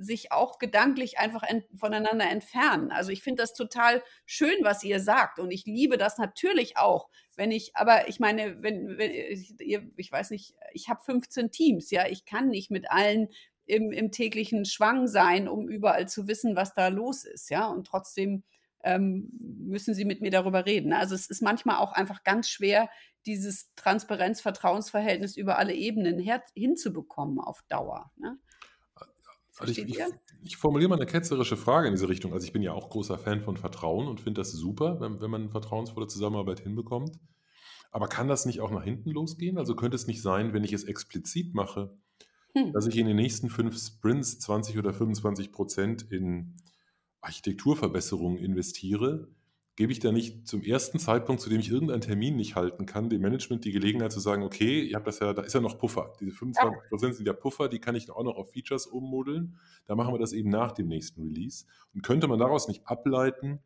sich 0.01 0.33
auch 0.33 0.59
gedanklich 0.59 1.19
einfach 1.19 1.43
ent 1.43 1.65
voneinander 1.75 2.29
entfernen. 2.31 2.91
Also 2.91 3.11
ich 3.11 3.23
finde 3.23 3.43
das 3.43 3.55
total 3.55 4.03
schön, 4.27 4.57
was 4.63 4.83
ihr 4.85 5.01
sagt 5.01 5.39
und 5.39 5.51
ich 5.51 5.65
liebe 5.67 5.99
das 5.99 6.19
natürlich 6.19 6.77
auch, 6.77 7.09
wenn 7.37 7.51
ich, 7.51 7.77
aber 7.77 8.09
ich 8.09 8.21
meine, 8.21 8.63
wenn, 8.63 8.99
wenn 8.99 9.11
ich, 9.11 9.55
ich 9.97 10.13
weiß 10.13 10.31
nicht, 10.31 10.55
ich 10.73 10.89
habe 10.89 11.03
15 11.05 11.51
Teams, 11.51 11.91
ja, 11.91 12.07
ich 12.07 12.25
kann 12.25 12.49
nicht 12.49 12.71
mit 12.71 12.91
allen 12.91 13.29
im, 13.67 13.93
im 13.93 14.11
täglichen 14.11 14.65
Schwang 14.65 15.07
sein, 15.07 15.49
um 15.49 15.69
überall 15.69 16.09
zu 16.09 16.27
wissen, 16.27 16.57
was 16.57 16.75
da 16.75 16.89
los 16.89 17.25
ist, 17.25 17.51
ja, 17.51 17.67
und 17.67 17.87
trotzdem 17.87 18.43
ähm, 18.83 19.29
müssen 19.41 19.95
sie 19.95 20.05
mit 20.05 20.21
mir 20.21 20.31
darüber 20.31 20.65
reden. 20.65 20.93
Also 20.93 21.15
es 21.15 21.29
ist 21.29 21.43
manchmal 21.43 21.77
auch 21.77 21.93
einfach 21.93 22.23
ganz 22.23 22.49
schwer, 22.49 22.89
dieses 23.27 23.75
Transparenz-Vertrauensverhältnis 23.75 25.37
über 25.37 25.59
alle 25.59 25.75
Ebenen 25.75 26.19
hinzubekommen 26.55 27.41
auf 27.41 27.63
Dauer. 27.69 28.11
Ne? 28.17 28.39
Also 29.59 29.73
ich, 29.73 29.79
ich, 29.79 29.99
ich, 30.44 30.57
formuliere 30.57 30.88
mal 30.88 30.97
eine 30.97 31.07
ketzerische 31.07 31.57
Frage 31.57 31.88
in 31.88 31.94
diese 31.94 32.09
Richtung. 32.09 32.33
Also 32.33 32.47
ich 32.47 32.53
bin 32.53 32.62
ja 32.62 32.73
auch 32.73 32.90
großer 32.90 33.18
Fan 33.18 33.42
von 33.42 33.57
Vertrauen 33.57 34.07
und 34.07 34.21
finde 34.21 34.40
das 34.40 34.53
super, 34.53 35.01
wenn, 35.01 35.21
wenn 35.21 35.31
man 35.31 35.42
eine 35.42 35.51
vertrauensvolle 35.51 36.07
Zusammenarbeit 36.07 36.61
hinbekommt. 36.61 37.18
Aber 37.90 38.09
kann 38.09 38.29
das 38.29 38.47
nicht 38.47 38.61
auch 38.61 38.71
nach 38.71 38.85
hinten 38.85 39.11
losgehen? 39.11 39.59
Also 39.59 39.75
könnte 39.75 39.97
es 39.97 40.07
nicht 40.07 40.23
sein, 40.23 40.53
wenn 40.53 40.64
ich 40.64 40.73
es 40.73 40.85
explizit 40.85 41.55
mache, 41.55 41.97
hm. 42.55 42.73
dass 42.73 42.87
ich 42.87 42.97
in 42.97 43.07
den 43.07 43.16
nächsten 43.16 43.49
fünf 43.49 43.79
Sprints 43.79 44.38
20 44.40 44.79
oder 44.79 44.92
25 44.92 45.53
Prozent 45.53 46.03
in 46.11 46.57
Architekturverbesserungen 47.21 48.38
investiere, 48.38 49.29
gebe 49.79 49.93
ich 49.93 50.01
da 50.01 50.11
nicht 50.11 50.49
zum 50.49 50.64
ersten 50.64 50.99
Zeitpunkt, 50.99 51.41
zu 51.41 51.49
dem 51.49 51.61
ich 51.61 51.71
irgendeinen 51.71 52.01
Termin 52.01 52.35
nicht 52.35 52.57
halten 52.57 52.85
kann, 52.85 53.09
dem 53.09 53.23
Management 53.23 53.64
die 53.64 53.71
Gelegenheit 53.71 54.11
zu 54.11 54.19
sagen, 54.19 54.43
okay, 54.43 54.83
ihr 54.83 54.97
habt 54.97 55.07
das 55.07 55.21
ja, 55.21 55.33
da 55.33 55.43
ist 55.43 55.55
ja 55.55 55.61
noch 55.61 55.79
Puffer. 55.79 56.14
Diese 56.19 56.33
25 56.33 56.88
Prozent 56.88 57.14
sind 57.14 57.27
ja 57.27 57.33
Puffer, 57.33 57.69
die 57.69 57.79
kann 57.79 57.95
ich 57.95 58.11
auch 58.11 58.25
noch 58.25 58.35
auf 58.35 58.51
Features 58.51 58.87
ummodeln. 58.87 59.57
Da 59.87 59.95
machen 59.95 60.12
wir 60.12 60.19
das 60.19 60.33
eben 60.33 60.51
nach 60.51 60.73
dem 60.73 60.88
nächsten 60.88 61.23
Release. 61.23 61.64
Und 61.95 62.03
könnte 62.03 62.27
man 62.27 62.41
daraus 62.41 62.67
nicht 62.67 62.88
ableiten, 62.88 63.61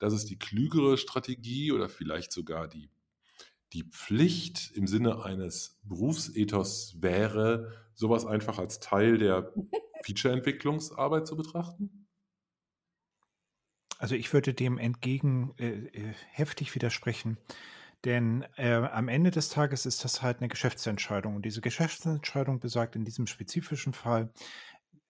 dass 0.00 0.12
es 0.12 0.24
die 0.24 0.36
klügere 0.36 0.98
Strategie 0.98 1.70
oder 1.70 1.88
vielleicht 1.88 2.32
sogar 2.32 2.66
die, 2.66 2.90
die 3.72 3.84
Pflicht 3.84 4.72
im 4.74 4.88
Sinne 4.88 5.24
eines 5.24 5.78
Berufsethos 5.84 6.96
wäre, 7.00 7.70
sowas 7.94 8.26
einfach 8.26 8.58
als 8.58 8.80
Teil 8.80 9.16
der 9.16 9.52
Feature-Entwicklungsarbeit 10.02 11.28
zu 11.28 11.36
betrachten? 11.36 12.01
Also 14.02 14.16
ich 14.16 14.32
würde 14.32 14.52
dem 14.52 14.78
entgegen 14.78 15.54
äh, 15.58 15.68
äh, 15.68 16.14
heftig 16.32 16.74
widersprechen. 16.74 17.38
Denn 18.04 18.44
äh, 18.56 18.74
am 18.74 19.06
Ende 19.06 19.30
des 19.30 19.48
Tages 19.48 19.86
ist 19.86 20.02
das 20.02 20.22
halt 20.22 20.38
eine 20.38 20.48
Geschäftsentscheidung. 20.48 21.36
Und 21.36 21.44
diese 21.44 21.60
Geschäftsentscheidung 21.60 22.58
besagt 22.58 22.96
in 22.96 23.04
diesem 23.04 23.28
spezifischen 23.28 23.92
Fall, 23.92 24.32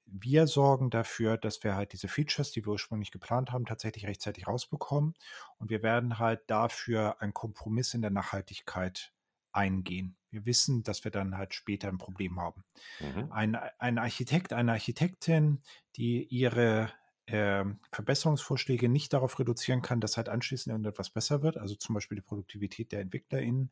wir 0.04 0.46
sorgen 0.46 0.90
dafür, 0.90 1.38
dass 1.38 1.64
wir 1.64 1.74
halt 1.74 1.94
diese 1.94 2.06
Features, 2.06 2.50
die 2.50 2.66
wir 2.66 2.72
ursprünglich 2.72 3.12
geplant 3.12 3.50
haben, 3.50 3.64
tatsächlich 3.64 4.04
rechtzeitig 4.04 4.46
rausbekommen. 4.46 5.14
Und 5.56 5.70
wir 5.70 5.82
werden 5.82 6.18
halt 6.18 6.42
dafür 6.48 7.16
einen 7.22 7.32
Kompromiss 7.32 7.94
in 7.94 8.02
der 8.02 8.10
Nachhaltigkeit 8.10 9.10
eingehen. 9.52 10.18
Wir 10.28 10.44
wissen, 10.44 10.82
dass 10.82 11.02
wir 11.04 11.10
dann 11.10 11.38
halt 11.38 11.54
später 11.54 11.88
ein 11.88 11.96
Problem 11.96 12.38
haben. 12.38 12.62
Mhm. 13.00 13.32
Ein, 13.32 13.54
ein 13.78 13.96
Architekt, 13.96 14.52
eine 14.52 14.72
Architektin, 14.72 15.60
die 15.96 16.24
ihre 16.24 16.92
äh, 17.32 17.64
Verbesserungsvorschläge 17.90 18.90
nicht 18.90 19.12
darauf 19.14 19.38
reduzieren 19.38 19.80
kann, 19.80 20.00
dass 20.00 20.18
halt 20.18 20.28
anschließend 20.28 20.72
irgendetwas 20.72 21.08
besser 21.08 21.42
wird, 21.42 21.56
also 21.56 21.74
zum 21.74 21.94
Beispiel 21.94 22.16
die 22.16 22.22
Produktivität 22.22 22.92
der 22.92 23.00
EntwicklerInnen, 23.00 23.70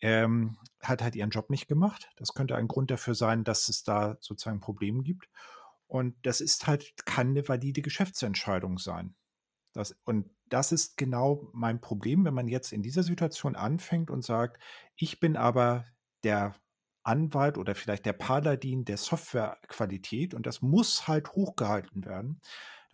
ähm, 0.00 0.56
hat 0.80 1.02
halt 1.02 1.14
ihren 1.14 1.30
Job 1.30 1.50
nicht 1.50 1.68
gemacht. 1.68 2.10
Das 2.16 2.32
könnte 2.32 2.56
ein 2.56 2.68
Grund 2.68 2.90
dafür 2.90 3.14
sein, 3.14 3.44
dass 3.44 3.68
es 3.68 3.82
da 3.82 4.16
sozusagen 4.20 4.60
Probleme 4.60 5.02
gibt. 5.02 5.28
Und 5.86 6.16
das 6.22 6.40
ist 6.40 6.66
halt, 6.66 6.94
kann 7.04 7.28
eine 7.28 7.46
valide 7.46 7.82
Geschäftsentscheidung 7.82 8.78
sein. 8.78 9.14
Das, 9.72 9.94
und 10.04 10.30
das 10.48 10.72
ist 10.72 10.96
genau 10.96 11.50
mein 11.52 11.82
Problem, 11.82 12.24
wenn 12.24 12.34
man 12.34 12.48
jetzt 12.48 12.72
in 12.72 12.82
dieser 12.82 13.02
Situation 13.02 13.56
anfängt 13.56 14.10
und 14.10 14.24
sagt, 14.24 14.58
ich 14.96 15.20
bin 15.20 15.36
aber 15.36 15.84
der 16.24 16.54
Anwalt 17.02 17.58
oder 17.58 17.74
vielleicht 17.74 18.06
der 18.06 18.14
Paladin 18.14 18.84
der 18.84 18.96
Softwarequalität 18.96 20.34
und 20.34 20.46
das 20.46 20.62
muss 20.62 21.06
halt 21.06 21.32
hochgehalten 21.32 22.04
werden, 22.04 22.40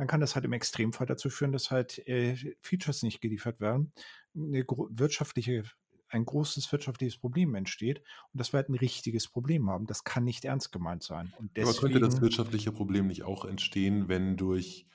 dann 0.02 0.08
kann 0.08 0.20
das 0.20 0.34
halt 0.34 0.44
im 0.44 0.52
Extremfall 0.52 1.06
dazu 1.06 1.30
führen, 1.30 1.52
dass 1.52 1.70
halt 1.70 2.04
äh, 2.08 2.34
Features 2.58 3.04
nicht 3.04 3.20
geliefert 3.20 3.60
werden, 3.60 3.92
eine 4.34 4.64
wirtschaftliche 4.90 5.62
ein 6.08 6.24
großes 6.24 6.70
wirtschaftliches 6.72 7.16
Problem 7.16 7.54
entsteht 7.54 8.02
und 8.32 8.40
dass 8.40 8.52
wir 8.52 8.58
halt 8.58 8.68
ein 8.68 8.74
richtiges 8.74 9.28
Problem 9.28 9.70
haben. 9.70 9.86
Das 9.86 10.02
kann 10.02 10.24
nicht 10.24 10.44
ernst 10.44 10.72
gemeint 10.72 11.04
sein. 11.04 11.32
Und 11.38 11.56
deswegen, 11.56 11.78
Aber 11.78 11.78
könnte 11.78 12.00
das 12.00 12.20
wirtschaftliche 12.20 12.72
Problem 12.72 13.06
nicht 13.06 13.22
auch 13.22 13.44
entstehen, 13.44 14.08
wenn 14.08 14.36
durch 14.36 14.86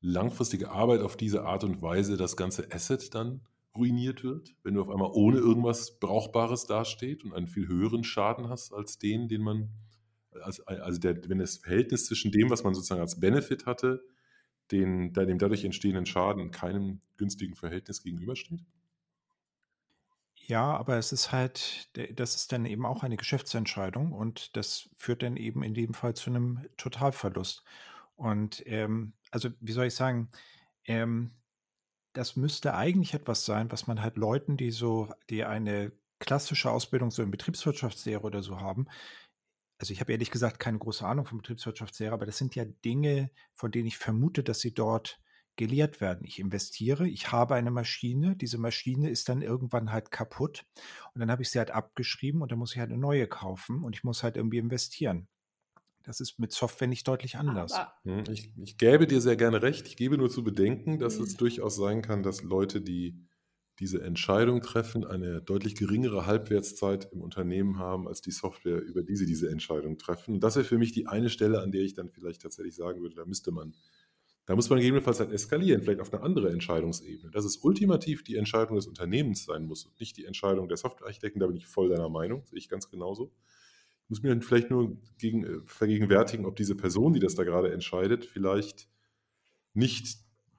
langfristige 0.00 0.72
Arbeit 0.72 1.02
auf 1.02 1.16
diese 1.16 1.44
Art 1.44 1.62
und 1.62 1.80
Weise 1.80 2.16
das 2.16 2.36
ganze 2.36 2.70
Asset 2.72 3.14
dann 3.14 3.42
ruiniert 3.76 4.24
wird, 4.24 4.56
wenn 4.64 4.74
du 4.74 4.82
auf 4.82 4.90
einmal 4.90 5.12
ohne 5.14 5.38
irgendwas 5.38 6.00
Brauchbares 6.00 6.66
dasteht 6.66 7.24
und 7.24 7.32
einen 7.32 7.46
viel 7.46 7.68
höheren 7.68 8.02
Schaden 8.02 8.48
hast 8.48 8.72
als 8.72 8.98
den, 8.98 9.28
den 9.28 9.42
man, 9.42 9.70
also, 10.42 10.64
also 10.64 10.98
der, 10.98 11.28
wenn 11.28 11.38
das 11.38 11.58
Verhältnis 11.58 12.06
zwischen 12.06 12.32
dem, 12.32 12.50
was 12.50 12.64
man 12.64 12.74
sozusagen 12.74 13.00
als 13.00 13.20
Benefit 13.20 13.64
hatte, 13.64 14.02
den, 14.70 15.12
dem 15.12 15.38
dadurch 15.38 15.64
entstehenden 15.64 16.06
Schaden 16.06 16.42
in 16.42 16.50
keinem 16.50 17.00
günstigen 17.16 17.54
Verhältnis 17.54 18.02
gegenübersteht? 18.02 18.60
Ja, 20.34 20.76
aber 20.76 20.96
es 20.96 21.12
ist 21.12 21.30
halt, 21.30 21.90
das 22.18 22.34
ist 22.34 22.52
dann 22.52 22.64
eben 22.64 22.86
auch 22.86 23.02
eine 23.02 23.18
Geschäftsentscheidung 23.18 24.12
und 24.12 24.56
das 24.56 24.88
führt 24.96 25.22
dann 25.22 25.36
eben 25.36 25.62
in 25.62 25.74
dem 25.74 25.92
Fall 25.92 26.14
zu 26.14 26.30
einem 26.30 26.66
Totalverlust. 26.78 27.64
Und 28.16 28.62
ähm, 28.66 29.12
also, 29.30 29.50
wie 29.60 29.72
soll 29.72 29.86
ich 29.86 29.94
sagen, 29.94 30.30
ähm, 30.86 31.32
das 32.14 32.34
müsste 32.36 32.74
eigentlich 32.74 33.14
etwas 33.14 33.44
sein, 33.44 33.70
was 33.70 33.86
man 33.86 34.02
halt 34.02 34.16
Leuten, 34.16 34.56
die 34.56 34.70
so, 34.70 35.12
die 35.30 35.44
eine 35.44 35.92
klassische 36.18 36.70
Ausbildung 36.70 37.10
so 37.10 37.22
in 37.22 37.30
Betriebswirtschaftslehre 37.30 38.22
oder 38.22 38.42
so 38.42 38.60
haben, 38.60 38.86
also 39.78 39.92
ich 39.92 40.00
habe 40.00 40.12
ehrlich 40.12 40.30
gesagt 40.30 40.58
keine 40.58 40.78
große 40.78 41.06
Ahnung 41.06 41.24
von 41.24 41.38
Betriebswirtschaftslehre, 41.38 42.12
aber 42.12 42.26
das 42.26 42.36
sind 42.36 42.54
ja 42.54 42.64
Dinge, 42.64 43.30
von 43.54 43.70
denen 43.70 43.86
ich 43.86 43.96
vermute, 43.96 44.42
dass 44.42 44.60
sie 44.60 44.74
dort 44.74 45.20
gelehrt 45.56 46.00
werden. 46.00 46.24
Ich 46.24 46.38
investiere, 46.38 47.08
ich 47.08 47.32
habe 47.32 47.54
eine 47.54 47.70
Maschine, 47.70 48.36
diese 48.36 48.58
Maschine 48.58 49.10
ist 49.10 49.28
dann 49.28 49.42
irgendwann 49.42 49.92
halt 49.92 50.10
kaputt 50.10 50.64
und 51.14 51.20
dann 51.20 51.30
habe 51.30 51.42
ich 51.42 51.50
sie 51.50 51.58
halt 51.58 51.70
abgeschrieben 51.70 52.42
und 52.42 52.52
dann 52.52 52.58
muss 52.58 52.72
ich 52.72 52.78
halt 52.78 52.90
eine 52.90 52.98
neue 52.98 53.26
kaufen 53.26 53.84
und 53.84 53.94
ich 53.96 54.04
muss 54.04 54.22
halt 54.22 54.36
irgendwie 54.36 54.58
investieren. 54.58 55.28
Das 56.04 56.20
ist 56.20 56.38
mit 56.38 56.52
Software 56.52 56.88
nicht 56.88 57.06
deutlich 57.06 57.36
anders. 57.36 57.78
Hm, 58.04 58.24
ich, 58.30 58.50
ich 58.56 58.78
gäbe 58.78 59.06
dir 59.06 59.20
sehr 59.20 59.36
gerne 59.36 59.60
recht. 59.60 59.86
Ich 59.86 59.96
gebe 59.96 60.16
nur 60.16 60.30
zu 60.30 60.42
bedenken, 60.42 60.98
dass 60.98 61.18
es 61.18 61.36
durchaus 61.36 61.76
sein 61.76 62.00
kann, 62.00 62.22
dass 62.22 62.42
Leute, 62.42 62.80
die 62.80 63.27
diese 63.78 64.02
Entscheidung 64.02 64.60
treffen, 64.60 65.04
eine 65.04 65.40
deutlich 65.40 65.74
geringere 65.74 66.26
Halbwertszeit 66.26 67.08
im 67.12 67.20
Unternehmen 67.20 67.78
haben 67.78 68.08
als 68.08 68.20
die 68.20 68.30
Software, 68.30 68.80
über 68.82 69.02
die 69.02 69.16
sie 69.16 69.26
diese 69.26 69.50
Entscheidung 69.50 69.98
treffen. 69.98 70.34
Und 70.34 70.40
das 70.40 70.56
wäre 70.56 70.64
für 70.64 70.78
mich 70.78 70.92
die 70.92 71.06
eine 71.06 71.30
Stelle, 71.30 71.60
an 71.60 71.70
der 71.70 71.82
ich 71.82 71.94
dann 71.94 72.08
vielleicht 72.08 72.42
tatsächlich 72.42 72.74
sagen 72.74 73.00
würde, 73.02 73.14
da 73.14 73.24
müsste 73.24 73.52
man, 73.52 73.74
da 74.46 74.56
muss 74.56 74.68
man 74.68 74.78
gegebenenfalls 74.78 75.20
halt 75.20 75.32
eskalieren, 75.32 75.82
vielleicht 75.82 76.00
auf 76.00 76.12
eine 76.12 76.22
andere 76.22 76.50
Entscheidungsebene. 76.50 77.30
Dass 77.30 77.44
es 77.44 77.58
ultimativ 77.58 78.24
die 78.24 78.36
Entscheidung 78.36 78.76
des 78.76 78.86
Unternehmens 78.86 79.44
sein 79.44 79.64
muss 79.64 79.84
und 79.84 79.98
nicht 80.00 80.16
die 80.16 80.24
Entscheidung 80.24 80.68
der 80.68 80.76
Softwarearchitekten, 80.76 81.40
da 81.40 81.46
bin 81.46 81.56
ich 81.56 81.66
voll 81.66 81.88
deiner 81.88 82.08
Meinung, 82.08 82.44
sehe 82.46 82.58
ich 82.58 82.68
ganz 82.68 82.90
genauso 82.90 83.32
muss 84.08 84.22
mir 84.22 84.40
vielleicht 84.40 84.70
nur 84.70 84.96
gegen, 85.18 85.44
äh, 85.44 85.60
vergegenwärtigen, 85.66 86.46
ob 86.46 86.56
diese 86.56 86.74
Person, 86.74 87.12
die 87.12 87.20
das 87.20 87.34
da 87.34 87.44
gerade 87.44 87.72
entscheidet, 87.72 88.24
vielleicht 88.24 88.88
nicht 89.74 90.18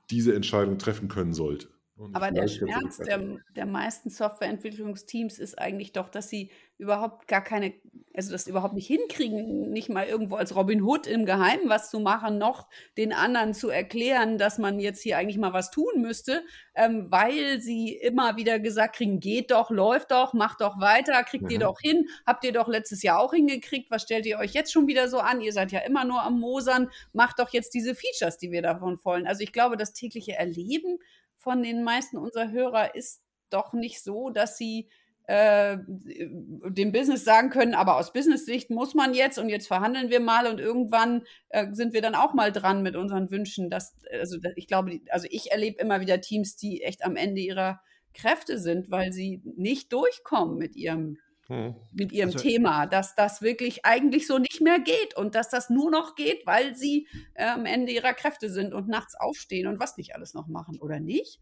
diese 0.10 0.34
Entscheidung 0.34 0.78
treffen 0.78 1.08
können 1.08 1.34
sollte. 1.34 1.68
Aber 2.14 2.32
der 2.32 2.48
Schmerz 2.48 2.98
der, 2.98 3.38
der 3.56 3.66
meisten 3.66 4.10
Softwareentwicklungsteams 4.10 5.40
ist 5.40 5.60
eigentlich 5.60 5.92
doch, 5.92 6.10
dass 6.10 6.30
sie 6.30 6.52
überhaupt 6.78 7.28
gar 7.28 7.44
keine, 7.44 7.74
also 8.16 8.32
das 8.32 8.48
überhaupt 8.48 8.74
nicht 8.74 8.88
hinkriegen, 8.88 9.70
nicht 9.70 9.90
mal 9.90 10.08
irgendwo 10.08 10.38
als 10.38 10.56
Robin 10.56 10.82
Hood 10.82 11.08
im 11.08 11.26
Geheimen 11.26 11.68
was 11.68 11.90
zu 11.90 12.00
machen, 12.00 12.38
noch 12.38 12.70
den 12.98 13.12
anderen 13.12 13.54
zu 13.54 13.70
erklären, 13.70 14.38
dass 14.38 14.58
man 14.58 14.80
jetzt 14.80 15.02
hier 15.02 15.18
eigentlich 15.18 15.38
mal 15.38 15.52
was 15.52 15.72
tun 15.72 16.02
müsste, 16.02 16.42
ähm, 16.76 17.08
weil 17.10 17.60
sie 17.60 17.94
immer 17.96 18.38
wieder 18.38 18.60
gesagt 18.60 18.96
kriegen, 18.96 19.20
geht 19.20 19.52
doch, 19.52 19.70
läuft 19.70 20.12
doch, 20.12 20.34
macht 20.34 20.62
doch 20.62 20.80
weiter, 20.80 21.22
kriegt 21.24 21.44
mhm. 21.44 21.50
ihr 21.50 21.60
doch 21.60 21.82
hin, 21.82 22.08
habt 22.26 22.46
ihr 22.46 22.54
doch 22.54 22.70
letztes 22.70 23.04
Jahr 23.04 23.20
auch 23.20 23.34
hingekriegt, 23.34 23.92
was 23.92 24.04
stellt 24.04 24.26
ihr 24.26 24.40
euch 24.40 24.54
jetzt 24.54 24.72
schon 24.72 24.88
wieder 24.88 25.10
so 25.10 25.20
an? 25.20 25.42
Ihr 25.42 25.52
seid 25.52 25.74
ja 25.74 25.80
immer 25.80 26.06
nur 26.06 26.24
am 26.24 26.40
Mosern, 26.40 26.90
macht 27.12 27.40
doch 27.40 27.50
jetzt 27.50 27.74
diese 27.74 27.94
Features, 27.94 28.38
die 28.38 28.52
wir 28.52 28.62
davon 28.62 28.98
wollen. 29.04 29.28
Also 29.28 29.44
ich 29.44 29.52
glaube, 29.52 29.76
das 29.76 29.92
tägliche 29.92 30.38
Erleben 30.38 31.00
von 31.40 31.64
den 31.64 31.84
meisten 31.84 32.18
unserer 32.18 32.52
Hörer 32.52 32.96
ist 32.96 33.24
doch 33.50 33.74
nicht 33.74 34.04
so, 34.04 34.30
dass 34.30 34.58
sie 34.58 34.90
äh, 35.28 35.78
dem 35.88 36.92
Business 36.92 37.24
sagen 37.24 37.50
können, 37.50 37.76
aber 37.76 37.98
aus 37.98 38.14
Business-Sicht 38.14 38.70
muss 38.70 38.94
man 38.94 39.14
jetzt 39.14 39.38
und 39.38 39.50
jetzt 39.50 39.68
verhandeln 39.68 40.10
wir 40.10 40.20
mal 40.20 40.48
und 40.48 40.60
irgendwann 40.60 41.24
äh, 41.50 41.68
sind 41.72 41.94
wir 41.94 42.02
dann 42.02 42.16
auch 42.16 42.34
mal 42.34 42.52
dran 42.52 42.82
mit 42.82 42.96
unseren 42.96 43.32
Wünschen. 43.32 43.70
Dass, 43.70 43.96
also 44.12 44.38
ich 44.56 44.68
glaube, 44.68 45.00
also 45.10 45.28
ich 45.30 45.52
erlebe 45.52 45.82
immer 45.82 46.02
wieder 46.02 46.20
Teams, 46.20 46.56
die 46.56 46.82
echt 46.82 47.06
am 47.06 47.16
Ende 47.16 47.42
ihrer 47.42 47.80
Kräfte 48.14 48.58
sind, 48.58 48.92
weil 48.92 49.14
sie 49.14 49.42
nicht 49.44 49.94
durchkommen 49.94 50.58
mit 50.58 50.76
ihrem 50.76 51.20
hm. 51.50 51.76
mit 51.92 52.12
ihrem 52.12 52.30
also, 52.30 52.40
Thema, 52.40 52.86
dass 52.86 53.16
das 53.16 53.42
wirklich 53.42 53.84
eigentlich 53.84 54.28
so 54.28 54.38
nicht 54.38 54.62
mehr 54.62 54.80
geht 54.80 55.18
und 55.18 55.34
dass 55.34 55.50
das 55.50 55.70
nur 55.70 55.90
noch 55.90 56.16
geht, 56.16 56.46
weil 56.46 56.76
sie 56.76 57.08
äh, 57.34 57.46
am 57.46 57.66
Ende 57.66 57.92
ihrer 57.92 58.14
Kräfte 58.14 58.50
sind 58.52 58.74
und 58.74 58.88
nachts 58.88 59.16
aufstehen 59.16 59.68
und 59.68 59.80
was 59.80 59.98
nicht 59.98 60.16
alles 60.16 60.36
noch 60.36 60.48
machen, 60.48 60.80
oder 60.80 61.00
nicht? 61.00 61.42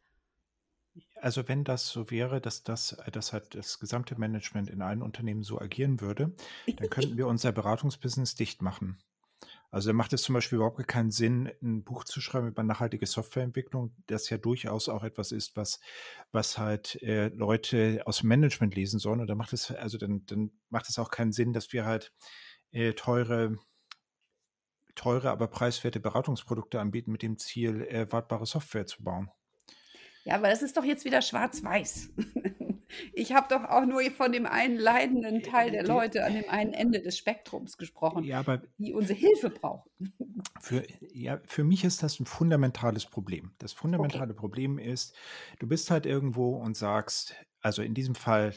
Also 1.15 1.47
wenn 1.47 1.63
das 1.63 1.89
so 1.89 2.09
wäre, 2.09 2.39
dass 2.39 2.63
das, 2.63 2.93
äh, 2.93 3.11
dass 3.11 3.33
halt 3.33 3.53
das 3.53 3.79
gesamte 3.79 4.17
Management 4.17 4.69
in 4.69 4.81
allen 4.81 5.01
Unternehmen 5.01 5.43
so 5.43 5.59
agieren 5.59 5.99
würde, 5.99 6.31
dann 6.77 6.89
könnten 6.89 7.17
wir 7.17 7.27
unser 7.27 7.51
Beratungsbusiness 7.51 8.35
dicht 8.35 8.61
machen. 8.61 8.97
Also 9.77 9.89
da 9.89 9.93
macht 9.93 10.11
es 10.11 10.23
zum 10.23 10.33
Beispiel 10.33 10.55
überhaupt 10.55 10.87
keinen 10.87 11.11
Sinn, 11.11 11.51
ein 11.61 11.83
Buch 11.83 12.03
zu 12.03 12.19
schreiben 12.19 12.47
über 12.47 12.63
nachhaltige 12.63 13.05
Softwareentwicklung, 13.05 13.93
das 14.07 14.27
ja 14.31 14.39
durchaus 14.39 14.89
auch 14.89 15.03
etwas 15.03 15.31
ist, 15.31 15.55
was, 15.55 15.79
was 16.31 16.57
halt 16.57 16.99
äh, 17.03 17.27
Leute 17.27 18.01
aus 18.05 18.21
dem 18.21 18.29
Management 18.29 18.73
lesen 18.73 18.97
sollen. 18.97 19.19
Und 19.19 19.27
da 19.27 19.35
macht 19.35 19.53
es, 19.53 19.69
also 19.69 19.99
dann, 19.99 20.25
dann 20.25 20.49
macht 20.71 20.89
es 20.89 20.97
auch 20.97 21.11
keinen 21.11 21.31
Sinn, 21.31 21.53
dass 21.53 21.73
wir 21.73 21.85
halt 21.85 22.11
äh, 22.71 22.93
teure, 22.93 23.59
teure, 24.95 25.29
aber 25.29 25.45
preiswerte 25.45 25.99
Beratungsprodukte 25.99 26.79
anbieten 26.79 27.11
mit 27.11 27.21
dem 27.21 27.37
Ziel, 27.37 27.83
äh, 27.83 28.11
wartbare 28.11 28.47
Software 28.47 28.87
zu 28.87 29.03
bauen. 29.03 29.29
Ja, 30.23 30.37
aber 30.37 30.49
das 30.49 30.63
ist 30.63 30.75
doch 30.75 30.85
jetzt 30.85 31.05
wieder 31.05 31.21
schwarz-weiß. 31.21 32.09
Ich 33.13 33.33
habe 33.33 33.47
doch 33.49 33.63
auch 33.65 33.85
nur 33.85 34.01
von 34.11 34.31
dem 34.31 34.45
einen 34.45 34.77
leidenden 34.77 35.43
Teil 35.43 35.71
der 35.71 35.85
Leute 35.85 36.23
an 36.23 36.33
dem 36.33 36.49
einen 36.49 36.73
Ende 36.73 37.01
des 37.01 37.17
Spektrums 37.17 37.77
gesprochen, 37.77 38.23
ja, 38.23 38.39
aber 38.39 38.61
die 38.77 38.93
unsere 38.93 39.17
Hilfe 39.17 39.49
brauchen. 39.49 39.89
Für, 40.59 40.83
ja, 41.11 41.39
für 41.45 41.63
mich 41.63 41.83
ist 41.83 42.03
das 42.03 42.19
ein 42.19 42.25
fundamentales 42.25 43.05
Problem. 43.05 43.51
Das 43.57 43.73
fundamentale 43.73 44.31
okay. 44.31 44.39
Problem 44.39 44.77
ist, 44.77 45.15
du 45.59 45.67
bist 45.67 45.91
halt 45.91 46.05
irgendwo 46.05 46.57
und 46.57 46.75
sagst, 46.77 47.35
also 47.61 47.81
in 47.81 47.93
diesem 47.93 48.15
Fall 48.15 48.53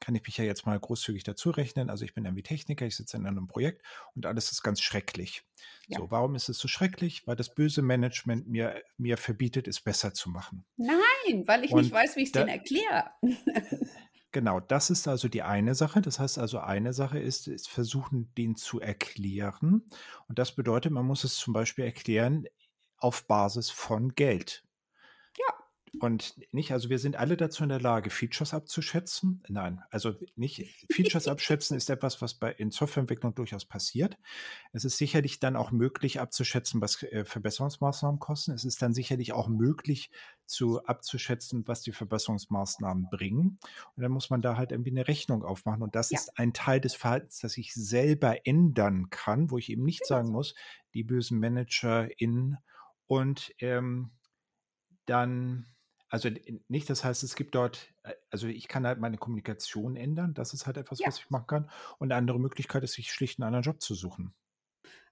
kann 0.00 0.14
ich 0.14 0.22
mich 0.24 0.36
ja 0.36 0.44
jetzt 0.44 0.66
mal 0.66 0.78
großzügig 0.78 1.24
dazu 1.24 1.50
rechnen. 1.50 1.90
Also 1.90 2.04
ich 2.04 2.14
bin 2.14 2.24
irgendwie 2.24 2.42
Techniker, 2.42 2.86
ich 2.86 2.96
sitze 2.96 3.16
in 3.16 3.26
einem 3.26 3.46
Projekt 3.46 3.82
und 4.14 4.26
alles 4.26 4.50
ist 4.52 4.62
ganz 4.62 4.80
schrecklich. 4.80 5.44
Ja. 5.88 5.98
So, 5.98 6.10
warum 6.10 6.34
ist 6.34 6.48
es 6.48 6.58
so 6.58 6.68
schrecklich? 6.68 7.26
Weil 7.26 7.36
das 7.36 7.54
böse 7.54 7.82
Management 7.82 8.48
mir, 8.48 8.82
mir 8.98 9.16
verbietet, 9.16 9.68
es 9.68 9.80
besser 9.80 10.14
zu 10.14 10.30
machen. 10.30 10.64
Nein, 10.76 11.46
weil 11.46 11.64
ich 11.64 11.72
und 11.72 11.82
nicht 11.82 11.92
weiß, 11.92 12.16
wie 12.16 12.22
ich 12.22 12.28
es 12.28 12.32
denen 12.32 12.48
erkläre. 12.48 13.10
Genau, 14.34 14.60
das 14.60 14.88
ist 14.88 15.06
also 15.08 15.28
die 15.28 15.42
eine 15.42 15.74
Sache. 15.74 16.00
Das 16.00 16.18
heißt 16.18 16.38
also, 16.38 16.58
eine 16.58 16.94
Sache 16.94 17.18
ist, 17.18 17.48
ist 17.48 17.68
versuchen, 17.68 18.32
den 18.38 18.56
zu 18.56 18.80
erklären. 18.80 19.82
Und 20.26 20.38
das 20.38 20.54
bedeutet, 20.54 20.90
man 20.90 21.04
muss 21.04 21.22
es 21.22 21.36
zum 21.36 21.52
Beispiel 21.52 21.84
erklären 21.84 22.46
auf 22.96 23.26
Basis 23.26 23.70
von 23.70 24.14
Geld. 24.14 24.64
Und 26.02 26.34
nicht, 26.52 26.72
also 26.72 26.90
wir 26.90 26.98
sind 26.98 27.14
alle 27.14 27.36
dazu 27.36 27.62
in 27.62 27.68
der 27.68 27.80
Lage, 27.80 28.10
Features 28.10 28.54
abzuschätzen. 28.54 29.40
Nein, 29.48 29.84
also 29.90 30.16
nicht, 30.34 30.66
Features 30.90 31.28
abschätzen 31.28 31.76
ist 31.76 31.88
etwas, 31.90 32.20
was 32.20 32.34
bei 32.34 32.50
in 32.50 32.72
Softwareentwicklung 32.72 33.36
durchaus 33.36 33.64
passiert. 33.64 34.18
Es 34.72 34.84
ist 34.84 34.98
sicherlich 34.98 35.38
dann 35.38 35.54
auch 35.54 35.70
möglich 35.70 36.18
abzuschätzen, 36.18 36.80
was 36.80 37.04
äh, 37.04 37.24
Verbesserungsmaßnahmen 37.24 38.18
kosten. 38.18 38.50
Es 38.50 38.64
ist 38.64 38.82
dann 38.82 38.94
sicherlich 38.94 39.32
auch 39.32 39.46
möglich 39.46 40.10
zu 40.44 40.84
abzuschätzen, 40.84 41.68
was 41.68 41.82
die 41.82 41.92
Verbesserungsmaßnahmen 41.92 43.06
bringen. 43.08 43.60
Und 43.94 44.02
dann 44.02 44.10
muss 44.10 44.28
man 44.28 44.42
da 44.42 44.56
halt 44.56 44.72
irgendwie 44.72 44.90
eine 44.90 45.06
Rechnung 45.06 45.44
aufmachen. 45.44 45.82
Und 45.82 45.94
das 45.94 46.10
ja. 46.10 46.18
ist 46.18 46.36
ein 46.36 46.52
Teil 46.52 46.80
des 46.80 46.96
Verhaltens, 46.96 47.38
das 47.38 47.56
ich 47.56 47.74
selber 47.74 48.44
ändern 48.44 49.08
kann, 49.10 49.52
wo 49.52 49.58
ich 49.58 49.70
eben 49.70 49.84
nicht 49.84 50.04
sagen 50.04 50.30
muss, 50.30 50.56
die 50.94 51.04
bösen 51.04 51.38
ManagerInnen 51.38 52.58
und 53.06 53.54
ähm, 53.60 54.10
dann 55.06 55.71
also 56.12 56.28
nicht, 56.68 56.90
das 56.90 57.04
heißt, 57.04 57.22
es 57.22 57.36
gibt 57.36 57.54
dort, 57.54 57.90
äh, 58.02 58.12
also 58.30 58.46
ich 58.46 58.68
kann 58.68 58.86
halt 58.86 59.00
meine 59.00 59.16
Kommunikation 59.16 59.96
ändern, 59.96 60.34
das 60.34 60.52
ist 60.52 60.66
halt 60.66 60.76
etwas, 60.76 60.98
ja. 60.98 61.06
was 61.06 61.18
ich 61.18 61.30
machen 61.30 61.46
kann. 61.46 61.70
Und 61.98 62.12
eine 62.12 62.18
andere 62.18 62.38
Möglichkeit 62.38 62.84
ist, 62.84 62.92
sich 62.92 63.10
schlicht 63.10 63.38
einen 63.38 63.46
anderen 63.46 63.62
Job 63.62 63.80
zu 63.80 63.94
suchen. 63.94 64.34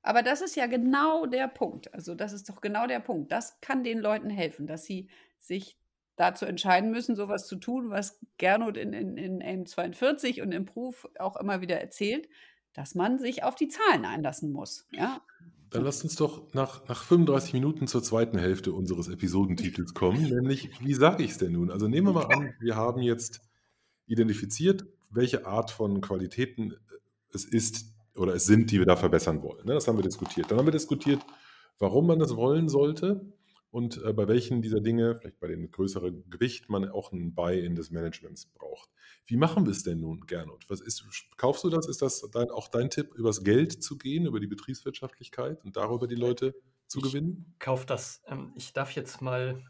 Aber 0.02 0.22
das 0.22 0.42
ist 0.42 0.56
ja 0.56 0.66
genau 0.66 1.24
der 1.24 1.48
Punkt. 1.48 1.92
Also 1.94 2.14
das 2.14 2.34
ist 2.34 2.50
doch 2.50 2.60
genau 2.60 2.86
der 2.86 3.00
Punkt. 3.00 3.32
Das 3.32 3.58
kann 3.62 3.82
den 3.82 3.98
Leuten 3.98 4.28
helfen, 4.28 4.66
dass 4.66 4.84
sie 4.84 5.08
sich 5.38 5.78
dazu 6.16 6.44
entscheiden 6.44 6.90
müssen, 6.90 7.16
sowas 7.16 7.46
zu 7.46 7.56
tun, 7.56 7.88
was 7.88 8.20
Gernot 8.36 8.76
in, 8.76 8.92
in, 8.92 9.16
in 9.16 9.40
AIM 9.40 9.64
42 9.64 10.42
und 10.42 10.52
im 10.52 10.66
Proof 10.66 11.08
auch 11.18 11.36
immer 11.36 11.62
wieder 11.62 11.80
erzählt, 11.80 12.28
dass 12.74 12.94
man 12.94 13.18
sich 13.18 13.42
auf 13.42 13.54
die 13.54 13.68
Zahlen 13.68 14.04
einlassen 14.04 14.52
muss. 14.52 14.86
Ja? 14.92 15.20
Dann 15.70 15.84
lasst 15.84 16.02
uns 16.02 16.16
doch 16.16 16.52
nach, 16.52 16.86
nach 16.88 17.04
35 17.04 17.54
Minuten 17.54 17.86
zur 17.86 18.02
zweiten 18.02 18.38
Hälfte 18.38 18.72
unseres 18.72 19.08
Episodentitels 19.08 19.94
kommen, 19.94 20.22
nämlich 20.22 20.70
wie 20.80 20.94
sage 20.94 21.22
ich 21.22 21.32
es 21.32 21.38
denn 21.38 21.52
nun? 21.52 21.70
Also 21.70 21.86
nehmen 21.86 22.08
wir 22.08 22.12
mal 22.12 22.26
an, 22.26 22.54
wir 22.58 22.76
haben 22.76 23.02
jetzt 23.02 23.40
identifiziert, 24.06 24.84
welche 25.10 25.46
Art 25.46 25.70
von 25.70 26.00
Qualitäten 26.00 26.74
es 27.32 27.44
ist 27.44 27.94
oder 28.16 28.34
es 28.34 28.44
sind, 28.44 28.72
die 28.72 28.78
wir 28.78 28.86
da 28.86 28.96
verbessern 28.96 29.42
wollen. 29.42 29.64
Ne? 29.66 29.74
Das 29.74 29.86
haben 29.86 29.96
wir 29.96 30.02
diskutiert. 30.02 30.50
Dann 30.50 30.58
haben 30.58 30.66
wir 30.66 30.72
diskutiert, 30.72 31.20
warum 31.78 32.08
man 32.08 32.18
das 32.18 32.34
wollen 32.34 32.68
sollte 32.68 33.20
und 33.70 34.02
äh, 34.02 34.12
bei 34.12 34.26
welchen 34.26 34.62
dieser 34.62 34.80
Dinge, 34.80 35.16
vielleicht 35.20 35.38
bei 35.38 35.46
dem 35.46 35.70
größeren 35.70 36.28
Gewicht, 36.30 36.68
man 36.68 36.88
auch 36.88 37.12
ein 37.12 37.34
Buy-in 37.34 37.76
des 37.76 37.90
Managements 37.92 38.46
braucht. 38.46 38.90
Wie 39.26 39.36
machen 39.36 39.64
wir 39.64 39.72
es 39.72 39.82
denn 39.82 40.00
nun, 40.00 40.26
Gernot? 40.26 40.68
Was 40.68 40.80
ist, 40.80 41.04
kaufst 41.36 41.62
du 41.64 41.70
das? 41.70 41.86
Ist 41.86 42.02
das 42.02 42.28
dein, 42.32 42.50
auch 42.50 42.68
dein 42.68 42.90
Tipp, 42.90 43.14
übers 43.14 43.44
Geld 43.44 43.82
zu 43.82 43.96
gehen, 43.96 44.26
über 44.26 44.40
die 44.40 44.48
Betriebswirtschaftlichkeit 44.48 45.64
und 45.64 45.76
darüber 45.76 46.06
die 46.06 46.16
Leute 46.16 46.54
zu 46.86 46.98
ich 46.98 47.04
gewinnen? 47.04 47.54
Kauf 47.58 47.86
das. 47.86 48.22
Ähm, 48.26 48.52
ich 48.56 48.72
darf 48.72 48.92
jetzt 48.92 49.22
mal 49.22 49.62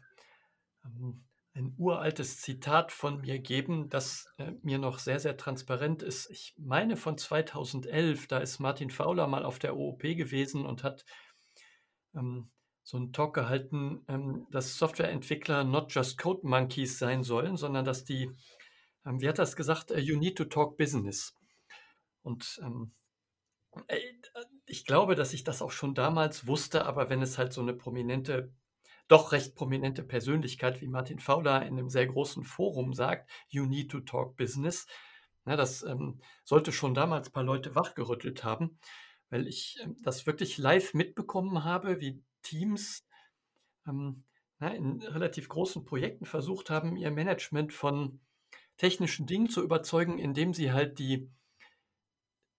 ähm, 0.83 1.23
ein 1.53 1.75
uraltes 1.77 2.39
Zitat 2.39 2.91
von 2.91 3.21
mir 3.21 3.39
geben, 3.39 3.89
das 3.89 4.33
äh, 4.37 4.51
mir 4.63 4.79
noch 4.79 4.99
sehr, 4.99 5.19
sehr 5.19 5.37
transparent 5.37 6.01
ist. 6.01 6.29
Ich 6.31 6.55
meine 6.57 6.97
von 6.97 7.17
2011, 7.17 8.27
da 8.27 8.39
ist 8.39 8.59
Martin 8.59 8.89
Fauler 8.89 9.27
mal 9.27 9.45
auf 9.45 9.59
der 9.59 9.75
OOP 9.75 10.01
gewesen 10.01 10.65
und 10.65 10.83
hat 10.83 11.05
ähm, 12.15 12.49
so 12.83 12.97
einen 12.97 13.13
Talk 13.13 13.35
gehalten, 13.35 14.05
dass 14.49 14.77
Softwareentwickler 14.77 15.63
not 15.63 15.93
just 15.93 16.17
Code 16.17 16.41
Monkeys 16.43 16.97
sein 16.97 17.23
sollen, 17.23 17.55
sondern 17.55 17.85
dass 17.85 18.03
die, 18.03 18.31
ähm, 19.05 19.21
wie 19.21 19.27
hat 19.27 19.39
er 19.39 19.45
das 19.45 19.55
gesagt, 19.55 19.91
uh, 19.91 19.97
you 19.97 20.17
need 20.17 20.37
to 20.37 20.45
talk 20.45 20.77
business. 20.77 21.35
Und 22.21 22.59
ähm, 22.63 22.93
äh, 23.87 23.99
ich 24.65 24.85
glaube, 24.85 25.15
dass 25.15 25.33
ich 25.33 25.43
das 25.43 25.61
auch 25.61 25.71
schon 25.71 25.93
damals 25.95 26.47
wusste, 26.47 26.85
aber 26.85 27.09
wenn 27.09 27.21
es 27.21 27.37
halt 27.37 27.53
so 27.53 27.61
eine 27.61 27.73
prominente 27.73 28.53
doch 29.11 29.33
recht 29.33 29.55
prominente 29.55 30.03
Persönlichkeit 30.03 30.79
wie 30.79 30.87
Martin 30.87 31.19
Fowler 31.19 31.65
in 31.65 31.77
einem 31.77 31.89
sehr 31.89 32.07
großen 32.07 32.45
Forum 32.45 32.93
sagt, 32.93 33.29
you 33.49 33.65
need 33.65 33.91
to 33.91 33.99
talk 33.99 34.37
business. 34.37 34.87
Ja, 35.45 35.57
das 35.57 35.83
ähm, 35.83 36.21
sollte 36.45 36.71
schon 36.71 36.93
damals 36.93 37.27
ein 37.27 37.33
paar 37.33 37.43
Leute 37.43 37.75
wachgerüttelt 37.75 38.45
haben, 38.45 38.79
weil 39.29 39.47
ich 39.47 39.79
ähm, 39.83 39.97
das 40.01 40.25
wirklich 40.27 40.57
live 40.57 40.93
mitbekommen 40.93 41.65
habe, 41.65 41.99
wie 41.99 42.23
Teams 42.41 43.05
ähm, 43.85 44.23
na, 44.59 44.69
in 44.73 45.01
relativ 45.01 45.49
großen 45.49 45.83
Projekten 45.83 46.25
versucht 46.25 46.69
haben, 46.69 46.95
ihr 46.95 47.11
Management 47.11 47.73
von 47.73 48.21
technischen 48.81 49.27
Dingen 49.27 49.47
zu 49.47 49.61
überzeugen, 49.61 50.17
indem 50.17 50.55
sie 50.55 50.71
halt 50.71 50.97
die, 50.97 51.29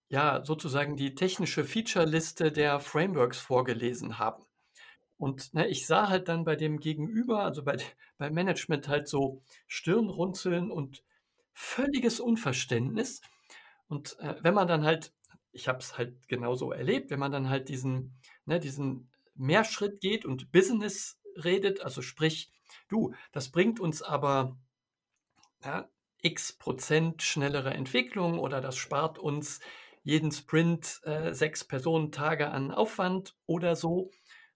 ja, 0.09 0.45
sozusagen 0.45 0.97
die 0.97 1.17
technische 1.17 1.65
Feature-Liste 1.65 2.53
der 2.53 2.79
Frameworks 2.79 3.41
vorgelesen 3.41 4.21
haben. 4.21 4.45
Und 5.17 5.53
ne, 5.53 5.67
ich 5.67 5.85
sah 5.85 6.09
halt 6.09 6.29
dann 6.29 6.45
bei 6.45 6.55
dem 6.55 6.79
Gegenüber, 6.79 7.43
also 7.43 7.65
bei, 7.65 7.77
beim 8.19 8.35
Management 8.35 8.87
halt 8.87 9.09
so 9.09 9.43
Stirnrunzeln 9.67 10.71
und 10.71 11.03
völliges 11.55 12.21
Unverständnis. 12.21 13.21
Und 13.89 14.17
äh, 14.21 14.37
wenn 14.43 14.55
man 14.55 14.69
dann 14.69 14.85
halt, 14.85 15.13
ich 15.51 15.67
habe 15.67 15.81
es 15.81 15.99
halt 15.99 16.29
genauso 16.29 16.71
erlebt, 16.71 17.11
wenn 17.11 17.19
man 17.19 17.33
dann 17.33 17.49
halt 17.49 17.69
diesen, 17.69 18.15
ne, 18.45 18.61
diesen 18.61 19.11
Mehrschritt 19.35 20.01
geht 20.01 20.25
und 20.25 20.53
Business 20.53 21.21
redet, 21.35 21.81
also 21.81 22.01
sprich, 22.01 22.53
du, 22.87 23.13
das 23.33 23.51
bringt 23.51 23.81
uns 23.81 24.03
aber 24.03 24.57
ja, 25.65 25.89
x 26.23 26.53
Prozent 26.53 27.23
schnellere 27.23 27.75
Entwicklung 27.75 28.39
oder 28.39 28.61
das 28.61 28.77
spart 28.77 29.19
uns 29.19 29.61
jeden 30.03 30.33
Sprint 30.33 31.01
äh, 31.05 31.33
sechs 31.33 31.65
Personentage 31.65 32.51
an 32.51 32.71
Aufwand 32.71 33.37
oder 33.47 33.77
so. 33.77 34.11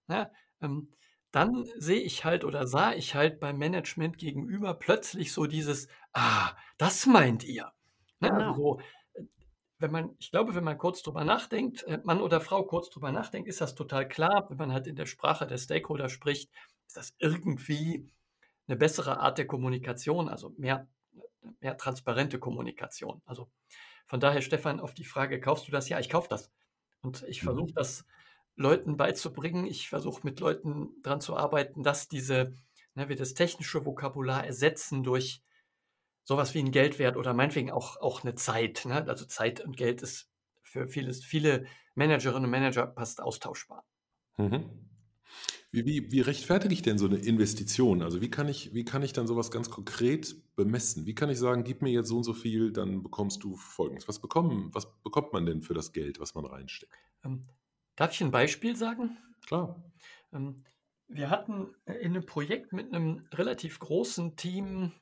Ja, 0.07 0.31
ähm, 0.61 0.91
dann 1.31 1.65
sehe 1.77 1.99
ich 1.99 2.25
halt 2.25 2.43
oder 2.43 2.67
sah 2.67 2.93
ich 2.93 3.15
halt 3.15 3.39
beim 3.39 3.57
Management 3.57 4.17
gegenüber 4.17 4.73
plötzlich 4.73 5.33
so 5.33 5.45
dieses, 5.45 5.87
ah, 6.13 6.51
das 6.77 7.05
meint 7.05 7.43
ihr. 7.43 7.71
Ne? 8.19 8.31
Also 8.31 8.39
genau. 8.39 8.55
so, 8.55 8.79
äh, 9.13 9.23
wenn 9.79 9.91
man, 9.91 10.15
ich 10.19 10.31
glaube, 10.31 10.55
wenn 10.55 10.63
man 10.63 10.77
kurz 10.77 11.03
drüber 11.03 11.23
nachdenkt, 11.23 11.83
äh, 11.83 11.99
Mann 12.03 12.21
oder 12.21 12.41
Frau 12.41 12.63
kurz 12.63 12.89
drüber 12.89 13.11
nachdenkt, 13.11 13.47
ist 13.49 13.61
das 13.61 13.75
total 13.75 14.07
klar. 14.07 14.49
Wenn 14.49 14.57
man 14.57 14.73
halt 14.73 14.87
in 14.87 14.95
der 14.95 15.05
Sprache 15.05 15.47
der 15.47 15.57
Stakeholder 15.57 16.09
spricht, 16.09 16.49
ist 16.87 16.97
das 16.97 17.13
irgendwie 17.19 18.09
eine 18.67 18.77
bessere 18.77 19.19
Art 19.19 19.37
der 19.37 19.47
Kommunikation, 19.47 20.29
also 20.29 20.53
mehr, 20.57 20.87
mehr 21.59 21.77
transparente 21.77 22.39
Kommunikation. 22.39 23.21
Also 23.25 23.49
von 24.05 24.19
daher, 24.19 24.41
Stefan, 24.41 24.79
auf 24.79 24.93
die 24.93 25.05
Frage, 25.05 25.39
kaufst 25.39 25.67
du 25.67 25.71
das? 25.71 25.89
Ja, 25.89 25.99
ich 25.99 26.09
kaufe 26.09 26.29
das. 26.29 26.51
Und 27.01 27.23
ich 27.27 27.41
versuche 27.41 27.71
mhm. 27.71 27.75
das 27.75 28.05
Leuten 28.55 28.97
beizubringen. 28.97 29.65
Ich 29.65 29.89
versuche 29.89 30.21
mit 30.23 30.39
Leuten 30.39 30.89
daran 31.03 31.21
zu 31.21 31.37
arbeiten, 31.37 31.83
dass 31.83 32.07
diese, 32.07 32.53
ne, 32.95 33.09
wir 33.09 33.15
das 33.15 33.33
technische 33.33 33.85
Vokabular 33.85 34.45
ersetzen 34.45 35.03
durch 35.03 35.43
sowas 36.23 36.53
wie 36.53 36.59
ein 36.59 36.71
Geldwert 36.71 37.15
oder 37.15 37.33
meinetwegen 37.33 37.71
auch, 37.71 37.97
auch 38.01 38.23
eine 38.23 38.35
Zeit. 38.35 38.83
Ne? 38.85 39.05
Also 39.07 39.25
Zeit 39.25 39.61
und 39.61 39.77
Geld 39.77 40.01
ist 40.01 40.29
für 40.61 40.87
vieles, 40.87 41.23
viele 41.23 41.65
Managerinnen 41.95 42.45
und 42.45 42.51
Manager 42.51 42.85
passt 42.85 43.21
austauschbar. 43.21 43.85
Mhm. 44.37 44.89
Wie, 45.71 45.85
wie, 45.85 46.11
wie 46.11 46.21
rechtfertige 46.21 46.73
ich 46.73 46.81
denn 46.81 46.97
so 46.97 47.07
eine 47.07 47.17
Investition? 47.17 48.01
Also 48.01 48.21
wie 48.21 48.29
kann 48.29 48.47
ich, 48.47 48.73
wie 48.73 48.85
kann 48.85 49.03
ich 49.03 49.13
dann 49.13 49.27
sowas 49.27 49.51
ganz 49.51 49.69
konkret 49.69 50.35
bemessen? 50.55 51.05
Wie 51.05 51.13
kann 51.13 51.29
ich 51.29 51.37
sagen, 51.37 51.63
gib 51.63 51.81
mir 51.81 51.91
jetzt 51.91 52.07
so 52.07 52.17
und 52.17 52.23
so 52.23 52.33
viel, 52.33 52.71
dann 52.71 53.03
bekommst 53.03 53.43
du 53.43 53.55
folgendes. 53.57 54.07
Was, 54.07 54.19
bekommen, 54.19 54.69
was 54.73 54.87
bekommt 55.03 55.33
man 55.33 55.45
denn 55.45 55.61
für 55.61 55.73
das 55.73 55.91
Geld, 55.91 56.19
was 56.19 56.35
man 56.35 56.45
reinsteckt? 56.45 56.93
Ähm, 57.23 57.43
Darf 57.97 58.13
ich 58.13 58.21
ein 58.21 58.31
Beispiel 58.31 58.75
sagen? 58.75 59.17
Klar. 59.45 59.83
Ähm, 60.31 60.63
wir 61.07 61.29
hatten 61.29 61.73
in 61.85 62.15
einem 62.15 62.25
Projekt 62.25 62.71
mit 62.71 62.93
einem 62.93 63.27
relativ 63.33 63.79
großen 63.79 64.35
Team 64.35 64.93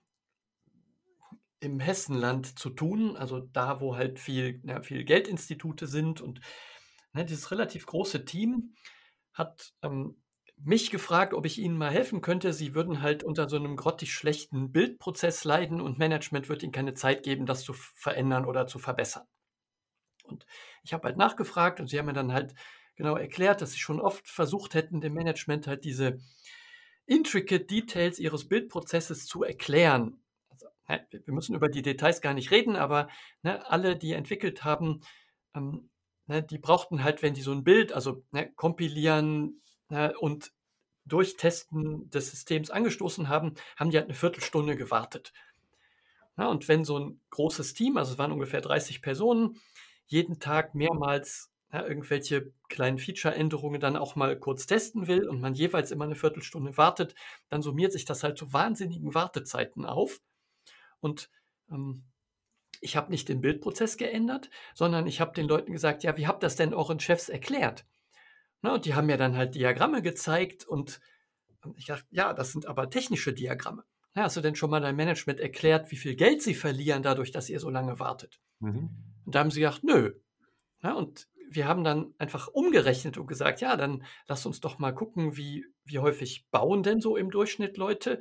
im 1.60 1.80
Hessenland 1.80 2.58
zu 2.58 2.70
tun, 2.70 3.18
also 3.18 3.40
da, 3.40 3.82
wo 3.82 3.96
halt 3.96 4.20
viel, 4.20 4.62
ja, 4.64 4.82
viel 4.82 5.04
Geldinstitute 5.04 5.88
sind. 5.88 6.22
Und 6.22 6.40
ne, 7.12 7.26
dieses 7.26 7.52
relativ 7.52 7.86
große 7.86 8.24
Team 8.24 8.76
hat 9.34 9.74
ähm, 9.82 10.16
mich 10.58 10.90
gefragt, 10.90 11.34
ob 11.34 11.46
ich 11.46 11.60
ihnen 11.60 11.78
mal 11.78 11.92
helfen 11.92 12.22
könnte. 12.22 12.54
Sie 12.54 12.76
würden 12.76 13.02
halt 13.02 13.24
unter 13.24 13.50
so 13.50 13.58
einem 13.58 13.76
grottig 13.76 14.14
schlechten 14.14 14.72
Bildprozess 14.72 15.44
leiden 15.44 15.82
und 15.82 16.00
Management 16.00 16.50
wird 16.50 16.64
ihnen 16.64 16.72
keine 16.72 16.94
Zeit 16.94 17.24
geben, 17.24 17.46
das 17.46 17.64
zu 17.64 17.74
verändern 17.74 18.46
oder 18.46 18.68
zu 18.68 18.80
verbessern. 18.80 19.28
Und 20.24 20.46
ich 20.84 20.94
habe 20.94 21.08
halt 21.08 21.18
nachgefragt 21.18 21.80
und 21.80 21.88
sie 21.88 22.00
haben 22.00 22.08
mir 22.08 22.14
dann 22.14 22.34
halt 22.34 22.56
genau 22.96 23.16
erklärt, 23.16 23.62
dass 23.62 23.74
sie 23.74 23.80
schon 23.80 24.00
oft 24.00 24.28
versucht 24.28 24.74
hätten, 24.74 25.02
dem 25.02 25.14
Management 25.14 25.68
halt 25.68 25.84
diese 25.84 26.20
intricate 27.06 27.70
Details 27.70 28.20
ihres 28.20 28.48
Bildprozesses 28.48 29.28
zu 29.28 29.44
erklären. 29.44 30.24
Also, 30.50 30.68
ne, 30.88 31.06
wir 31.12 31.34
müssen 31.34 31.56
über 31.56 31.70
die 31.70 31.82
Details 31.82 32.22
gar 32.22 32.34
nicht 32.34 32.52
reden, 32.52 32.76
aber 32.76 33.10
ne, 33.44 33.70
alle, 33.70 33.96
die 33.98 34.14
entwickelt 34.14 34.64
haben, 34.64 35.02
ähm, 35.54 35.90
ne, 36.28 36.42
die 36.42 36.58
brauchten 36.58 37.04
halt, 37.04 37.22
wenn 37.22 37.34
die 37.34 37.42
so 37.42 37.52
ein 37.52 37.64
Bild, 37.64 37.94
also 37.94 38.24
ne, 38.32 38.52
kompilieren 38.54 39.62
ne, 39.90 40.14
und 40.18 40.52
Durchtesten 41.06 42.10
des 42.10 42.32
Systems 42.32 42.72
angestoßen 42.72 43.30
haben, 43.30 43.56
haben 43.78 43.92
die 43.92 43.98
halt 43.98 44.08
eine 44.08 44.16
Viertelstunde 44.16 44.76
gewartet. 44.76 45.34
Ja, 46.38 46.48
und 46.48 46.68
wenn 46.68 46.84
so 46.84 47.00
ein 47.00 47.22
großes 47.30 47.74
Team, 47.74 47.98
also 47.98 48.14
es 48.14 48.18
waren 48.18 48.32
ungefähr 48.32 48.62
30 48.62 49.02
Personen, 49.02 49.62
jeden 50.08 50.40
Tag 50.40 50.76
mehrmals 50.76 51.52
ja, 51.72 51.86
irgendwelche 51.86 52.54
kleinen 52.70 53.00
Feature-Änderungen 53.00 53.82
dann 53.82 53.98
auch 53.98 54.16
mal 54.16 54.38
kurz 54.40 54.66
testen 54.66 55.08
will 55.08 55.28
und 55.28 55.42
man 55.42 55.56
jeweils 55.56 55.92
immer 55.92 56.06
eine 56.06 56.16
Viertelstunde 56.16 56.78
wartet, 56.78 57.16
dann 57.50 57.62
summiert 57.62 57.92
sich 57.92 58.06
das 58.06 58.24
halt 58.24 58.38
zu 58.38 58.54
wahnsinnigen 58.54 59.14
Wartezeiten 59.14 59.86
auf. 59.86 60.22
Und 61.00 61.30
ähm, 61.72 62.04
ich 62.82 62.96
habe 62.96 63.12
nicht 63.12 63.30
den 63.30 63.42
Bildprozess 63.42 63.98
geändert, 63.98 64.50
sondern 64.74 65.08
ich 65.08 65.22
habe 65.22 65.34
den 65.34 65.48
Leuten 65.48 65.72
gesagt, 65.72 66.04
ja, 66.04 66.18
wie 66.18 66.28
habt 66.28 66.44
das 66.44 66.56
denn 66.56 66.74
euren 66.74 67.00
Chefs 67.00 67.30
erklärt? 67.30 67.86
Na, 68.66 68.74
und 68.74 68.86
die 68.86 68.96
haben 68.96 69.06
mir 69.06 69.18
dann 69.18 69.38
halt 69.38 69.54
Diagramme 69.54 70.02
gezeigt 70.02 70.66
und 70.66 71.00
ich 71.78 71.86
dachte, 71.86 72.08
ja, 72.10 72.34
das 72.34 72.52
sind 72.52 72.66
aber 72.66 72.90
technische 72.90 73.32
Diagramme. 73.32 73.84
Ja, 74.16 74.24
hast 74.24 74.38
du 74.38 74.42
denn 74.42 74.56
schon 74.56 74.72
mal 74.72 74.82
dein 74.82 74.96
Management 74.96 75.40
erklärt, 75.40 75.92
wie 75.92 75.98
viel 75.98 76.16
Geld 76.16 76.42
sie 76.42 76.56
verlieren 76.56 77.04
dadurch, 77.04 77.30
dass 77.30 77.48
ihr 77.48 77.60
so 77.60 77.70
lange 77.70 78.00
wartet? 78.00 78.40
Mhm. 78.62 78.90
Und 79.24 79.36
da 79.36 79.42
haben 79.42 79.52
sie 79.52 79.60
gesagt, 79.60 79.84
nö. 79.84 80.16
Ja, 80.82 80.94
und 80.94 81.28
wir 81.48 81.68
haben 81.68 81.84
dann 81.84 82.16
einfach 82.18 82.48
umgerechnet 82.48 83.20
und 83.20 83.28
gesagt, 83.28 83.62
ja, 83.62 83.78
dann 83.78 84.04
lass 84.26 84.48
uns 84.48 84.62
doch 84.62 84.80
mal 84.80 84.96
gucken, 84.96 85.38
wie, 85.38 85.68
wie 85.84 86.00
häufig 86.00 86.48
bauen 86.50 86.82
denn 86.82 87.02
so 87.02 87.18
im 87.18 87.30
Durchschnitt 87.30 87.78
Leute. 87.78 88.20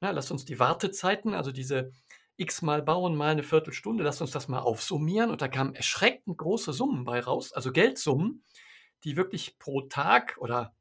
Na, 0.00 0.10
lass 0.10 0.32
uns 0.32 0.44
die 0.44 0.58
Wartezeiten, 0.58 1.34
also 1.34 1.52
diese 1.52 1.92
x 2.36 2.62
mal 2.62 2.82
bauen, 2.82 3.14
mal 3.14 3.30
eine 3.30 3.44
Viertelstunde, 3.44 4.02
lass 4.02 4.20
uns 4.20 4.32
das 4.32 4.48
mal 4.48 4.58
aufsummieren. 4.58 5.30
Und 5.30 5.40
da 5.40 5.46
kamen 5.46 5.76
erschreckend 5.76 6.36
große 6.36 6.72
Summen 6.72 7.04
bei 7.04 7.20
raus, 7.20 7.52
also 7.52 7.70
Geldsummen, 7.70 8.42
die 9.04 9.16
wirklich 9.16 9.58
pro 9.58 9.82
Tag 9.82 10.36
oder 10.38 10.74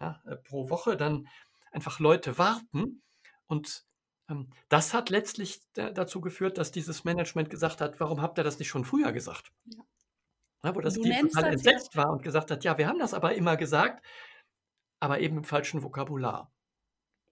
ja, 0.00 0.22
äh, 0.26 0.36
pro 0.36 0.70
Woche 0.70 0.96
dann 0.96 1.28
einfach 1.70 2.00
Leute 2.00 2.38
warten. 2.38 3.02
Und 3.46 3.84
ähm, 4.28 4.50
das 4.68 4.94
hat 4.94 5.10
letztlich 5.10 5.60
dazu 5.74 6.20
geführt, 6.20 6.58
dass 6.58 6.72
dieses 6.72 7.04
Management 7.04 7.50
gesagt 7.50 7.80
hat, 7.80 8.00
warum 8.00 8.22
habt 8.22 8.38
ihr 8.38 8.44
das 8.44 8.58
nicht 8.58 8.68
schon 8.68 8.84
früher 8.84 9.12
gesagt? 9.12 9.52
Ja. 9.66 9.82
Ja, 10.64 10.74
wo 10.74 10.80
das 10.80 10.94
Du 10.94 11.02
Team 11.02 11.28
total 11.28 11.28
das 11.28 11.42
ja 11.42 11.48
entsetzt 11.72 11.96
war 11.96 12.10
und 12.10 12.22
gesagt 12.22 12.50
hat, 12.50 12.64
ja, 12.64 12.78
wir 12.78 12.88
haben 12.88 12.98
das 12.98 13.14
aber 13.14 13.34
immer 13.34 13.56
gesagt, 13.56 14.04
aber 15.00 15.20
eben 15.20 15.38
im 15.38 15.44
falschen 15.44 15.82
Vokabular. 15.82 16.52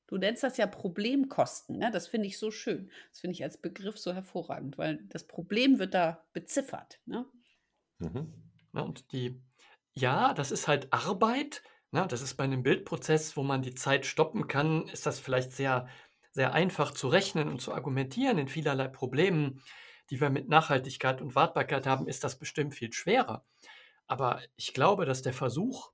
Du 0.07 0.17
nennst 0.17 0.45
das 0.45 0.57
ja 0.57 0.69
Problemkosten, 0.69 1.79
ne? 1.79 1.91
Das 1.91 2.07
finde 2.07 2.29
ich 2.29 2.39
so 2.39 2.53
schön. 2.53 2.93
Das 3.11 3.21
finde 3.21 3.33
ich 3.33 3.43
als 3.43 3.61
Begriff 3.61 3.99
so 3.99 4.13
hervorragend, 4.13 4.79
weil 4.79 5.05
das 5.09 5.27
Problem 5.27 5.81
wird 5.81 5.95
da 5.95 6.25
beziffert, 6.33 7.01
ne? 7.07 7.27
Mhm. 7.99 8.33
Ja, 8.73 8.83
und 8.83 9.11
die, 9.11 9.43
ja, 9.97 10.35
das 10.35 10.53
ist 10.53 10.69
halt 10.69 10.93
Arbeit. 10.93 11.63
Ne? 11.91 12.07
Das 12.09 12.21
ist 12.21 12.35
bei 12.35 12.45
einem 12.45 12.63
Bildprozess, 12.63 13.37
wo 13.37 13.43
man 13.43 13.63
die 13.63 13.75
Zeit 13.75 14.07
stoppen 14.07 14.47
kann, 14.47 14.89
ist 14.89 15.07
das 15.07 15.19
vielleicht 15.19 15.53
sehr, 15.53 15.89
sehr 16.33 16.53
einfach 16.53 16.93
zu 16.93 17.09
rechnen 17.09 17.49
und 17.49 17.61
zu 17.61 17.73
argumentieren. 17.73 18.39
In 18.39 18.49
vielerlei 18.49 18.89
Problemen, 18.89 19.63
die 20.11 20.21
wir 20.21 20.31
mit 20.31 20.49
Nachhaltigkeit 20.49 21.23
und 21.23 21.35
Wartbarkeit 21.35 21.87
haben, 21.87 22.07
ist 22.07 22.25
das 22.25 22.39
bestimmt 22.39 22.75
viel 22.75 22.93
schwerer. 22.93 23.45
Aber 24.07 24.41
ich 24.57 24.75
glaube, 24.75 25.07
dass 25.07 25.23
der 25.23 25.33
Versuch, 25.33 25.93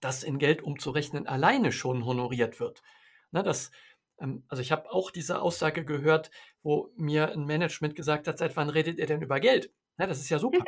das 0.00 0.22
in 0.22 0.38
Geld 0.38 0.62
umzurechnen, 0.62 1.26
alleine 1.26 1.72
schon 1.72 2.04
honoriert 2.04 2.60
wird. 2.60 2.82
Ne, 3.32 3.42
das, 3.42 3.70
ähm, 4.20 4.44
also 4.48 4.60
ich 4.60 4.72
habe 4.72 4.92
auch 4.92 5.10
diese 5.10 5.40
Aussage 5.40 5.86
gehört, 5.86 6.30
wo 6.62 6.92
mir 6.96 7.32
ein 7.32 7.46
Management 7.46 7.96
gesagt 7.96 8.28
hat, 8.28 8.38
seit 8.38 8.56
wann 8.56 8.68
redet 8.68 8.98
ihr 8.98 9.06
denn 9.06 9.22
über 9.22 9.40
Geld? 9.40 9.72
Ne, 9.96 10.06
das 10.06 10.20
ist 10.20 10.28
ja 10.28 10.38
super. 10.38 10.64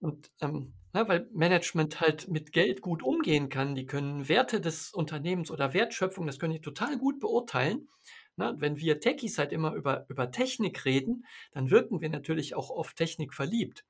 Und 0.00 0.30
ähm, 0.40 0.72
na, 0.92 1.08
weil 1.08 1.28
Management 1.32 2.00
halt 2.00 2.28
mit 2.28 2.52
Geld 2.52 2.80
gut 2.80 3.02
umgehen 3.02 3.48
kann, 3.48 3.74
die 3.74 3.86
können 3.86 4.28
Werte 4.28 4.60
des 4.60 4.92
Unternehmens 4.92 5.50
oder 5.50 5.72
Wertschöpfung, 5.72 6.26
das 6.26 6.38
können 6.38 6.54
die 6.54 6.60
total 6.60 6.98
gut 6.98 7.20
beurteilen. 7.20 7.88
Na, 8.36 8.54
wenn 8.60 8.78
wir 8.78 9.00
Techies 9.00 9.38
halt 9.38 9.52
immer 9.52 9.74
über, 9.74 10.06
über 10.08 10.30
Technik 10.30 10.84
reden, 10.84 11.26
dann 11.52 11.70
wirken 11.70 12.00
wir 12.00 12.08
natürlich 12.08 12.54
auch 12.54 12.70
oft 12.70 12.96
Technik 12.96 13.34
verliebt. 13.34 13.84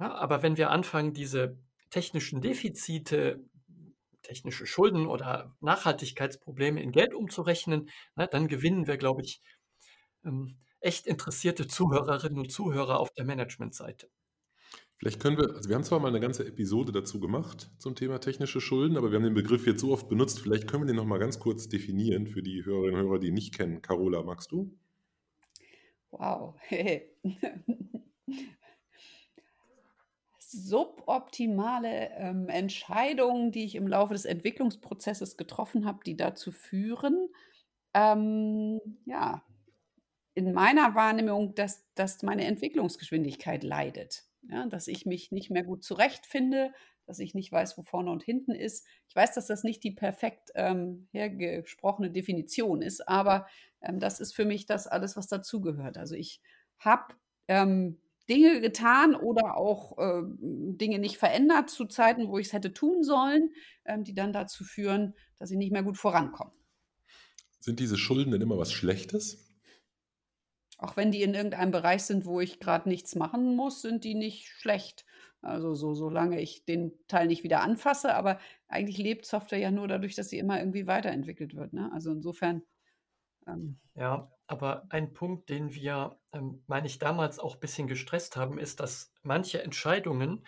Ja, 0.00 0.14
aber 0.14 0.42
wenn 0.42 0.56
wir 0.56 0.70
anfangen, 0.70 1.12
diese 1.12 1.58
technischen 1.90 2.40
Defizite, 2.40 3.44
technische 4.22 4.66
Schulden 4.66 5.06
oder 5.06 5.54
Nachhaltigkeitsprobleme 5.60 6.82
in 6.82 6.92
Geld 6.92 7.14
umzurechnen, 7.14 7.90
na, 8.16 8.26
dann 8.26 8.48
gewinnen 8.48 8.86
wir, 8.86 8.96
glaube 8.96 9.22
ich, 9.22 9.40
ähm, 10.24 10.58
echt 10.80 11.06
interessierte 11.06 11.66
Zuhörerinnen 11.68 12.38
und 12.38 12.50
Zuhörer 12.52 12.98
auf 12.98 13.12
der 13.12 13.24
Managementseite. 13.24 14.08
Vielleicht 15.02 15.18
können 15.18 15.36
wir, 15.36 15.56
also 15.56 15.68
wir 15.68 15.74
haben 15.74 15.82
zwar 15.82 15.98
mal 15.98 16.06
eine 16.06 16.20
ganze 16.20 16.46
Episode 16.46 16.92
dazu 16.92 17.18
gemacht 17.18 17.68
zum 17.78 17.96
Thema 17.96 18.20
technische 18.20 18.60
Schulden, 18.60 18.96
aber 18.96 19.10
wir 19.10 19.16
haben 19.16 19.24
den 19.24 19.34
Begriff 19.34 19.66
jetzt 19.66 19.80
so 19.80 19.92
oft 19.92 20.08
benutzt, 20.08 20.38
vielleicht 20.38 20.68
können 20.68 20.84
wir 20.84 20.86
den 20.86 20.94
nochmal 20.94 21.18
ganz 21.18 21.40
kurz 21.40 21.68
definieren 21.68 22.28
für 22.28 22.40
die 22.40 22.64
Hörerinnen 22.64 23.00
und 23.00 23.06
Hörer, 23.08 23.18
die 23.18 23.26
ihn 23.26 23.34
nicht 23.34 23.52
kennen. 23.52 23.82
Carola, 23.82 24.22
magst 24.22 24.52
du? 24.52 24.78
Wow. 26.12 26.54
Suboptimale 30.38 32.10
ähm, 32.16 32.48
Entscheidungen, 32.48 33.50
die 33.50 33.64
ich 33.64 33.74
im 33.74 33.88
Laufe 33.88 34.12
des 34.12 34.24
Entwicklungsprozesses 34.24 35.36
getroffen 35.36 35.84
habe, 35.84 35.98
die 36.06 36.16
dazu 36.16 36.52
führen, 36.52 37.28
ähm, 37.92 38.80
ja, 39.06 39.42
in 40.34 40.52
meiner 40.52 40.94
Wahrnehmung, 40.94 41.56
dass, 41.56 41.92
dass 41.96 42.22
meine 42.22 42.44
Entwicklungsgeschwindigkeit 42.44 43.64
leidet. 43.64 44.28
Ja, 44.48 44.66
dass 44.66 44.88
ich 44.88 45.06
mich 45.06 45.30
nicht 45.30 45.50
mehr 45.50 45.62
gut 45.62 45.84
zurechtfinde, 45.84 46.72
dass 47.06 47.18
ich 47.18 47.34
nicht 47.34 47.50
weiß, 47.50 47.78
wo 47.78 47.82
vorne 47.82 48.10
und 48.10 48.22
hinten 48.22 48.52
ist. 48.52 48.86
Ich 49.08 49.14
weiß, 49.14 49.34
dass 49.34 49.46
das 49.46 49.62
nicht 49.62 49.84
die 49.84 49.92
perfekt 49.92 50.50
ähm, 50.54 51.08
hergesprochene 51.12 52.10
Definition 52.10 52.82
ist, 52.82 53.08
aber 53.08 53.46
ähm, 53.80 54.00
das 54.00 54.20
ist 54.20 54.34
für 54.34 54.44
mich 54.44 54.66
das 54.66 54.86
alles, 54.86 55.16
was 55.16 55.28
dazugehört. 55.28 55.96
Also 55.96 56.14
ich 56.14 56.40
habe 56.78 57.14
ähm, 57.48 58.00
Dinge 58.28 58.60
getan 58.60 59.14
oder 59.14 59.56
auch 59.56 59.98
äh, 59.98 60.22
Dinge 60.24 60.98
nicht 60.98 61.18
verändert 61.18 61.70
zu 61.70 61.86
Zeiten, 61.86 62.28
wo 62.28 62.38
ich 62.38 62.48
es 62.48 62.52
hätte 62.52 62.72
tun 62.72 63.02
sollen, 63.02 63.50
ähm, 63.84 64.04
die 64.04 64.14
dann 64.14 64.32
dazu 64.32 64.64
führen, 64.64 65.14
dass 65.38 65.50
ich 65.50 65.58
nicht 65.58 65.72
mehr 65.72 65.82
gut 65.82 65.98
vorankomme. 65.98 66.52
Sind 67.60 67.80
diese 67.80 67.96
Schulden 67.96 68.32
denn 68.32 68.40
immer 68.40 68.58
was 68.58 68.72
Schlechtes? 68.72 69.51
Auch 70.82 70.96
wenn 70.96 71.12
die 71.12 71.22
in 71.22 71.34
irgendeinem 71.34 71.70
Bereich 71.70 72.02
sind, 72.02 72.24
wo 72.24 72.40
ich 72.40 72.58
gerade 72.58 72.88
nichts 72.88 73.14
machen 73.14 73.54
muss, 73.54 73.82
sind 73.82 74.02
die 74.02 74.16
nicht 74.16 74.48
schlecht. 74.48 75.06
Also 75.40 75.74
so, 75.74 75.94
solange 75.94 76.40
ich 76.40 76.64
den 76.64 76.92
Teil 77.06 77.28
nicht 77.28 77.44
wieder 77.44 77.62
anfasse, 77.62 78.14
aber 78.16 78.40
eigentlich 78.66 78.98
lebt 78.98 79.24
Software 79.24 79.60
ja 79.60 79.70
nur 79.70 79.86
dadurch, 79.86 80.16
dass 80.16 80.28
sie 80.28 80.38
immer 80.38 80.58
irgendwie 80.58 80.88
weiterentwickelt 80.88 81.54
wird. 81.54 81.72
Ne? 81.72 81.88
Also 81.92 82.10
insofern. 82.10 82.62
Ähm, 83.46 83.78
ja, 83.94 84.32
aber 84.48 84.86
ein 84.88 85.12
Punkt, 85.12 85.50
den 85.50 85.72
wir, 85.72 86.18
ähm, 86.32 86.64
meine 86.66 86.88
ich, 86.88 86.98
damals 86.98 87.38
auch 87.38 87.54
ein 87.54 87.60
bisschen 87.60 87.86
gestresst 87.86 88.36
haben, 88.36 88.58
ist, 88.58 88.80
dass 88.80 89.12
manche 89.22 89.62
Entscheidungen 89.62 90.44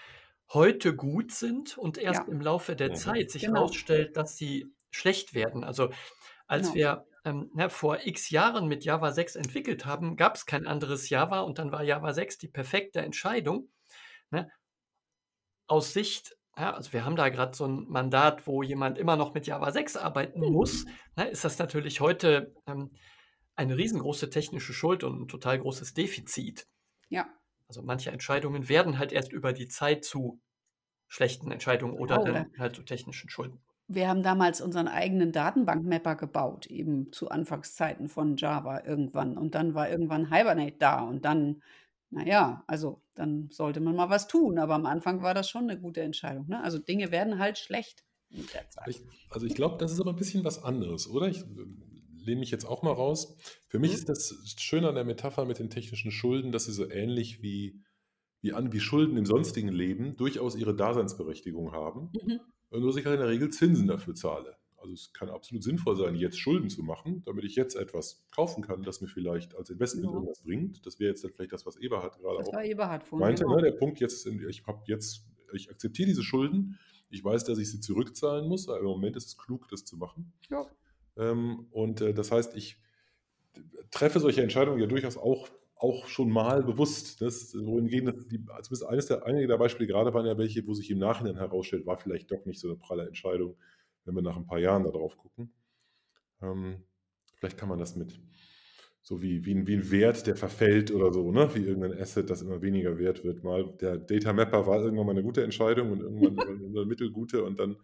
heute 0.52 0.96
gut 0.96 1.30
sind 1.30 1.78
und 1.78 1.96
erst 1.96 2.26
ja. 2.26 2.32
im 2.32 2.40
Laufe 2.40 2.74
der 2.74 2.90
mhm. 2.90 2.96
Zeit 2.96 3.30
sich 3.30 3.42
genau. 3.42 3.60
herausstellt, 3.60 4.16
dass 4.16 4.36
sie 4.36 4.66
schlecht 4.90 5.34
werden. 5.34 5.62
Also 5.62 5.90
als 6.48 6.72
genau. 6.72 6.74
wir 6.74 7.06
ähm, 7.24 7.50
na, 7.54 7.68
vor 7.68 8.00
x 8.04 8.30
Jahren 8.30 8.68
mit 8.68 8.84
Java 8.84 9.12
6 9.12 9.36
entwickelt 9.36 9.86
haben, 9.86 10.16
gab 10.16 10.36
es 10.36 10.46
kein 10.46 10.66
anderes 10.66 11.08
Java 11.08 11.40
und 11.40 11.58
dann 11.58 11.72
war 11.72 11.82
Java 11.82 12.12
6 12.12 12.38
die 12.38 12.48
perfekte 12.48 13.00
Entscheidung. 13.00 13.70
Ne? 14.30 14.50
Aus 15.66 15.92
Sicht, 15.92 16.36
ja, 16.56 16.74
also 16.74 16.92
wir 16.92 17.04
haben 17.04 17.16
da 17.16 17.30
gerade 17.30 17.56
so 17.56 17.66
ein 17.66 17.86
Mandat, 17.88 18.46
wo 18.46 18.62
jemand 18.62 18.98
immer 18.98 19.16
noch 19.16 19.32
mit 19.34 19.46
Java 19.46 19.72
6 19.72 19.96
arbeiten 19.96 20.40
mhm. 20.40 20.52
muss, 20.52 20.84
ne, 21.16 21.28
ist 21.28 21.44
das 21.44 21.58
natürlich 21.58 22.00
heute 22.00 22.54
ähm, 22.66 22.90
eine 23.56 23.76
riesengroße 23.76 24.30
technische 24.30 24.74
Schuld 24.74 25.04
und 25.04 25.22
ein 25.22 25.28
total 25.28 25.58
großes 25.58 25.94
Defizit. 25.94 26.66
Ja. 27.08 27.26
Also 27.68 27.82
manche 27.82 28.10
Entscheidungen 28.10 28.68
werden 28.68 28.98
halt 28.98 29.12
erst 29.12 29.32
über 29.32 29.52
die 29.52 29.68
Zeit 29.68 30.04
zu 30.04 30.40
schlechten 31.08 31.50
Entscheidungen 31.50 31.94
oder 31.94 32.20
oh, 32.20 32.24
dann 32.24 32.52
halt 32.58 32.76
zu 32.76 32.82
technischen 32.82 33.30
Schulden. 33.30 33.62
Wir 33.86 34.08
haben 34.08 34.22
damals 34.22 34.62
unseren 34.62 34.88
eigenen 34.88 35.30
Datenbankmapper 35.30 36.16
gebaut, 36.16 36.66
eben 36.66 37.12
zu 37.12 37.28
Anfangszeiten 37.28 38.08
von 38.08 38.36
Java 38.36 38.82
irgendwann. 38.84 39.36
Und 39.36 39.54
dann 39.54 39.74
war 39.74 39.90
irgendwann 39.90 40.32
Hibernate 40.32 40.76
da 40.78 41.02
und 41.02 41.24
dann, 41.24 41.62
naja, 42.10 42.64
also 42.66 43.02
dann 43.14 43.50
sollte 43.50 43.80
man 43.80 43.94
mal 43.94 44.08
was 44.08 44.26
tun. 44.26 44.58
Aber 44.58 44.74
am 44.74 44.86
Anfang 44.86 45.22
war 45.22 45.34
das 45.34 45.50
schon 45.50 45.68
eine 45.68 45.78
gute 45.78 46.00
Entscheidung. 46.00 46.48
Ne? 46.48 46.62
Also 46.62 46.78
Dinge 46.78 47.10
werden 47.10 47.38
halt 47.38 47.58
schlecht. 47.58 48.04
Ich, 48.86 49.00
also 49.30 49.46
ich 49.46 49.54
glaube, 49.54 49.76
das 49.78 49.92
ist 49.92 50.00
aber 50.00 50.10
ein 50.10 50.16
bisschen 50.16 50.44
was 50.44 50.64
anderes, 50.64 51.08
oder? 51.08 51.28
Ich 51.28 51.44
lehne 52.16 52.40
mich 52.40 52.50
jetzt 52.50 52.64
auch 52.64 52.82
mal 52.82 52.92
raus. 52.92 53.36
Für 53.68 53.78
mich 53.78 53.90
mhm. 53.90 53.96
ist 53.96 54.08
das 54.08 54.34
Schöne 54.56 54.88
an 54.88 54.94
der 54.94 55.04
Metapher 55.04 55.44
mit 55.44 55.58
den 55.58 55.68
technischen 55.68 56.10
Schulden, 56.10 56.52
dass 56.52 56.64
sie 56.64 56.72
so 56.72 56.90
ähnlich 56.90 57.42
wie, 57.42 57.82
wie, 58.40 58.54
an, 58.54 58.72
wie 58.72 58.80
Schulden 58.80 59.18
im 59.18 59.26
sonstigen 59.26 59.68
Leben 59.68 60.16
durchaus 60.16 60.56
ihre 60.56 60.74
Daseinsberechtigung 60.74 61.72
haben. 61.72 62.10
Mhm 62.14 62.40
nur 62.70 62.86
dass 62.86 62.96
ich 62.96 63.06
halt 63.06 63.16
in 63.16 63.20
der 63.20 63.30
Regel 63.30 63.50
Zinsen 63.50 63.86
dafür 63.86 64.14
zahle. 64.14 64.56
Also 64.76 64.92
es 64.92 65.12
kann 65.14 65.30
absolut 65.30 65.62
sinnvoll 65.62 65.96
sein, 65.96 66.14
jetzt 66.14 66.38
Schulden 66.38 66.68
zu 66.68 66.82
machen, 66.82 67.22
damit 67.24 67.44
ich 67.44 67.56
jetzt 67.56 67.74
etwas 67.74 68.26
kaufen 68.30 68.62
kann, 68.62 68.82
das 68.82 69.00
mir 69.00 69.08
vielleicht 69.08 69.54
als 69.54 69.70
Investment 69.70 70.08
ja. 70.08 70.12
irgendwas 70.12 70.42
bringt. 70.42 70.84
Das 70.84 71.00
wäre 71.00 71.08
jetzt 71.10 71.26
vielleicht 71.34 71.52
das, 71.52 71.64
was 71.64 71.76
Eberhard 71.76 72.18
gerade 72.18 72.38
das 72.38 72.48
auch 72.48 72.60
Eberhard 72.60 73.02
von, 73.02 73.20
meinte. 73.20 73.44
Genau. 73.44 73.56
Ne? 73.56 73.62
Der 73.62 73.72
Punkt 73.72 74.00
jetzt, 74.00 74.26
ich 74.26 74.66
habe 74.66 74.82
jetzt, 74.86 75.24
ich 75.54 75.70
akzeptiere 75.70 76.08
diese 76.08 76.22
Schulden. 76.22 76.78
Ich 77.08 77.24
weiß, 77.24 77.44
dass 77.44 77.58
ich 77.58 77.70
sie 77.70 77.80
zurückzahlen 77.80 78.46
muss, 78.46 78.68
aber 78.68 78.80
im 78.80 78.86
Moment 78.86 79.16
ist 79.16 79.28
es 79.28 79.38
klug, 79.38 79.68
das 79.68 79.84
zu 79.86 79.96
machen. 79.96 80.32
Ja. 80.50 80.66
Ähm, 81.16 81.66
und 81.70 82.02
äh, 82.02 82.12
das 82.12 82.30
heißt, 82.30 82.54
ich 82.54 82.76
treffe 83.90 84.20
solche 84.20 84.42
Entscheidungen 84.42 84.80
ja 84.80 84.86
durchaus 84.86 85.16
auch 85.16 85.48
auch 85.84 86.06
schon 86.06 86.30
mal 86.30 86.62
bewusst. 86.62 87.20
Das, 87.20 87.54
wohingegen 87.54 88.06
das 88.06 88.26
die, 88.26 88.38
zumindest 88.38 88.86
eines 88.86 89.06
der, 89.06 89.26
einige 89.26 89.46
der 89.46 89.58
Beispiele 89.58 89.86
gerade 89.86 90.14
waren 90.14 90.26
ja 90.26 90.38
welche, 90.38 90.66
wo 90.66 90.72
sich 90.72 90.90
im 90.90 90.98
Nachhinein 90.98 91.36
herausstellt, 91.36 91.84
war 91.84 91.98
vielleicht 91.98 92.30
doch 92.30 92.46
nicht 92.46 92.58
so 92.58 92.68
eine 92.68 92.78
pralle 92.78 93.06
Entscheidung, 93.06 93.56
wenn 94.04 94.14
wir 94.14 94.22
nach 94.22 94.36
ein 94.36 94.46
paar 94.46 94.58
Jahren 94.58 94.84
darauf 94.84 95.16
gucken. 95.18 95.52
Ähm, 96.40 96.82
vielleicht 97.36 97.58
kann 97.58 97.68
man 97.68 97.78
das 97.78 97.96
mit, 97.96 98.18
so 99.02 99.20
wie, 99.20 99.44
wie, 99.44 99.54
ein, 99.54 99.66
wie 99.66 99.74
ein 99.74 99.90
Wert, 99.90 100.26
der 100.26 100.36
verfällt 100.36 100.90
oder 100.90 101.12
so, 101.12 101.30
ne? 101.30 101.54
wie 101.54 101.66
irgendein 101.66 102.00
Asset, 102.00 102.30
das 102.30 102.40
immer 102.40 102.62
weniger 102.62 102.98
wert 102.98 103.22
wird. 103.22 103.44
Mal 103.44 103.70
der 103.80 103.98
Data 103.98 104.32
Mapper 104.32 104.66
war 104.66 104.82
irgendwann 104.82 105.06
mal 105.06 105.12
eine 105.12 105.22
gute 105.22 105.44
Entscheidung 105.44 105.92
und 105.92 106.00
irgendwann 106.00 106.38
eine 106.48 106.86
mittelgute 106.86 107.44
und 107.44 107.60
dann 107.60 107.76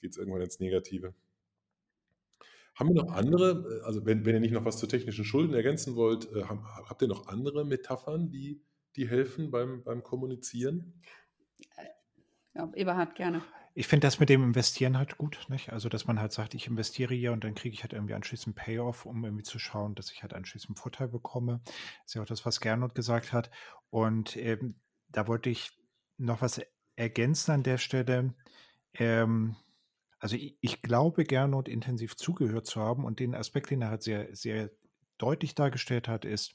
geht 0.00 0.12
es 0.12 0.16
irgendwann 0.16 0.40
ins 0.40 0.58
Negative. 0.58 1.14
Haben 2.76 2.90
wir 2.90 3.02
noch 3.02 3.12
andere, 3.12 3.80
äh, 3.80 3.86
also 3.86 4.04
wenn, 4.04 4.24
wenn 4.24 4.34
ihr 4.34 4.40
nicht 4.40 4.52
noch 4.52 4.64
was 4.64 4.78
zu 4.78 4.86
technischen 4.86 5.24
Schulden 5.24 5.54
ergänzen 5.54 5.96
wollt, 5.96 6.30
äh, 6.32 6.44
habt 6.44 7.02
ihr 7.02 7.08
noch 7.08 7.26
andere 7.26 7.64
Metaphern, 7.64 8.30
die, 8.30 8.62
die 8.94 9.08
helfen 9.08 9.50
beim, 9.50 9.82
beim 9.82 10.02
Kommunizieren? 10.02 11.00
Ja, 12.54 12.70
Eberhard, 12.74 13.14
gerne. 13.14 13.42
Ich 13.74 13.88
finde 13.88 14.06
das 14.06 14.20
mit 14.20 14.30
dem 14.30 14.42
Investieren 14.42 14.96
halt 14.96 15.18
gut, 15.18 15.38
nicht? 15.48 15.70
Also, 15.70 15.90
dass 15.90 16.06
man 16.06 16.18
halt 16.18 16.32
sagt, 16.32 16.54
ich 16.54 16.66
investiere 16.66 17.14
hier 17.14 17.32
und 17.32 17.44
dann 17.44 17.54
kriege 17.54 17.74
ich 17.74 17.82
halt 17.82 17.92
irgendwie 17.92 18.14
anschließend 18.14 18.56
Payoff, 18.56 19.04
um 19.04 19.22
irgendwie 19.22 19.42
zu 19.42 19.58
schauen, 19.58 19.94
dass 19.94 20.10
ich 20.10 20.22
halt 20.22 20.32
anschließend 20.32 20.78
Vorteil 20.78 21.08
bekomme. 21.08 21.60
Das 21.64 21.74
ist 22.06 22.14
ja 22.14 22.22
auch 22.22 22.26
das, 22.26 22.46
was 22.46 22.60
Gernot 22.60 22.94
gesagt 22.94 23.34
hat. 23.34 23.50
Und 23.90 24.36
ähm, 24.38 24.76
da 25.08 25.28
wollte 25.28 25.50
ich 25.50 25.72
noch 26.16 26.40
was 26.40 26.62
ergänzen 26.94 27.50
an 27.50 27.62
der 27.62 27.76
Stelle. 27.76 28.34
Ähm, 28.94 29.56
Also 30.18 30.36
ich, 30.36 30.56
ich 30.60 30.82
glaube 30.82 31.24
gerne 31.24 31.56
und 31.56 31.68
intensiv 31.68 32.16
zugehört 32.16 32.66
zu 32.66 32.80
haben 32.80 33.04
und 33.04 33.20
den 33.20 33.34
Aspekt, 33.34 33.70
den 33.70 33.82
er 33.82 33.90
halt 33.90 34.02
sehr, 34.02 34.34
sehr 34.34 34.70
deutlich 35.18 35.54
dargestellt 35.54 36.08
hat, 36.08 36.24
ist, 36.24 36.54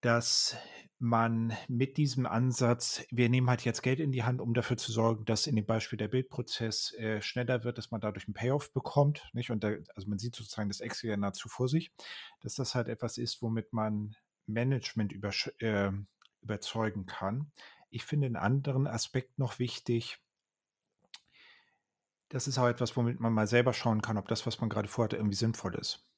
dass 0.00 0.56
man 0.98 1.52
mit 1.68 1.96
diesem 1.96 2.26
Ansatz, 2.26 3.04
wir 3.10 3.28
nehmen 3.28 3.50
halt 3.50 3.64
jetzt 3.64 3.82
Geld 3.82 3.98
in 3.98 4.12
die 4.12 4.22
Hand, 4.22 4.40
um 4.40 4.54
dafür 4.54 4.76
zu 4.76 4.92
sorgen, 4.92 5.24
dass 5.24 5.48
in 5.48 5.56
dem 5.56 5.66
Beispiel 5.66 5.96
der 5.96 6.08
Bildprozess 6.08 6.92
äh, 6.94 7.20
schneller 7.20 7.64
wird, 7.64 7.76
dass 7.76 7.90
man 7.90 8.00
dadurch 8.00 8.26
einen 8.28 8.34
Payoff 8.34 8.72
bekommt. 8.72 9.28
Nicht? 9.32 9.50
Und 9.50 9.64
da, 9.64 9.72
also 9.96 10.08
man 10.08 10.18
sieht 10.18 10.36
sozusagen 10.36 10.68
das 10.68 10.80
Excel 10.80 11.10
ja 11.10 11.16
nahezu 11.16 11.48
vor 11.48 11.68
sich, 11.68 11.92
dass 12.40 12.54
das 12.54 12.76
halt 12.76 12.88
etwas 12.88 13.18
ist, 13.18 13.42
womit 13.42 13.72
man 13.72 14.14
Management 14.46 15.12
über, 15.12 15.30
äh, 15.58 15.90
überzeugen 16.40 17.06
kann. 17.06 17.50
Ich 17.90 18.04
finde 18.04 18.26
einen 18.26 18.36
anderen 18.36 18.86
Aspekt 18.86 19.38
noch 19.38 19.58
wichtig. 19.58 20.18
Das 22.32 22.46
ist 22.46 22.56
auch 22.56 22.66
etwas, 22.66 22.96
womit 22.96 23.20
man 23.20 23.34
mal 23.34 23.46
selber 23.46 23.74
schauen 23.74 24.00
kann, 24.00 24.16
ob 24.16 24.26
das, 24.26 24.46
was 24.46 24.58
man 24.58 24.70
gerade 24.70 24.88
vorhat, 24.88 25.12
irgendwie 25.12 25.36
sinnvoll 25.36 25.74
ist. 25.74 26.08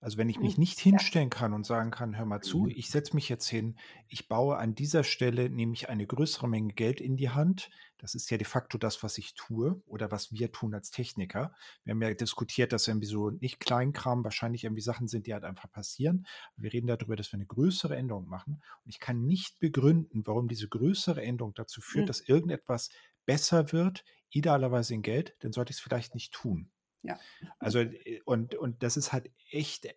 Also 0.00 0.18
wenn 0.18 0.28
ich 0.28 0.40
mich 0.40 0.56
mhm. 0.56 0.62
nicht 0.62 0.80
hinstellen 0.80 1.30
kann 1.30 1.52
und 1.52 1.64
sagen 1.64 1.92
kann, 1.92 2.18
hör 2.18 2.26
mal 2.26 2.40
zu, 2.40 2.62
mhm. 2.62 2.70
ich 2.70 2.90
setze 2.90 3.14
mich 3.14 3.28
jetzt 3.28 3.46
hin, 3.46 3.78
ich 4.08 4.26
baue 4.26 4.56
an 4.56 4.74
dieser 4.74 5.04
Stelle 5.04 5.48
nämlich 5.48 5.88
eine 5.88 6.04
größere 6.04 6.48
Menge 6.48 6.72
Geld 6.72 7.00
in 7.00 7.16
die 7.16 7.30
Hand. 7.30 7.70
Das 7.98 8.16
ist 8.16 8.28
ja 8.28 8.38
de 8.38 8.44
facto 8.44 8.76
das, 8.76 9.04
was 9.04 9.16
ich 9.18 9.34
tue 9.34 9.80
oder 9.86 10.10
was 10.10 10.32
wir 10.32 10.50
tun 10.50 10.74
als 10.74 10.90
Techniker. 10.90 11.54
Wir 11.84 11.92
haben 11.92 12.02
ja 12.02 12.12
diskutiert, 12.12 12.72
dass 12.72 12.88
irgendwie 12.88 13.06
so 13.06 13.30
nicht 13.30 13.60
Kleinkram 13.60 14.24
wahrscheinlich 14.24 14.64
irgendwie 14.64 14.82
Sachen 14.82 15.06
sind, 15.06 15.28
die 15.28 15.32
halt 15.34 15.44
einfach 15.44 15.70
passieren. 15.70 16.26
Wir 16.56 16.72
reden 16.72 16.88
darüber, 16.88 17.14
dass 17.14 17.30
wir 17.30 17.36
eine 17.36 17.46
größere 17.46 17.94
Änderung 17.94 18.26
machen. 18.26 18.60
Und 18.84 18.90
ich 18.90 18.98
kann 18.98 19.24
nicht 19.24 19.60
begründen, 19.60 20.26
warum 20.26 20.48
diese 20.48 20.66
größere 20.66 21.22
Änderung 21.22 21.54
dazu 21.54 21.80
führt, 21.80 22.06
mhm. 22.06 22.08
dass 22.08 22.20
irgendetwas 22.20 22.90
besser 23.24 23.70
wird, 23.70 24.04
idealerweise 24.32 24.94
in 24.94 25.02
Geld, 25.02 25.36
dann 25.40 25.52
sollte 25.52 25.70
ich 25.70 25.76
es 25.76 25.82
vielleicht 25.82 26.14
nicht 26.14 26.32
tun. 26.32 26.70
Ja. 27.02 27.18
Also, 27.58 27.80
äh, 27.80 28.20
und, 28.24 28.54
und 28.54 28.82
das 28.82 28.96
ist 28.96 29.12
halt 29.12 29.30
echt, 29.50 29.88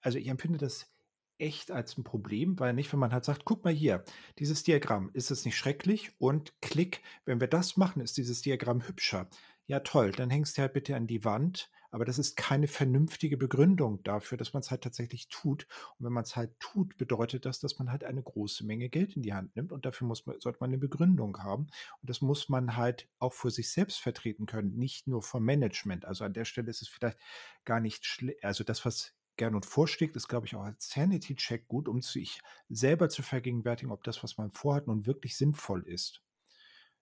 also 0.00 0.18
ich 0.18 0.28
empfinde 0.28 0.58
das 0.58 0.90
echt 1.38 1.70
als 1.70 1.96
ein 1.96 2.04
Problem, 2.04 2.58
weil 2.58 2.74
nicht, 2.74 2.92
wenn 2.92 3.00
man 3.00 3.12
halt 3.12 3.24
sagt, 3.24 3.44
guck 3.44 3.64
mal 3.64 3.72
hier, 3.72 4.04
dieses 4.38 4.62
Diagramm, 4.62 5.10
ist 5.14 5.30
es 5.30 5.44
nicht 5.44 5.56
schrecklich? 5.56 6.12
Und 6.18 6.60
klick, 6.60 7.02
wenn 7.24 7.40
wir 7.40 7.48
das 7.48 7.76
machen, 7.76 8.02
ist 8.02 8.16
dieses 8.18 8.42
Diagramm 8.42 8.86
hübscher. 8.86 9.28
Ja, 9.66 9.80
toll, 9.80 10.12
dann 10.12 10.30
hängst 10.30 10.58
du 10.58 10.62
halt 10.62 10.74
bitte 10.74 10.96
an 10.96 11.06
die 11.06 11.24
Wand 11.24 11.70
aber 11.90 12.04
das 12.04 12.18
ist 12.18 12.36
keine 12.36 12.68
vernünftige 12.68 13.36
Begründung 13.36 14.02
dafür, 14.04 14.38
dass 14.38 14.52
man 14.52 14.60
es 14.60 14.70
halt 14.70 14.82
tatsächlich 14.82 15.28
tut. 15.28 15.66
Und 15.98 16.06
wenn 16.06 16.12
man 16.12 16.22
es 16.22 16.36
halt 16.36 16.58
tut, 16.60 16.96
bedeutet 16.96 17.44
das, 17.46 17.58
dass 17.58 17.78
man 17.78 17.90
halt 17.90 18.04
eine 18.04 18.22
große 18.22 18.64
Menge 18.64 18.88
Geld 18.88 19.16
in 19.16 19.22
die 19.22 19.34
Hand 19.34 19.56
nimmt. 19.56 19.72
Und 19.72 19.84
dafür 19.86 20.06
muss 20.06 20.24
man, 20.26 20.38
sollte 20.38 20.58
man 20.60 20.70
eine 20.70 20.78
Begründung 20.78 21.38
haben. 21.38 21.66
Und 22.00 22.10
das 22.10 22.20
muss 22.20 22.48
man 22.48 22.76
halt 22.76 23.08
auch 23.18 23.32
für 23.32 23.50
sich 23.50 23.70
selbst 23.70 24.00
vertreten 24.00 24.46
können, 24.46 24.76
nicht 24.76 25.08
nur 25.08 25.22
vom 25.22 25.44
Management. 25.44 26.04
Also 26.04 26.24
an 26.24 26.32
der 26.32 26.44
Stelle 26.44 26.70
ist 26.70 26.82
es 26.82 26.88
vielleicht 26.88 27.18
gar 27.64 27.80
nicht 27.80 28.04
schlimm. 28.06 28.36
Also 28.42 28.62
das, 28.62 28.84
was 28.84 29.14
Gernot 29.36 29.66
vorschlägt, 29.66 30.16
ist, 30.16 30.28
glaube 30.28 30.46
ich, 30.46 30.54
auch 30.54 30.64
als 30.64 30.90
Sanity-Check 30.90 31.66
gut, 31.66 31.88
um 31.88 32.02
sich 32.02 32.40
selber 32.68 33.08
zu 33.08 33.22
vergegenwärtigen, 33.22 33.90
ob 33.90 34.04
das, 34.04 34.22
was 34.22 34.38
man 34.38 34.52
vorhat, 34.52 34.86
nun 34.86 35.06
wirklich 35.06 35.36
sinnvoll 35.36 35.82
ist. 35.88 36.22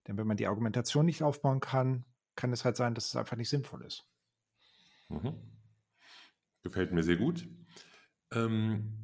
Denn 0.07 0.16
wenn 0.16 0.26
man 0.26 0.36
die 0.36 0.47
Argumentation 0.47 1.05
nicht 1.05 1.22
aufbauen 1.22 1.61
kann, 1.61 2.07
kann 2.36 2.53
es 2.53 2.64
halt 2.64 2.76
sein, 2.76 2.95
dass 2.95 3.07
es 3.07 3.16
einfach 3.16 3.36
nicht 3.36 3.51
sinnvoll 3.51 3.84
ist. 3.84 4.07
Mhm. 5.09 5.34
Gefällt 6.62 6.92
mir 6.92 7.02
sehr 7.02 7.16
gut. 7.16 7.46
Ähm, 8.32 8.94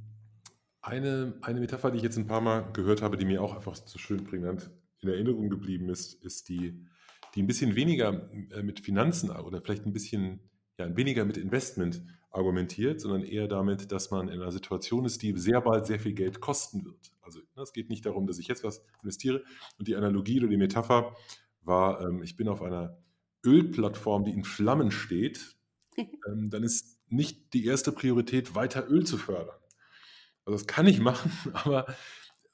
eine, 0.82 1.38
eine 1.40 1.60
Metapher, 1.60 1.90
die 1.90 1.96
ich 1.96 2.02
jetzt 2.02 2.18
ein 2.18 2.26
paar 2.26 2.40
Mal 2.40 2.72
gehört 2.72 3.00
habe, 3.00 3.16
die 3.16 3.24
mir 3.24 3.42
auch 3.42 3.54
einfach 3.54 3.74
so 3.74 3.98
schön 3.98 4.24
prägnant 4.24 4.70
in 5.00 5.08
Erinnerung 5.08 5.48
geblieben 5.48 5.88
ist, 5.88 6.14
ist 6.22 6.48
die, 6.48 6.86
die 7.34 7.42
ein 7.42 7.46
bisschen 7.46 7.74
weniger 7.74 8.30
äh, 8.52 8.62
mit 8.62 8.80
Finanzen 8.80 9.30
oder 9.30 9.60
vielleicht 9.62 9.86
ein 9.86 9.92
bisschen 9.92 10.40
ja, 10.78 10.94
weniger 10.96 11.24
mit 11.24 11.36
Investment 11.36 12.02
argumentiert, 12.30 13.00
sondern 13.00 13.22
eher 13.22 13.46
damit, 13.46 13.92
dass 13.92 14.10
man 14.10 14.28
in 14.28 14.40
einer 14.40 14.50
Situation 14.50 15.04
ist, 15.04 15.22
die 15.22 15.32
sehr 15.38 15.60
bald 15.60 15.86
sehr 15.86 16.00
viel 16.00 16.14
Geld 16.14 16.40
kosten 16.40 16.84
wird. 16.84 17.12
Also 17.22 17.40
ne, 17.54 17.62
es 17.62 17.72
geht 17.72 17.88
nicht 17.88 18.04
darum, 18.04 18.26
dass 18.26 18.38
ich 18.38 18.48
jetzt 18.48 18.64
was 18.64 18.84
investiere. 19.02 19.42
Und 19.78 19.88
die 19.88 19.94
Analogie 19.94 20.40
oder 20.40 20.48
die 20.48 20.56
Metapher 20.56 21.14
war, 21.62 22.00
ähm, 22.00 22.22
ich 22.22 22.36
bin 22.36 22.48
auf 22.48 22.60
einer 22.60 22.98
Ölplattform, 23.46 24.24
die 24.24 24.32
in 24.32 24.44
Flammen 24.44 24.90
steht 24.90 25.56
ähm, 25.96 26.50
dann 26.50 26.62
ist 26.62 26.98
nicht 27.08 27.52
die 27.54 27.66
erste 27.66 27.92
Priorität, 27.92 28.54
weiter 28.54 28.88
Öl 28.88 29.04
zu 29.04 29.18
fördern. 29.18 29.56
Also 30.44 30.58
das 30.58 30.66
kann 30.66 30.86
ich 30.86 31.00
machen, 31.00 31.30
aber 31.52 31.86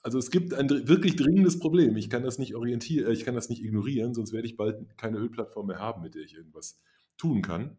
also 0.03 0.19
es 0.19 0.31
gibt 0.31 0.55
ein 0.55 0.71
wirklich 0.89 1.17
dringendes 1.17 1.59
Problem. 1.59 1.97
Ich 1.97 2.09
kann 2.09 2.23
das 2.23 2.39
nicht 2.39 2.55
orientieren, 2.55 3.11
äh, 3.11 3.13
ich 3.13 3.25
kann 3.25 3.35
das 3.35 3.49
nicht 3.49 3.63
ignorieren, 3.63 4.15
sonst 4.15 4.33
werde 4.33 4.47
ich 4.47 4.57
bald 4.57 4.97
keine 4.97 5.19
Ölplattform 5.19 5.67
mehr 5.67 5.79
haben, 5.79 6.03
mit 6.03 6.15
der 6.15 6.23
ich 6.23 6.35
irgendwas 6.35 6.81
tun 7.17 7.43
kann. 7.43 7.77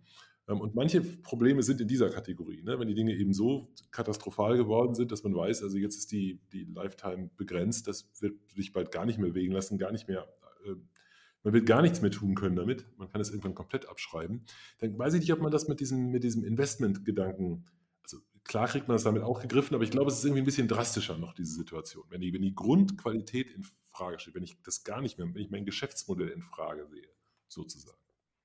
Ähm, 0.47 0.61
und 0.61 0.75
manche 0.75 1.01
Probleme 1.01 1.63
sind 1.63 1.81
in 1.81 1.87
dieser 1.87 2.09
Kategorie. 2.09 2.61
Ne? 2.63 2.79
Wenn 2.79 2.87
die 2.87 2.95
Dinge 2.95 3.15
eben 3.15 3.33
so 3.33 3.69
katastrophal 3.91 4.57
geworden 4.57 4.93
sind, 4.93 5.11
dass 5.11 5.23
man 5.23 5.35
weiß, 5.35 5.63
also 5.63 5.77
jetzt 5.77 5.97
ist 5.97 6.11
die, 6.11 6.39
die 6.51 6.65
Lifetime 6.65 7.29
begrenzt, 7.37 7.87
das 7.87 8.09
wird 8.21 8.35
sich 8.51 8.71
bald 8.73 8.91
gar 8.91 9.05
nicht 9.05 9.19
mehr 9.19 9.33
wegen 9.33 9.53
lassen, 9.53 9.77
gar 9.77 9.91
nicht 9.91 10.07
mehr 10.07 10.27
äh, 10.65 10.75
man 11.43 11.53
wird 11.53 11.65
gar 11.65 11.81
nichts 11.81 12.01
mehr 12.01 12.11
tun 12.11 12.35
können 12.35 12.55
damit, 12.55 12.85
man 12.97 13.09
kann 13.09 13.21
es 13.21 13.29
irgendwann 13.29 13.55
komplett 13.55 13.87
abschreiben, 13.87 14.45
dann 14.79 14.97
weiß 14.97 15.13
ich 15.15 15.21
nicht, 15.21 15.33
ob 15.33 15.41
man 15.41 15.51
das 15.51 15.67
mit 15.67 15.79
diesem, 15.79 16.11
mit 16.11 16.23
diesem 16.23 16.43
Investment-Gedanken, 16.43 17.65
also 18.03 18.17
klar 18.43 18.67
kriegt 18.67 18.87
man 18.87 18.95
das 18.95 19.03
damit 19.03 19.23
auch 19.23 19.41
gegriffen, 19.41 19.75
aber 19.75 19.83
ich 19.83 19.91
glaube, 19.91 20.09
es 20.11 20.17
ist 20.17 20.25
irgendwie 20.25 20.41
ein 20.41 20.45
bisschen 20.45 20.67
drastischer 20.67 21.17
noch, 21.17 21.33
diese 21.33 21.53
Situation. 21.53 22.05
Wenn 22.09 22.21
die, 22.21 22.33
wenn 22.33 22.41
die 22.41 22.55
Grundqualität 22.55 23.51
in 23.51 23.65
Frage 23.91 24.19
steht, 24.19 24.35
wenn 24.35 24.43
ich 24.43 24.61
das 24.63 24.83
gar 24.83 25.01
nicht 25.01 25.17
mehr, 25.17 25.27
wenn 25.27 25.41
ich 25.41 25.51
mein 25.51 25.65
Geschäftsmodell 25.65 26.29
in 26.29 26.41
Frage 26.41 26.87
sehe, 26.87 27.09
sozusagen. 27.47 28.00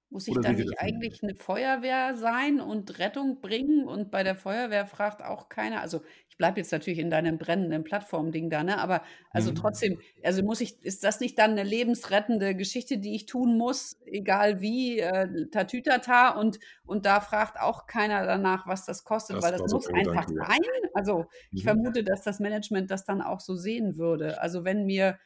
Muss 0.08 0.28
ich 0.28 0.36
Oder 0.36 0.52
dann 0.52 0.56
nicht 0.56 0.78
eigentlich 0.78 1.22
eine 1.22 1.34
Feuerwehr 1.34 2.14
sein 2.14 2.60
und 2.60 2.98
Rettung 3.00 3.40
bringen? 3.40 3.88
Und 3.88 4.12
bei 4.12 4.22
der 4.22 4.36
Feuerwehr 4.36 4.86
fragt 4.86 5.22
auch 5.22 5.48
keiner, 5.48 5.80
also 5.80 6.00
ich 6.28 6.38
bleibe 6.38 6.60
jetzt 6.60 6.70
natürlich 6.70 7.00
in 7.00 7.10
deinem 7.10 7.38
brennenden 7.38 7.82
Plattformding 7.82 8.48
da, 8.48 8.62
ne? 8.62 8.78
Aber 8.78 9.02
also 9.30 9.50
mhm. 9.50 9.56
trotzdem, 9.56 10.00
also 10.22 10.44
muss 10.44 10.60
ich, 10.60 10.80
ist 10.84 11.02
das 11.02 11.18
nicht 11.18 11.38
dann 11.38 11.52
eine 11.52 11.64
lebensrettende 11.64 12.54
Geschichte, 12.54 12.98
die 12.98 13.16
ich 13.16 13.26
tun 13.26 13.56
muss, 13.56 13.96
egal 14.04 14.60
wie, 14.60 15.00
äh, 15.00 15.48
tatütata 15.50 16.38
und, 16.38 16.60
und 16.84 17.04
da 17.04 17.20
fragt 17.20 17.58
auch 17.58 17.86
keiner 17.86 18.26
danach, 18.26 18.66
was 18.66 18.84
das 18.84 19.02
kostet, 19.02 19.36
das 19.36 19.44
weil 19.44 19.52
das 19.52 19.72
muss 19.72 19.88
einfach 19.88 20.28
sein. 20.28 20.60
Also 20.94 21.24
ich 21.52 21.62
mhm. 21.62 21.68
vermute, 21.68 22.04
dass 22.04 22.22
das 22.22 22.38
Management 22.38 22.90
das 22.90 23.04
dann 23.04 23.22
auch 23.22 23.40
so 23.40 23.56
sehen 23.56 23.96
würde. 23.96 24.40
Also 24.40 24.62
wenn 24.62 24.84
mir 24.84 25.18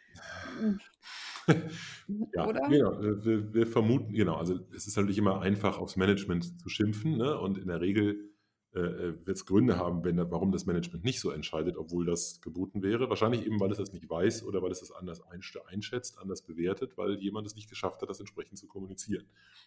ja, 2.34 2.46
Oder? 2.46 2.68
Genau, 2.68 3.00
wir, 3.00 3.54
wir, 3.54 3.66
vermuten, 3.66 4.12
genau, 4.12 4.36
also 4.36 4.58
es 4.74 4.86
ist 4.86 4.96
natürlich 4.96 5.18
immer 5.18 5.40
einfach, 5.40 5.78
aufs 5.78 5.96
Management 5.96 6.60
zu 6.60 6.68
schimpfen 6.68 7.16
ne? 7.16 7.38
und 7.38 7.58
in 7.58 7.68
der 7.68 7.80
Regel 7.80 8.30
äh, 8.74 8.80
äh 8.80 9.26
wird 9.26 9.36
es 9.36 9.46
Gründe 9.46 9.78
haben, 9.78 10.04
wenn, 10.04 10.18
warum 10.30 10.52
das 10.52 10.66
Management 10.66 11.04
nicht 11.04 11.20
so 11.20 11.30
entscheidet, 11.30 11.76
obwohl 11.76 12.06
das 12.06 12.40
geboten 12.40 12.82
wäre. 12.82 13.08
Wahrscheinlich 13.08 13.44
eben, 13.44 13.58
weil 13.60 13.70
es 13.70 13.78
das 13.78 13.92
nicht 13.92 14.08
weiß 14.08 14.44
oder 14.44 14.62
weil 14.62 14.70
es 14.70 14.80
das 14.80 14.92
anders 14.92 15.22
einschätzt, 15.66 16.18
anders 16.18 16.42
bewertet, 16.42 16.96
weil 16.96 17.18
jemand 17.18 17.46
es 17.46 17.54
nicht 17.54 17.68
geschafft 17.68 18.02
hat, 18.02 18.08
das 18.08 18.20
entsprechend 18.20 18.58
zu 18.58 18.66
kommunizieren. 18.66 19.26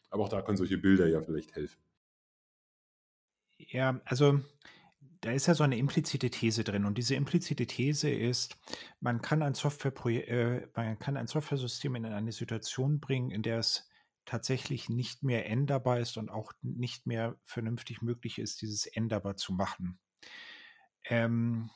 Aber 0.09 0.23
auch 0.23 0.29
da 0.29 0.41
können 0.41 0.57
solche 0.57 0.77
Bilder 0.77 1.07
ja 1.07 1.21
vielleicht 1.21 1.55
helfen. 1.55 1.81
Ja, 3.57 4.01
also 4.05 4.39
da 5.23 5.31
ist 5.31 5.47
ja 5.47 5.55
so 5.55 5.63
eine 5.63 5.77
implizite 5.77 6.29
These 6.29 6.65
drin. 6.65 6.83
Und 6.83 6.97
diese 6.97 7.15
implizite 7.15 7.65
These 7.65 8.09
ist, 8.09 8.57
man 8.99 9.21
kann 9.21 9.41
ein, 9.41 9.53
Software 9.53 9.93
äh, 10.05 10.67
man 10.75 10.99
kann 10.99 11.15
ein 11.15 11.27
Softwaresystem 11.27 11.95
in 11.95 12.05
eine 12.05 12.33
Situation 12.33 12.99
bringen, 12.99 13.31
in 13.31 13.41
der 13.41 13.59
es 13.59 13.87
tatsächlich 14.25 14.89
nicht 14.89 15.23
mehr 15.23 15.49
änderbar 15.49 15.99
ist 15.99 16.17
und 16.17 16.29
auch 16.29 16.51
nicht 16.61 17.07
mehr 17.07 17.37
vernünftig 17.45 18.01
möglich 18.01 18.37
ist, 18.37 18.61
dieses 18.61 18.85
änderbar 18.85 19.37
zu 19.37 19.53
machen. 19.53 19.97
Ähm, 21.05 21.69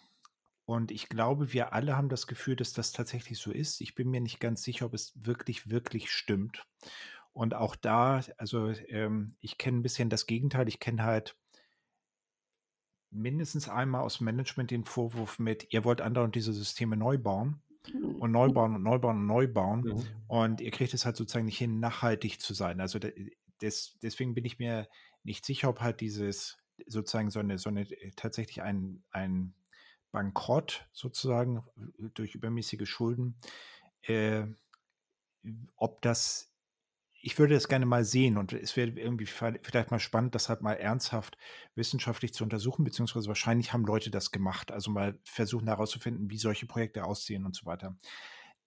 und 0.65 0.91
ich 0.91 1.07
glaube, 1.07 1.53
wir 1.53 1.71
alle 1.71 1.95
haben 1.95 2.09
das 2.09 2.27
Gefühl, 2.27 2.57
dass 2.57 2.73
das 2.73 2.91
tatsächlich 2.91 3.39
so 3.39 3.51
ist. 3.51 3.79
Ich 3.79 3.95
bin 3.95 4.09
mir 4.09 4.19
nicht 4.19 4.41
ganz 4.41 4.61
sicher, 4.63 4.87
ob 4.87 4.93
es 4.93 5.13
wirklich, 5.15 5.69
wirklich 5.69 6.11
stimmt. 6.11 6.67
Und 7.31 7.53
auch 7.53 7.77
da, 7.77 8.21
also 8.37 8.71
ähm, 8.89 9.37
ich 9.39 9.57
kenne 9.57 9.77
ein 9.77 9.83
bisschen 9.83 10.09
das 10.09 10.25
Gegenteil. 10.25 10.67
Ich 10.67 10.81
kenne 10.81 11.03
halt 11.03 11.37
mindestens 13.11 13.69
einmal 13.69 14.01
aus 14.01 14.21
Management 14.21 14.71
den 14.71 14.85
Vorwurf 14.85 15.39
mit, 15.39 15.71
ihr 15.73 15.83
wollt 15.83 16.01
andauernd 16.01 16.35
diese 16.35 16.53
Systeme 16.53 16.97
neu 16.97 17.17
bauen 17.17 17.61
und 18.19 18.31
neu 18.31 18.49
bauen 18.49 18.75
und 18.75 18.83
neu 18.83 18.99
bauen 18.99 19.17
und 19.17 19.27
neu 19.27 19.47
bauen. 19.47 19.81
Mhm. 19.81 20.03
Und 20.27 20.61
ihr 20.61 20.71
kriegt 20.71 20.93
es 20.93 21.05
halt 21.05 21.15
sozusagen 21.15 21.45
nicht 21.45 21.57
hin, 21.57 21.79
nachhaltig 21.79 22.39
zu 22.39 22.53
sein. 22.53 22.81
Also 22.81 22.99
des, 23.61 23.97
deswegen 24.01 24.33
bin 24.33 24.45
ich 24.45 24.59
mir 24.59 24.87
nicht 25.23 25.45
sicher, 25.45 25.69
ob 25.69 25.81
halt 25.81 26.01
dieses 26.01 26.57
sozusagen 26.85 27.31
so 27.31 27.39
eine, 27.39 27.57
so 27.57 27.69
eine 27.69 27.87
tatsächlich 28.15 28.61
ein, 28.61 29.03
ein 29.11 29.53
Bankrott 30.11 30.87
sozusagen 30.93 31.63
durch 32.13 32.35
übermäßige 32.35 32.87
Schulden, 32.87 33.39
äh, 34.03 34.43
ob 35.75 36.01
das 36.01 36.53
ich 37.21 37.37
würde 37.39 37.55
das 37.55 37.67
gerne 37.67 37.85
mal 37.85 38.05
sehen 38.05 38.37
und 38.37 38.53
es 38.53 38.75
wäre 38.75 38.89
irgendwie 38.89 39.25
vielleicht 39.25 39.91
mal 39.91 39.99
spannend, 39.99 40.35
das 40.35 40.49
halt 40.49 40.61
mal 40.61 40.73
ernsthaft 40.73 41.37
wissenschaftlich 41.75 42.33
zu 42.33 42.43
untersuchen, 42.43 42.83
beziehungsweise 42.83 43.27
wahrscheinlich 43.27 43.73
haben 43.73 43.85
Leute 43.85 44.11
das 44.11 44.31
gemacht, 44.31 44.71
also 44.71 44.91
mal 44.91 45.17
versuchen 45.23 45.67
herauszufinden, 45.67 46.29
wie 46.29 46.37
solche 46.37 46.67
Projekte 46.67 47.05
aussehen 47.05 47.45
und 47.45 47.55
so 47.55 47.65
weiter. 47.65 47.97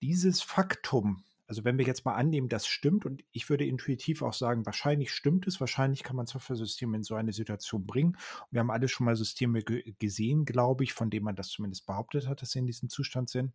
Dieses 0.03 0.43
Faktum, 0.43 1.23
also 1.47 1.65
wenn 1.65 1.79
wir 1.79 1.85
jetzt 1.85 2.05
mal 2.05 2.15
annehmen, 2.15 2.49
das 2.49 2.67
stimmt 2.67 3.07
und 3.07 3.23
ich 3.33 3.49
würde 3.51 3.67
intuitiv 3.67 4.23
auch 4.23 4.35
sagen, 4.35 4.67
wahrscheinlich 4.67 5.13
stimmt 5.13 5.47
es, 5.47 5.61
wahrscheinlich 5.61 6.03
kann 6.03 6.17
man 6.17 6.27
Software-Systeme 6.27 6.97
in 6.97 7.03
so 7.03 7.15
eine 7.15 7.33
Situation 7.33 7.87
bringen. 7.87 8.17
Wir 8.51 8.61
haben 8.61 8.71
alle 8.71 8.89
schon 8.89 9.05
mal 9.05 9.17
Systeme 9.17 9.63
ge 9.63 9.95
gesehen, 9.99 10.45
glaube 10.45 10.85
ich, 10.85 10.93
von 10.93 11.11
denen 11.11 11.25
man 11.25 11.37
das 11.37 11.49
zumindest 11.49 11.87
behauptet 11.87 12.29
hat, 12.29 12.43
dass 12.43 12.53
sie 12.53 12.61
in 12.61 12.67
diesem 12.67 12.89
Zustand 12.89 13.31
sind. 13.31 13.53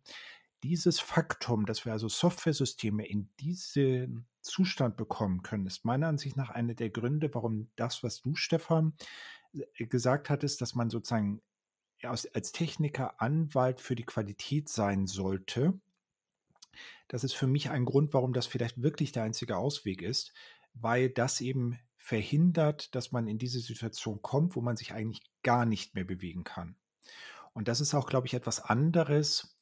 Dieses 0.62 1.00
Faktum, 1.00 1.66
dass 1.66 1.84
wir 1.84 1.92
also 1.92 2.08
Software-Systeme 2.08 3.06
in 3.06 3.28
diesen 3.40 4.26
Zustand 4.46 4.96
bekommen 4.96 5.42
können, 5.42 5.66
ist 5.66 5.84
meiner 5.84 6.08
Ansicht 6.08 6.36
nach 6.36 6.50
einer 6.50 6.74
der 6.74 6.90
Gründe, 6.90 7.32
warum 7.34 7.68
das, 7.76 8.02
was 8.02 8.22
du, 8.22 8.34
Stefan, 8.34 8.94
äh, 9.52 9.86
gesagt 9.86 10.30
hattest, 10.30 10.60
dass 10.60 10.74
man 10.74 10.90
sozusagen 10.90 11.42
als 12.02 12.52
Techniker 12.52 13.20
Anwalt 13.20 13.80
für 13.80 13.94
die 13.94 14.04
Qualität 14.04 14.68
sein 14.68 15.06
sollte, 15.06 15.80
das 17.08 17.24
ist 17.24 17.34
für 17.34 17.46
mich 17.46 17.70
ein 17.70 17.84
Grund, 17.84 18.12
warum 18.14 18.32
das 18.32 18.46
vielleicht 18.46 18.82
wirklich 18.82 19.12
der 19.12 19.22
einzige 19.22 19.56
Ausweg 19.56 20.02
ist, 20.02 20.32
weil 20.74 21.08
das 21.08 21.40
eben 21.40 21.78
verhindert, 21.96 22.94
dass 22.94 23.12
man 23.12 23.26
in 23.26 23.38
diese 23.38 23.60
Situation 23.60 24.22
kommt, 24.22 24.56
wo 24.56 24.60
man 24.60 24.76
sich 24.76 24.92
eigentlich 24.92 25.22
gar 25.42 25.66
nicht 25.66 25.94
mehr 25.94 26.04
bewegen 26.04 26.44
kann. 26.44 26.76
Und 27.52 27.68
das 27.68 27.80
ist 27.80 27.94
auch, 27.94 28.06
glaube 28.06 28.26
ich, 28.26 28.34
etwas 28.34 28.60
anderes. 28.60 29.55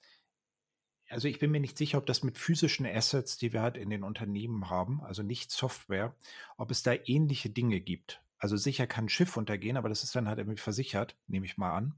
Also 1.14 1.28
ich 1.28 1.38
bin 1.38 1.52
mir 1.52 1.60
nicht 1.60 1.78
sicher, 1.78 1.98
ob 1.98 2.06
das 2.06 2.24
mit 2.24 2.38
physischen 2.38 2.84
Assets, 2.84 3.36
die 3.36 3.52
wir 3.52 3.62
halt 3.62 3.76
in 3.76 3.88
den 3.88 4.02
Unternehmen 4.02 4.68
haben, 4.68 5.00
also 5.04 5.22
nicht 5.22 5.52
Software, 5.52 6.12
ob 6.56 6.72
es 6.72 6.82
da 6.82 6.92
ähnliche 6.92 7.50
Dinge 7.50 7.78
gibt. 7.78 8.20
Also 8.36 8.56
sicher 8.56 8.88
kann 8.88 9.04
ein 9.04 9.08
Schiff 9.08 9.36
untergehen, 9.36 9.76
aber 9.76 9.88
das 9.88 10.02
ist 10.02 10.16
dann 10.16 10.26
halt 10.26 10.38
irgendwie 10.38 10.58
versichert, 10.58 11.14
nehme 11.28 11.46
ich 11.46 11.56
mal 11.56 11.72
an. 11.72 11.94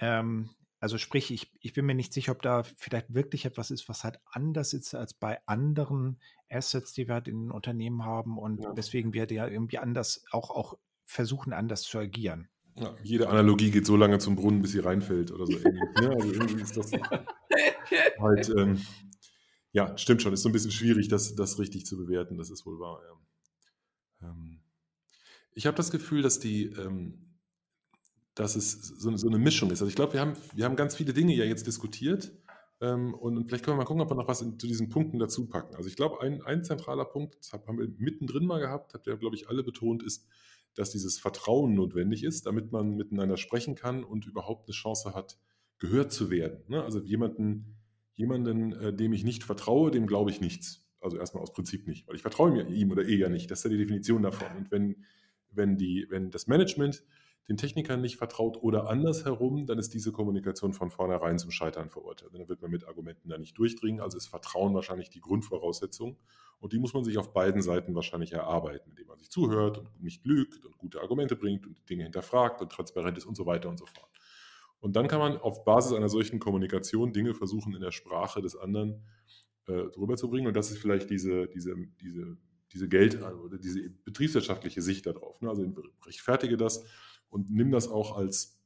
Ähm, 0.00 0.50
also 0.80 0.98
sprich, 0.98 1.30
ich, 1.30 1.52
ich 1.60 1.74
bin 1.74 1.86
mir 1.86 1.94
nicht 1.94 2.12
sicher, 2.12 2.32
ob 2.32 2.42
da 2.42 2.64
vielleicht 2.64 3.14
wirklich 3.14 3.44
etwas 3.44 3.70
ist, 3.70 3.88
was 3.88 4.02
halt 4.02 4.18
anders 4.32 4.72
ist 4.72 4.96
als 4.96 5.14
bei 5.14 5.38
anderen 5.46 6.18
Assets, 6.50 6.92
die 6.92 7.06
wir 7.06 7.14
halt 7.14 7.28
in 7.28 7.44
den 7.44 7.50
Unternehmen 7.52 8.04
haben 8.04 8.36
und 8.36 8.64
ja. 8.64 8.76
weswegen 8.76 9.12
wir 9.12 9.30
ja 9.30 9.46
irgendwie 9.46 9.78
anders 9.78 10.24
auch, 10.32 10.50
auch 10.50 10.76
versuchen, 11.04 11.52
anders 11.52 11.82
zu 11.82 11.98
agieren. 11.98 12.48
Ja, 12.74 12.96
jede 13.04 13.28
Analogie 13.28 13.70
geht 13.70 13.86
so 13.86 13.96
lange 13.96 14.18
zum 14.18 14.34
Brunnen, 14.34 14.60
bis 14.60 14.72
sie 14.72 14.80
reinfällt 14.80 15.30
oder 15.30 15.46
so 15.46 15.52
ähnlich. 15.52 15.82
ne? 16.00 16.10
Also 16.10 16.32
irgendwie 16.32 16.62
ist 16.62 16.76
das 16.76 16.90
halt, 18.18 18.48
ähm, 18.56 18.80
ja, 19.72 19.96
stimmt 19.98 20.22
schon, 20.22 20.32
ist 20.32 20.42
so 20.42 20.48
ein 20.48 20.52
bisschen 20.52 20.70
schwierig, 20.70 21.08
das, 21.08 21.34
das 21.34 21.58
richtig 21.58 21.86
zu 21.86 21.96
bewerten, 21.96 22.36
das 22.36 22.50
ist 22.50 22.64
wohl 22.66 22.78
wahr. 22.78 23.00
Ja. 24.22 24.28
Ähm, 24.28 24.60
ich 25.52 25.66
habe 25.66 25.76
das 25.76 25.90
Gefühl, 25.90 26.22
dass 26.22 26.38
die, 26.38 26.66
ähm, 26.66 27.38
dass 28.34 28.56
es 28.56 28.72
so, 28.72 29.16
so 29.16 29.28
eine 29.28 29.38
Mischung 29.38 29.70
ist. 29.70 29.80
Also 29.80 29.88
ich 29.88 29.96
glaube, 29.96 30.14
wir 30.14 30.20
haben, 30.20 30.34
wir 30.54 30.64
haben 30.64 30.76
ganz 30.76 30.96
viele 30.96 31.12
Dinge 31.12 31.34
ja 31.34 31.44
jetzt 31.44 31.66
diskutiert 31.66 32.32
ähm, 32.80 33.14
und, 33.14 33.46
vielleicht 33.46 33.64
können 33.64 33.76
wir 33.76 33.82
mal 33.82 33.86
gucken, 33.86 34.02
ob 34.02 34.10
wir 34.10 34.16
noch 34.16 34.28
was 34.28 34.42
in, 34.42 34.58
zu 34.58 34.66
diesen 34.66 34.88
Punkten 34.88 35.18
dazu 35.18 35.46
packen. 35.46 35.74
Also 35.76 35.88
ich 35.88 35.96
glaube, 35.96 36.20
ein, 36.20 36.42
ein 36.42 36.64
zentraler 36.64 37.04
Punkt, 37.04 37.36
das 37.38 37.52
haben 37.52 37.78
wir 37.78 37.88
mittendrin 37.98 38.46
mal 38.46 38.58
gehabt, 38.58 38.94
habt 38.94 39.06
ihr, 39.06 39.16
glaube 39.16 39.36
ich, 39.36 39.48
alle 39.48 39.62
betont, 39.62 40.02
ist, 40.02 40.26
dass 40.74 40.90
dieses 40.90 41.18
Vertrauen 41.18 41.74
notwendig 41.74 42.24
ist, 42.24 42.46
damit 42.46 42.72
man 42.72 42.96
miteinander 42.96 43.36
sprechen 43.36 43.76
kann 43.76 44.02
und 44.02 44.26
überhaupt 44.26 44.68
eine 44.68 44.74
Chance 44.74 45.14
hat, 45.14 45.38
gehört 45.78 46.12
zu 46.12 46.30
werden. 46.30 46.64
Ne? 46.68 46.82
Also 46.82 47.00
jemanden, 47.00 47.76
jemanden, 48.14 48.72
äh, 48.72 48.92
dem 48.92 49.12
ich 49.12 49.24
nicht 49.24 49.44
vertraue, 49.44 49.90
dem 49.90 50.06
glaube 50.06 50.30
ich 50.30 50.40
nichts. 50.40 50.84
Also 51.00 51.18
erstmal 51.18 51.42
aus 51.42 51.52
Prinzip 51.52 51.86
nicht, 51.86 52.08
weil 52.08 52.16
ich 52.16 52.22
vertraue 52.22 52.50
mir 52.50 52.66
ihm 52.68 52.90
oder 52.90 53.02
ihr 53.02 53.18
ja 53.18 53.28
nicht. 53.28 53.50
Das 53.50 53.58
ist 53.58 53.64
ja 53.64 53.70
die 53.70 53.78
Definition 53.78 54.22
davon. 54.22 54.48
Und 54.56 54.70
wenn, 54.70 55.04
wenn, 55.50 55.76
die, 55.76 56.06
wenn 56.08 56.30
das 56.30 56.46
Management 56.46 57.04
den 57.48 57.58
Technikern 57.58 58.00
nicht 58.00 58.16
vertraut 58.16 58.56
oder 58.62 58.88
andersherum, 58.88 59.66
dann 59.66 59.78
ist 59.78 59.92
diese 59.92 60.12
Kommunikation 60.12 60.72
von 60.72 60.90
vornherein 60.90 61.38
zum 61.38 61.50
Scheitern 61.50 61.90
verurteilt. 61.90 62.32
Dann 62.32 62.48
wird 62.48 62.62
man 62.62 62.70
mit 62.70 62.88
Argumenten 62.88 63.28
da 63.28 63.36
nicht 63.36 63.58
durchdringen. 63.58 64.00
Also 64.00 64.16
ist 64.16 64.28
Vertrauen 64.28 64.74
wahrscheinlich 64.74 65.10
die 65.10 65.20
Grundvoraussetzung. 65.20 66.16
Und 66.60 66.72
die 66.72 66.78
muss 66.78 66.94
man 66.94 67.04
sich 67.04 67.18
auf 67.18 67.34
beiden 67.34 67.60
Seiten 67.60 67.94
wahrscheinlich 67.94 68.32
erarbeiten, 68.32 68.88
indem 68.90 69.08
man 69.08 69.18
sich 69.18 69.28
zuhört 69.28 69.78
und 69.78 70.02
nicht 70.02 70.24
lügt 70.24 70.64
und 70.64 70.78
gute 70.78 71.02
Argumente 71.02 71.36
bringt 71.36 71.66
und 71.66 71.78
Dinge 71.90 72.04
hinterfragt 72.04 72.62
und 72.62 72.72
transparent 72.72 73.18
ist 73.18 73.26
und 73.26 73.36
so 73.36 73.44
weiter 73.44 73.68
und 73.68 73.78
so 73.78 73.84
fort. 73.84 74.08
Und 74.84 74.96
dann 74.96 75.08
kann 75.08 75.18
man 75.18 75.38
auf 75.38 75.64
Basis 75.64 75.94
einer 75.94 76.10
solchen 76.10 76.38
Kommunikation 76.38 77.14
Dinge 77.14 77.32
versuchen, 77.32 77.74
in 77.74 77.80
der 77.80 77.90
Sprache 77.90 78.42
des 78.42 78.54
anderen 78.54 79.02
äh, 79.66 79.72
rüberzubringen. 79.72 80.46
Und 80.46 80.54
das 80.54 80.70
ist 80.70 80.76
vielleicht 80.76 81.08
diese, 81.08 81.46
diese, 81.46 81.74
diese, 82.02 82.36
diese 82.70 82.86
Geld- 82.86 83.18
oder 83.22 83.56
diese 83.56 83.88
betriebswirtschaftliche 84.04 84.82
Sicht 84.82 85.06
darauf. 85.06 85.40
Ne? 85.40 85.48
Also 85.48 85.72
rechtfertige 86.04 86.58
das 86.58 86.84
und 87.30 87.50
nimm 87.50 87.70
das 87.70 87.88
auch 87.88 88.18
als, 88.18 88.60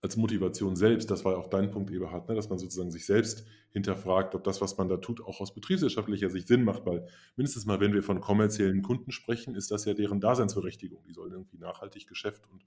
als 0.00 0.16
Motivation 0.16 0.76
selbst. 0.76 1.10
Das 1.10 1.26
war 1.26 1.36
auch 1.36 1.48
dein 1.48 1.70
Punkt, 1.70 1.90
Eberhard, 1.90 2.30
ne? 2.30 2.34
dass 2.34 2.48
man 2.48 2.58
sozusagen 2.58 2.90
sich 2.90 3.04
selbst 3.04 3.44
hinterfragt, 3.68 4.34
ob 4.34 4.44
das, 4.44 4.62
was 4.62 4.78
man 4.78 4.88
da 4.88 4.96
tut, 4.96 5.20
auch 5.20 5.42
aus 5.42 5.52
betriebswirtschaftlicher 5.52 6.30
Sicht 6.30 6.48
Sinn 6.48 6.64
macht. 6.64 6.86
Weil 6.86 7.06
mindestens 7.36 7.66
mal, 7.66 7.80
wenn 7.80 7.92
wir 7.92 8.02
von 8.02 8.22
kommerziellen 8.22 8.80
Kunden 8.80 9.12
sprechen, 9.12 9.56
ist 9.56 9.72
das 9.72 9.84
ja 9.84 9.92
deren 9.92 10.22
Daseinsberechtigung. 10.22 11.04
Die 11.06 11.12
sollen 11.12 11.32
irgendwie 11.32 11.58
nachhaltig 11.58 12.08
Geschäft 12.08 12.48
und, 12.50 12.64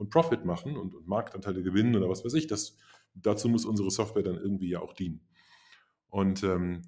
und 0.00 0.10
Profit 0.10 0.44
machen 0.44 0.76
und, 0.76 0.94
und 0.94 1.06
Marktanteile 1.06 1.62
gewinnen 1.62 1.94
oder 1.94 2.08
was 2.08 2.24
weiß 2.24 2.34
ich. 2.34 2.46
Das, 2.46 2.76
dazu 3.14 3.48
muss 3.48 3.64
unsere 3.64 3.90
Software 3.90 4.22
dann 4.22 4.36
irgendwie 4.36 4.70
ja 4.70 4.80
auch 4.80 4.94
dienen. 4.94 5.20
Und 6.08 6.42
ähm, 6.42 6.82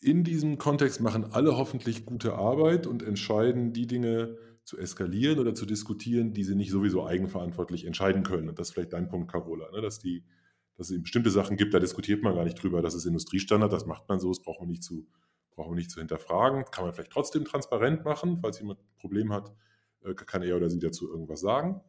in 0.00 0.24
diesem 0.24 0.58
Kontext 0.58 1.00
machen 1.00 1.32
alle 1.32 1.56
hoffentlich 1.56 2.04
gute 2.04 2.34
Arbeit 2.34 2.86
und 2.86 3.02
entscheiden 3.02 3.72
die 3.72 3.86
Dinge, 3.86 4.36
zu 4.68 4.76
eskalieren 4.76 5.38
oder 5.38 5.54
zu 5.54 5.64
diskutieren, 5.64 6.34
die 6.34 6.44
sie 6.44 6.54
nicht 6.54 6.70
sowieso 6.70 7.06
eigenverantwortlich 7.06 7.86
entscheiden 7.86 8.22
können. 8.22 8.50
Und 8.50 8.58
das 8.58 8.68
ist 8.68 8.74
vielleicht 8.74 8.92
dein 8.92 9.08
Punkt, 9.08 9.32
Carola, 9.32 9.70
ne? 9.70 9.80
dass, 9.80 9.98
die, 9.98 10.24
dass 10.76 10.90
es 10.90 11.02
bestimmte 11.02 11.30
Sachen 11.30 11.56
gibt, 11.56 11.72
da 11.72 11.80
diskutiert 11.80 12.22
man 12.22 12.34
gar 12.34 12.44
nicht 12.44 12.62
drüber. 12.62 12.82
Das 12.82 12.94
ist 12.94 13.06
Industriestandard, 13.06 13.72
das 13.72 13.86
macht 13.86 14.06
man 14.10 14.20
so, 14.20 14.28
das 14.28 14.42
braucht 14.42 14.60
man 14.60 14.68
nicht 14.68 14.82
zu, 14.82 15.06
braucht 15.52 15.68
man 15.68 15.76
nicht 15.76 15.90
zu 15.90 16.00
hinterfragen. 16.00 16.66
Kann 16.70 16.84
man 16.84 16.92
vielleicht 16.92 17.12
trotzdem 17.12 17.46
transparent 17.46 18.04
machen, 18.04 18.40
falls 18.42 18.58
jemand 18.58 18.78
ein 18.80 18.98
Problem 18.98 19.32
hat, 19.32 19.54
äh, 20.04 20.14
kann 20.14 20.42
er 20.42 20.56
oder 20.56 20.70
sie 20.70 20.78
dazu 20.78 21.10
irgendwas 21.10 21.40
sagen. 21.40 21.80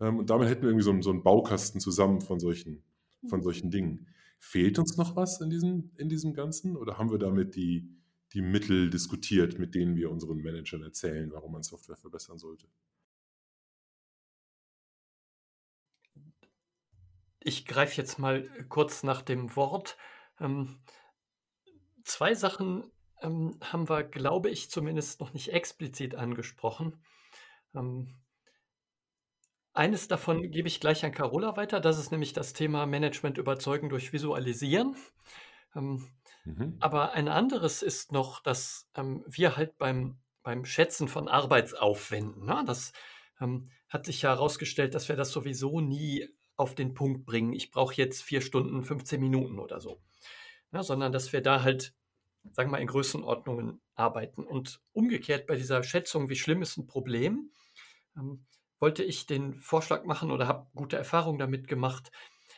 Ähm, 0.00 0.18
und 0.18 0.30
damit 0.30 0.48
hätten 0.48 0.62
wir 0.62 0.68
irgendwie 0.68 0.84
so 0.84 0.90
einen, 0.90 1.02
so 1.02 1.10
einen 1.10 1.22
Baukasten 1.22 1.80
zusammen 1.80 2.20
von 2.20 2.40
solchen, 2.40 2.82
von 3.28 3.42
solchen 3.42 3.70
Dingen. 3.70 4.06
Fehlt 4.38 4.78
uns 4.78 4.96
noch 4.96 5.16
was 5.16 5.40
in 5.40 5.50
diesem, 5.50 5.90
in 5.96 6.08
diesem 6.08 6.34
Ganzen 6.34 6.76
oder 6.76 6.98
haben 6.98 7.10
wir 7.10 7.18
damit 7.18 7.56
die, 7.56 7.88
die 8.32 8.42
Mittel 8.42 8.90
diskutiert, 8.90 9.58
mit 9.58 9.74
denen 9.74 9.96
wir 9.96 10.10
unseren 10.10 10.38
Managern 10.38 10.82
erzählen, 10.82 11.32
warum 11.32 11.52
man 11.52 11.62
Software 11.62 11.96
verbessern 11.96 12.38
sollte. 12.38 12.68
Ich 17.40 17.64
greife 17.64 17.96
jetzt 17.96 18.18
mal 18.18 18.48
kurz 18.68 19.02
nach 19.02 19.22
dem 19.22 19.56
Wort. 19.56 19.96
Ähm, 20.38 20.76
zwei 22.04 22.34
Sachen 22.34 22.84
ähm, 23.22 23.58
haben 23.60 23.88
wir, 23.88 24.04
glaube 24.04 24.50
ich, 24.50 24.70
zumindest 24.70 25.20
noch 25.20 25.32
nicht 25.32 25.52
explizit 25.52 26.14
angesprochen. 26.14 27.00
Ähm, 27.74 28.14
eines 29.72 30.08
davon 30.08 30.50
gebe 30.50 30.68
ich 30.68 30.80
gleich 30.80 31.04
an 31.04 31.12
Carola 31.12 31.56
weiter. 31.56 31.80
Das 31.80 31.98
ist 31.98 32.10
nämlich 32.10 32.32
das 32.32 32.52
Thema 32.52 32.86
Management 32.86 33.38
überzeugen 33.38 33.88
durch 33.88 34.12
Visualisieren. 34.12 34.96
Ähm, 35.76 36.08
Mhm. 36.48 36.76
Aber 36.80 37.12
ein 37.12 37.28
anderes 37.28 37.82
ist 37.82 38.10
noch, 38.12 38.42
dass 38.42 38.88
ähm, 38.94 39.22
wir 39.26 39.56
halt 39.56 39.76
beim, 39.76 40.18
beim 40.42 40.64
Schätzen 40.64 41.06
von 41.06 41.28
Arbeitsaufwänden, 41.28 42.46
ne, 42.46 42.64
das 42.66 42.92
ähm, 43.40 43.70
hat 43.88 44.06
sich 44.06 44.22
ja 44.22 44.30
herausgestellt, 44.30 44.94
dass 44.94 45.08
wir 45.10 45.16
das 45.16 45.30
sowieso 45.30 45.80
nie 45.80 46.26
auf 46.56 46.74
den 46.74 46.94
Punkt 46.94 47.26
bringen. 47.26 47.52
Ich 47.52 47.70
brauche 47.70 47.94
jetzt 47.94 48.22
vier 48.22 48.40
Stunden, 48.40 48.82
15 48.82 49.20
Minuten 49.20 49.58
oder 49.58 49.78
so. 49.80 50.00
Ja, 50.72 50.78
ne, 50.78 50.84
sondern 50.84 51.12
dass 51.12 51.32
wir 51.34 51.42
da 51.42 51.62
halt, 51.62 51.94
sagen 52.52 52.70
wir 52.70 52.72
mal, 52.72 52.80
in 52.80 52.88
Größenordnungen 52.88 53.82
arbeiten. 53.98 54.44
Und 54.44 54.80
umgekehrt 54.92 55.46
bei 55.46 55.56
dieser 55.56 55.82
Schätzung, 55.82 56.28
wie 56.28 56.36
schlimm 56.36 56.62
ist 56.62 56.76
ein 56.76 56.86
Problem, 56.86 57.50
ähm, 58.16 58.44
wollte 58.80 59.02
ich 59.02 59.26
den 59.26 59.54
Vorschlag 59.54 60.04
machen 60.04 60.30
oder 60.30 60.46
habe 60.46 60.68
gute 60.74 60.96
Erfahrungen 60.96 61.38
damit 61.38 61.66
gemacht, 61.66 62.12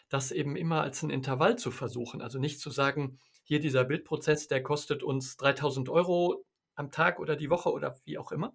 das 0.08 0.32
eben 0.32 0.56
immer 0.56 0.82
als 0.82 1.02
ein 1.02 1.10
Intervall 1.10 1.56
zu 1.56 1.70
versuchen. 1.70 2.20
Also 2.20 2.38
nicht 2.38 2.60
zu 2.60 2.70
sagen, 2.70 3.18
hier 3.42 3.60
dieser 3.60 3.84
Bildprozess, 3.84 4.48
der 4.48 4.62
kostet 4.62 5.02
uns 5.02 5.36
3000 5.38 5.88
Euro 5.88 6.44
am 6.74 6.90
Tag 6.90 7.18
oder 7.18 7.36
die 7.36 7.50
Woche 7.50 7.72
oder 7.72 7.98
wie 8.04 8.18
auch 8.18 8.32
immer, 8.32 8.54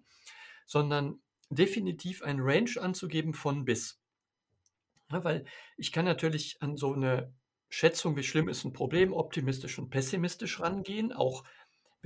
sondern 0.66 1.20
definitiv 1.50 2.22
ein 2.22 2.40
Range 2.40 2.70
anzugeben 2.80 3.34
von 3.34 3.64
bis. 3.64 4.00
Ja, 5.10 5.22
weil 5.24 5.44
ich 5.76 5.92
kann 5.92 6.04
natürlich 6.04 6.60
an 6.60 6.76
so 6.76 6.92
eine 6.92 7.32
Schätzung, 7.68 8.16
wie 8.16 8.22
schlimm 8.22 8.48
ist 8.48 8.64
ein 8.64 8.72
Problem, 8.72 9.12
optimistisch 9.12 9.78
und 9.78 9.90
pessimistisch 9.90 10.60
rangehen. 10.60 11.12
Auch 11.12 11.44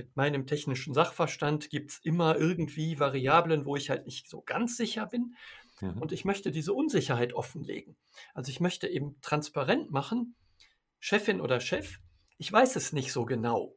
mit 0.01 0.17
meinem 0.17 0.47
technischen 0.47 0.95
Sachverstand 0.95 1.69
gibt 1.69 1.91
es 1.91 1.99
immer 1.99 2.35
irgendwie 2.35 2.99
Variablen, 2.99 3.65
wo 3.65 3.75
ich 3.75 3.91
halt 3.91 4.07
nicht 4.07 4.27
so 4.27 4.41
ganz 4.41 4.75
sicher 4.75 5.05
bin. 5.05 5.35
Mhm. 5.79 6.01
Und 6.01 6.11
ich 6.11 6.25
möchte 6.25 6.51
diese 6.51 6.73
Unsicherheit 6.73 7.33
offenlegen. 7.33 7.95
Also 8.33 8.49
ich 8.49 8.59
möchte 8.59 8.87
eben 8.87 9.21
transparent 9.21 9.91
machen, 9.91 10.35
Chefin 10.99 11.39
oder 11.39 11.59
Chef, 11.59 11.99
ich 12.39 12.51
weiß 12.51 12.75
es 12.77 12.93
nicht 12.93 13.11
so 13.11 13.25
genau. 13.25 13.75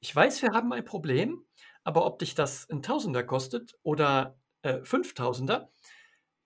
Ich 0.00 0.14
weiß, 0.14 0.42
wir 0.42 0.50
haben 0.50 0.72
ein 0.72 0.84
Problem, 0.84 1.44
aber 1.84 2.04
ob 2.04 2.18
dich 2.18 2.34
das 2.34 2.68
ein 2.68 2.82
Tausender 2.82 3.22
kostet 3.22 3.78
oder 3.84 4.36
äh, 4.62 4.82
Fünftausender, 4.82 5.70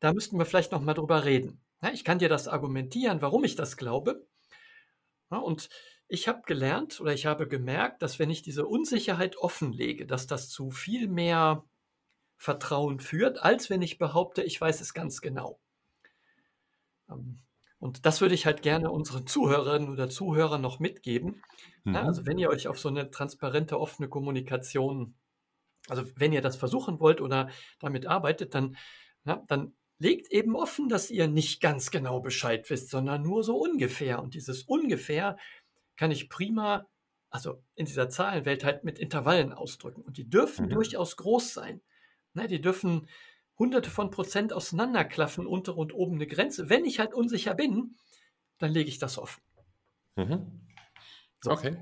da 0.00 0.12
müssten 0.12 0.38
wir 0.38 0.44
vielleicht 0.44 0.72
noch 0.72 0.82
mal 0.82 0.92
drüber 0.92 1.24
reden. 1.24 1.62
Ja, 1.82 1.90
ich 1.92 2.04
kann 2.04 2.18
dir 2.18 2.28
das 2.28 2.46
argumentieren, 2.46 3.22
warum 3.22 3.44
ich 3.44 3.56
das 3.56 3.78
glaube. 3.78 4.26
Ja, 5.30 5.38
und 5.38 5.70
ich 6.08 6.28
habe 6.28 6.42
gelernt 6.46 7.00
oder 7.00 7.12
ich 7.12 7.26
habe 7.26 7.48
gemerkt, 7.48 8.02
dass 8.02 8.18
wenn 8.18 8.30
ich 8.30 8.42
diese 8.42 8.66
Unsicherheit 8.66 9.36
offenlege, 9.36 10.06
dass 10.06 10.26
das 10.26 10.48
zu 10.48 10.70
viel 10.70 11.08
mehr 11.08 11.64
Vertrauen 12.36 13.00
führt, 13.00 13.42
als 13.42 13.70
wenn 13.70 13.82
ich 13.82 13.98
behaupte, 13.98 14.42
ich 14.42 14.60
weiß 14.60 14.80
es 14.80 14.92
ganz 14.92 15.20
genau. 15.20 15.60
Ähm, 17.08 17.38
und 17.78 18.06
das 18.06 18.20
würde 18.20 18.34
ich 18.34 18.46
halt 18.46 18.62
gerne 18.62 18.90
unseren 18.90 19.26
Zuhörerinnen 19.26 19.90
oder 19.90 20.08
Zuhörern 20.08 20.60
noch 20.60 20.78
mitgeben. 20.78 21.42
Mhm. 21.84 21.96
also 21.96 22.26
wenn 22.26 22.38
ihr 22.38 22.48
euch 22.48 22.66
auf 22.66 22.78
so 22.78 22.88
eine 22.88 23.10
transparente, 23.10 23.78
offene 23.78 24.08
Kommunikation, 24.08 25.14
also 25.88 26.04
wenn 26.16 26.32
ihr 26.32 26.40
das 26.40 26.56
versuchen 26.56 26.98
wollt 26.98 27.20
oder 27.20 27.50
damit 27.78 28.06
arbeitet, 28.06 28.54
dann, 28.54 28.76
ja, 29.26 29.42
dann 29.48 29.74
legt 29.98 30.32
eben 30.32 30.56
offen, 30.56 30.88
dass 30.88 31.10
ihr 31.10 31.28
nicht 31.28 31.60
ganz 31.60 31.90
genau 31.90 32.20
Bescheid 32.20 32.68
wisst, 32.70 32.90
sondern 32.90 33.22
nur 33.22 33.44
so 33.44 33.56
ungefähr. 33.56 34.22
Und 34.22 34.34
dieses 34.34 34.62
ungefähr 34.62 35.36
kann 35.96 36.10
ich 36.10 36.28
prima, 36.28 36.86
also 37.30 37.62
in 37.74 37.86
dieser 37.86 38.08
Zahlenwelt 38.08 38.64
halt 38.64 38.84
mit 38.84 38.98
Intervallen 38.98 39.52
ausdrücken. 39.52 40.02
Und 40.02 40.16
die 40.16 40.28
dürfen 40.28 40.66
mhm. 40.66 40.70
durchaus 40.70 41.16
groß 41.16 41.52
sein. 41.52 41.80
Ne, 42.32 42.48
die 42.48 42.60
dürfen 42.60 43.08
hunderte 43.58 43.90
von 43.90 44.10
Prozent 44.10 44.52
auseinanderklaffen, 44.52 45.46
untere 45.46 45.76
und 45.76 45.94
oben 45.94 46.16
eine 46.16 46.26
Grenze. 46.26 46.68
Wenn 46.68 46.84
ich 46.84 46.98
halt 46.98 47.14
unsicher 47.14 47.54
bin, 47.54 47.96
dann 48.58 48.72
lege 48.72 48.88
ich 48.88 48.98
das 48.98 49.18
offen. 49.18 49.42
Mhm. 50.16 50.60
So. 51.40 51.50
Okay. 51.50 51.76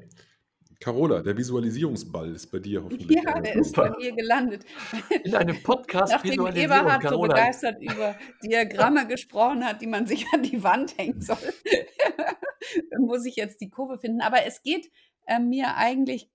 Carola, 0.82 1.22
der 1.22 1.36
Visualisierungsball 1.36 2.34
ist 2.34 2.48
bei 2.50 2.58
dir 2.58 2.82
hoffentlich. 2.82 3.22
Ja, 3.22 3.40
der 3.40 3.54
ist 3.54 3.76
bei 3.76 3.88
mir 3.90 4.12
gelandet. 4.12 4.64
In 5.24 5.36
einem 5.36 5.62
Podcast 5.62 6.12
Nachdem 6.12 6.44
Eberhard 6.48 7.08
so 7.08 7.20
begeistert 7.20 7.80
über 7.80 8.16
Diagramme 8.42 9.06
gesprochen 9.06 9.64
hat, 9.64 9.80
die 9.80 9.86
man 9.86 10.06
sich 10.06 10.26
an 10.34 10.42
die 10.42 10.60
Wand 10.64 10.98
hängen 10.98 11.20
soll, 11.20 11.38
muss 12.98 13.24
ich 13.26 13.36
jetzt 13.36 13.60
die 13.60 13.70
Kurve 13.70 13.98
finden. 13.98 14.20
Aber 14.20 14.44
es 14.46 14.62
geht 14.62 14.90
äh, 15.26 15.38
mir 15.38 15.76
eigentlich, 15.76 16.30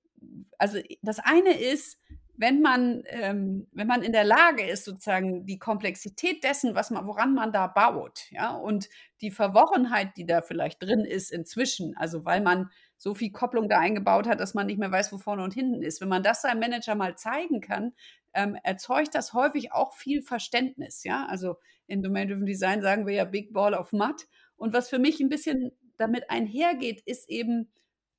also 0.57 0.79
das 1.01 1.19
eine 1.19 1.57
ist, 1.59 1.99
wenn 2.39 2.61
man, 2.61 3.03
ähm, 3.07 3.67
wenn 3.71 3.87
man 3.87 4.03
in 4.03 4.11
der 4.11 4.23
Lage 4.23 4.63
ist, 4.63 4.85
sozusagen 4.85 5.47
die 5.47 5.57
Komplexität 5.57 6.43
dessen, 6.43 6.75
was 6.75 6.91
man, 6.91 7.07
woran 7.07 7.33
man 7.33 7.51
da 7.51 7.65
baut, 7.65 8.27
ja, 8.29 8.55
und 8.55 8.89
die 9.21 9.31
Verworrenheit, 9.31 10.15
die 10.17 10.25
da 10.27 10.43
vielleicht 10.43 10.83
drin 10.83 10.99
ist 10.99 11.31
inzwischen, 11.31 11.97
also 11.97 12.25
weil 12.25 12.41
man 12.41 12.69
so 12.95 13.15
viel 13.15 13.31
Kopplung 13.31 13.69
da 13.69 13.79
eingebaut 13.79 14.27
hat, 14.27 14.39
dass 14.39 14.53
man 14.53 14.67
nicht 14.67 14.77
mehr 14.77 14.91
weiß, 14.91 15.11
wo 15.11 15.17
vorne 15.17 15.43
und 15.43 15.53
hinten 15.53 15.81
ist. 15.81 15.99
Wenn 15.99 16.09
man 16.09 16.23
das 16.23 16.43
seinem 16.43 16.59
Manager 16.59 16.93
mal 16.93 17.17
zeigen 17.17 17.59
kann, 17.59 17.93
ähm, 18.33 18.55
erzeugt 18.63 19.15
das 19.15 19.33
häufig 19.33 19.71
auch 19.71 19.93
viel 19.93 20.21
Verständnis, 20.21 21.03
ja. 21.03 21.25
Also 21.27 21.57
in 21.87 22.03
Domain-Driven 22.03 22.45
Design 22.45 22.81
sagen 22.83 23.07
wir 23.07 23.15
ja 23.15 23.25
Big 23.25 23.51
Ball 23.51 23.73
of 23.73 23.93
Mud. 23.93 24.27
Und 24.57 24.73
was 24.73 24.89
für 24.89 24.99
mich 24.99 25.19
ein 25.19 25.29
bisschen 25.29 25.71
damit 25.97 26.29
einhergeht, 26.29 27.01
ist 27.01 27.29
eben, 27.29 27.71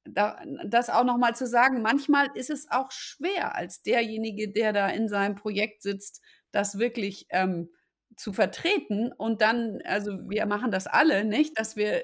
da, 0.04 0.42
das 0.66 0.90
auch 0.90 1.04
nochmal 1.04 1.34
zu 1.34 1.46
sagen, 1.46 1.82
manchmal 1.82 2.28
ist 2.34 2.50
es 2.50 2.70
auch 2.70 2.90
schwer, 2.90 3.54
als 3.54 3.82
derjenige, 3.82 4.50
der 4.50 4.72
da 4.72 4.88
in 4.88 5.08
seinem 5.08 5.34
Projekt 5.34 5.82
sitzt, 5.82 6.22
das 6.50 6.78
wirklich 6.78 7.26
ähm, 7.30 7.68
zu 8.18 8.32
vertreten 8.32 9.12
und 9.12 9.42
dann, 9.42 9.80
also 9.84 10.18
wir 10.28 10.44
machen 10.46 10.72
das 10.72 10.88
alle, 10.88 11.24
nicht, 11.24 11.58
dass 11.58 11.76
wir 11.76 12.02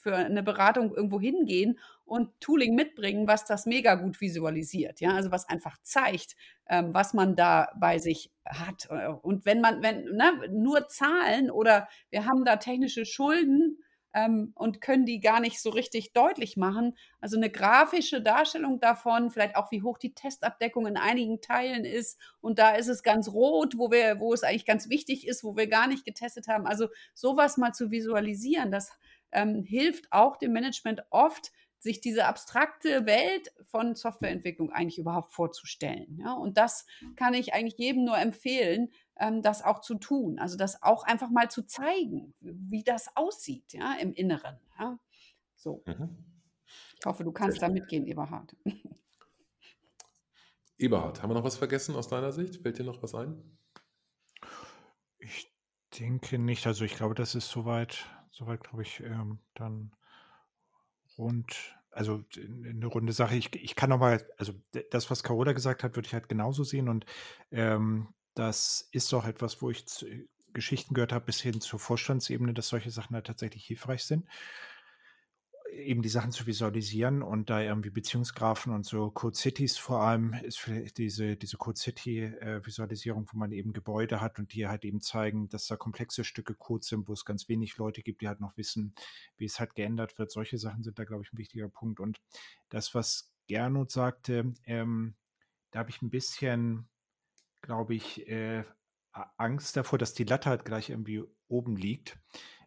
für 0.00 0.16
eine 0.16 0.42
Beratung 0.42 0.92
irgendwo 0.92 1.20
hingehen 1.20 1.78
und 2.04 2.40
Tooling 2.40 2.74
mitbringen, 2.74 3.28
was 3.28 3.44
das 3.44 3.64
mega 3.64 3.94
gut 3.94 4.20
visualisiert, 4.20 5.00
ja, 5.00 5.10
also 5.14 5.30
was 5.30 5.48
einfach 5.48 5.78
zeigt, 5.82 6.34
ähm, 6.68 6.92
was 6.92 7.14
man 7.14 7.36
da 7.36 7.68
bei 7.78 7.98
sich 7.98 8.32
hat. 8.44 8.88
Und 9.22 9.46
wenn 9.46 9.60
man, 9.60 9.82
wenn, 9.82 10.04
ne, 10.16 10.32
nur 10.50 10.88
Zahlen 10.88 11.52
oder 11.52 11.88
wir 12.10 12.26
haben 12.26 12.44
da 12.44 12.56
technische 12.56 13.04
Schulden, 13.06 13.78
ähm, 14.14 14.52
und 14.54 14.80
können 14.80 15.04
die 15.04 15.20
gar 15.20 15.40
nicht 15.40 15.60
so 15.60 15.70
richtig 15.70 16.12
deutlich 16.12 16.56
machen. 16.56 16.96
Also 17.20 17.36
eine 17.36 17.50
grafische 17.50 18.22
Darstellung 18.22 18.80
davon, 18.80 19.30
vielleicht 19.30 19.56
auch 19.56 19.70
wie 19.72 19.82
hoch 19.82 19.98
die 19.98 20.14
Testabdeckung 20.14 20.86
in 20.86 20.96
einigen 20.96 21.40
Teilen 21.40 21.84
ist. 21.84 22.18
Und 22.40 22.58
da 22.58 22.76
ist 22.76 22.88
es 22.88 23.02
ganz 23.02 23.28
rot, 23.28 23.76
wo 23.76 23.90
wir, 23.90 24.20
wo 24.20 24.32
es 24.32 24.44
eigentlich 24.44 24.66
ganz 24.66 24.88
wichtig 24.88 25.26
ist, 25.26 25.42
wo 25.42 25.56
wir 25.56 25.66
gar 25.66 25.88
nicht 25.88 26.04
getestet 26.04 26.46
haben. 26.46 26.66
Also 26.66 26.88
sowas 27.12 27.56
mal 27.56 27.72
zu 27.72 27.90
visualisieren, 27.90 28.70
das 28.70 28.92
ähm, 29.32 29.64
hilft 29.64 30.12
auch 30.12 30.36
dem 30.36 30.52
Management 30.52 31.02
oft, 31.10 31.50
sich 31.80 32.00
diese 32.00 32.24
abstrakte 32.24 33.04
Welt 33.04 33.52
von 33.62 33.94
Softwareentwicklung 33.94 34.72
eigentlich 34.72 34.98
überhaupt 34.98 35.32
vorzustellen. 35.32 36.18
Ja? 36.18 36.32
Und 36.32 36.56
das 36.56 36.86
kann 37.14 37.34
ich 37.34 37.52
eigentlich 37.52 37.78
jedem 37.78 38.04
nur 38.04 38.16
empfehlen, 38.16 38.90
das 39.16 39.62
auch 39.62 39.80
zu 39.80 39.94
tun. 39.96 40.38
Also 40.38 40.56
das 40.56 40.82
auch 40.82 41.04
einfach 41.04 41.30
mal 41.30 41.50
zu 41.50 41.66
zeigen, 41.66 42.34
wie 42.40 42.82
das 42.82 43.16
aussieht, 43.16 43.72
ja, 43.72 43.94
im 44.00 44.12
Inneren. 44.12 44.58
Ja? 44.78 44.98
So. 45.54 45.82
Mhm. 45.86 46.16
Ich 46.98 47.06
hoffe, 47.06 47.24
du 47.24 47.32
kannst 47.32 47.62
da 47.62 47.68
mitgehen, 47.68 48.06
Eberhard. 48.06 48.56
Eberhard, 50.78 51.22
haben 51.22 51.30
wir 51.30 51.34
noch 51.34 51.44
was 51.44 51.56
vergessen 51.56 51.94
aus 51.94 52.08
deiner 52.08 52.32
Sicht? 52.32 52.62
Fällt 52.62 52.78
dir 52.78 52.84
noch 52.84 53.02
was 53.02 53.14
ein? 53.14 53.58
Ich 55.18 55.52
denke 55.98 56.38
nicht. 56.38 56.66
Also 56.66 56.84
ich 56.84 56.96
glaube, 56.96 57.14
das 57.14 57.34
ist 57.34 57.48
soweit, 57.48 58.04
soweit 58.30 58.62
glaube 58.62 58.82
ich, 58.82 59.00
ähm, 59.00 59.38
dann 59.54 59.92
rund, 61.16 61.76
also 61.90 62.24
eine 62.36 62.86
runde 62.86 63.12
Sache. 63.12 63.36
Ich, 63.36 63.54
ich 63.54 63.76
kann 63.76 63.90
nochmal, 63.90 64.26
also 64.36 64.52
das, 64.90 65.10
was 65.10 65.22
Carola 65.22 65.52
gesagt 65.52 65.84
hat, 65.84 65.94
würde 65.94 66.06
ich 66.06 66.14
halt 66.14 66.28
genauso 66.28 66.64
sehen 66.64 66.88
und 66.88 67.06
ähm, 67.52 68.08
das 68.34 68.88
ist 68.92 69.12
auch 69.14 69.26
etwas, 69.26 69.62
wo 69.62 69.70
ich 69.70 69.84
äh, 70.02 70.26
Geschichten 70.52 70.94
gehört 70.94 71.12
habe, 71.12 71.26
bis 71.26 71.40
hin 71.40 71.60
zur 71.60 71.78
Vorstandsebene, 71.78 72.54
dass 72.54 72.68
solche 72.68 72.90
Sachen 72.90 73.14
halt 73.14 73.26
tatsächlich 73.26 73.66
hilfreich 73.66 74.04
sind. 74.04 74.26
Eben 75.72 76.02
die 76.02 76.08
Sachen 76.08 76.30
zu 76.30 76.46
visualisieren 76.46 77.22
und 77.22 77.50
da 77.50 77.60
irgendwie 77.60 77.90
Beziehungsgrafen 77.90 78.72
und 78.72 78.86
so 78.86 79.10
Code 79.10 79.36
Cities 79.36 79.76
vor 79.76 80.02
allem 80.02 80.32
ist 80.34 80.60
vielleicht 80.60 80.98
diese, 80.98 81.36
diese 81.36 81.56
Code 81.56 81.76
City-Visualisierung, 81.76 83.24
äh, 83.24 83.26
wo 83.32 83.38
man 83.38 83.50
eben 83.50 83.72
Gebäude 83.72 84.20
hat 84.20 84.38
und 84.38 84.54
die 84.54 84.68
halt 84.68 84.84
eben 84.84 85.00
zeigen, 85.00 85.48
dass 85.48 85.66
da 85.66 85.76
komplexe 85.76 86.22
Stücke 86.22 86.54
Code 86.54 86.84
sind, 86.84 87.08
wo 87.08 87.12
es 87.12 87.24
ganz 87.24 87.48
wenig 87.48 87.76
Leute 87.76 88.02
gibt, 88.02 88.22
die 88.22 88.28
halt 88.28 88.40
noch 88.40 88.56
wissen, 88.56 88.94
wie 89.36 89.46
es 89.46 89.58
halt 89.58 89.74
geändert 89.74 90.16
wird. 90.16 90.30
Solche 90.30 90.58
Sachen 90.58 90.84
sind 90.84 90.96
da, 91.00 91.04
glaube 91.04 91.24
ich, 91.24 91.32
ein 91.32 91.38
wichtiger 91.38 91.68
Punkt. 91.68 91.98
Und 91.98 92.20
das, 92.68 92.94
was 92.94 93.32
Gernot 93.48 93.90
sagte, 93.90 94.54
ähm, 94.66 95.16
da 95.72 95.80
habe 95.80 95.90
ich 95.90 96.02
ein 96.02 96.10
bisschen 96.10 96.88
glaube 97.64 97.94
ich, 97.94 98.28
äh, 98.28 98.64
Angst 99.36 99.76
davor, 99.76 99.98
dass 99.98 100.14
die 100.14 100.24
Latte 100.24 100.50
halt 100.50 100.64
gleich 100.64 100.90
irgendwie 100.90 101.24
oben 101.48 101.76
liegt. 101.76 102.18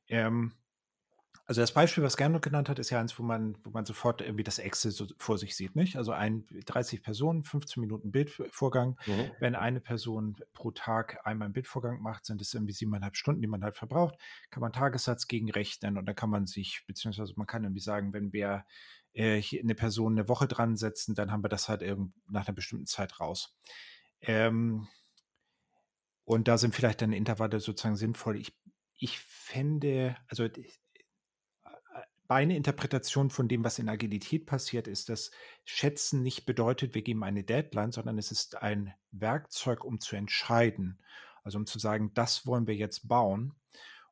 Ähm, 0.08 0.54
also 1.46 1.62
das 1.62 1.72
Beispiel, 1.72 2.04
was 2.04 2.18
Gernot 2.18 2.42
genannt 2.42 2.68
hat, 2.68 2.78
ist 2.78 2.90
ja 2.90 3.00
eins, 3.00 3.18
wo 3.18 3.24
man, 3.24 3.58
wo 3.64 3.70
man 3.70 3.86
sofort 3.86 4.20
irgendwie 4.20 4.44
das 4.44 4.60
Excel 4.60 4.92
so 4.92 5.08
vor 5.18 5.38
sich 5.38 5.56
sieht, 5.56 5.78
nicht? 5.78 5.96
Also 5.96 6.12
ein 6.12 6.46
30 6.66 7.02
Personen, 7.02 7.46
15 7.46 7.80
Minuten 7.80 8.12
Bildvorgang. 8.12 9.00
Mhm. 9.06 9.32
Wenn 9.40 9.56
eine 9.56 9.80
Person 9.80 10.36
pro 10.52 10.72
Tag 10.72 11.26
einmal 11.26 11.46
einen 11.46 11.54
Bildvorgang 11.54 12.02
macht, 12.02 12.26
sind 12.26 12.42
es 12.42 12.54
irgendwie 12.54 12.74
siebeneinhalb 12.74 13.16
Stunden, 13.16 13.42
die 13.42 13.48
man 13.48 13.64
halt 13.64 13.78
verbraucht. 13.78 14.16
Kann 14.50 14.60
man 14.60 14.74
Tagessatz 14.74 15.28
gegenrechnen 15.28 15.98
und 15.98 16.06
dann 16.06 16.16
kann 16.16 16.30
man 16.30 16.48
sich, 16.48 16.84
beziehungsweise 16.86 17.34
man 17.38 17.48
kann 17.48 17.64
irgendwie 17.64 17.82
sagen, 17.82 18.12
wenn 18.12 18.34
wir 18.34 18.66
äh, 19.14 19.42
eine 19.58 19.76
Person 19.76 20.18
eine 20.18 20.28
Woche 20.28 20.50
dran 20.50 20.76
setzen, 20.76 21.16
dann 21.16 21.32
haben 21.32 21.46
wir 21.46 21.50
das 21.50 21.70
halt 21.70 21.82
irgend 21.82 22.14
nach 22.30 22.46
einer 22.46 22.56
bestimmten 22.56 22.88
Zeit 22.88 23.22
raus. 23.22 23.56
Ähm, 24.22 24.88
und 26.26 26.48
da 26.48 26.58
sind 26.58 26.76
vielleicht 26.76 27.02
dann 27.02 27.14
Intervalle 27.14 27.60
sozusagen 27.60 27.96
sinnvoll. 27.96 28.38
Ich, 28.38 28.54
ich 28.98 29.20
fände, 29.20 30.18
also 30.28 30.44
äh, 30.44 30.64
meine 32.28 32.58
Interpretation 32.58 33.30
von 33.30 33.48
dem, 33.48 33.64
was 33.64 33.80
in 33.80 33.88
Agilität 33.88 34.46
passiert, 34.46 34.88
ist, 34.88 35.10
dass 35.10 35.32
Schätzen 35.64 36.24
nicht 36.24 36.46
bedeutet, 36.46 36.96
wir 36.96 37.02
geben 37.02 37.24
eine 37.24 37.44
Deadline, 37.44 37.92
sondern 37.92 38.18
es 38.18 38.32
ist 38.32 38.62
ein 38.62 38.94
Werkzeug, 39.12 39.86
um 39.86 40.00
zu 40.02 40.16
entscheiden. 40.16 41.00
Also 41.44 41.58
um 41.60 41.66
zu 41.66 41.80
sagen, 41.80 42.12
das 42.14 42.46
wollen 42.46 42.68
wir 42.68 42.76
jetzt 42.76 43.08
bauen. 43.08 43.54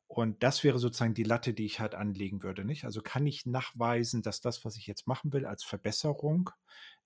Und 0.08 0.42
das 0.42 0.62
wäre 0.62 0.78
sozusagen 0.78 1.14
die 1.14 1.24
Latte, 1.24 1.52
die 1.52 1.66
ich 1.66 1.80
halt 1.80 1.94
anlegen 1.94 2.42
würde. 2.42 2.64
Nicht? 2.64 2.84
Also 2.84 3.02
kann 3.02 3.26
ich 3.26 3.44
nachweisen, 3.44 4.22
dass 4.22 4.40
das, 4.40 4.64
was 4.64 4.76
ich 4.76 4.86
jetzt 4.86 5.06
machen 5.06 5.32
will, 5.32 5.46
als 5.46 5.64
Verbesserung 5.64 6.50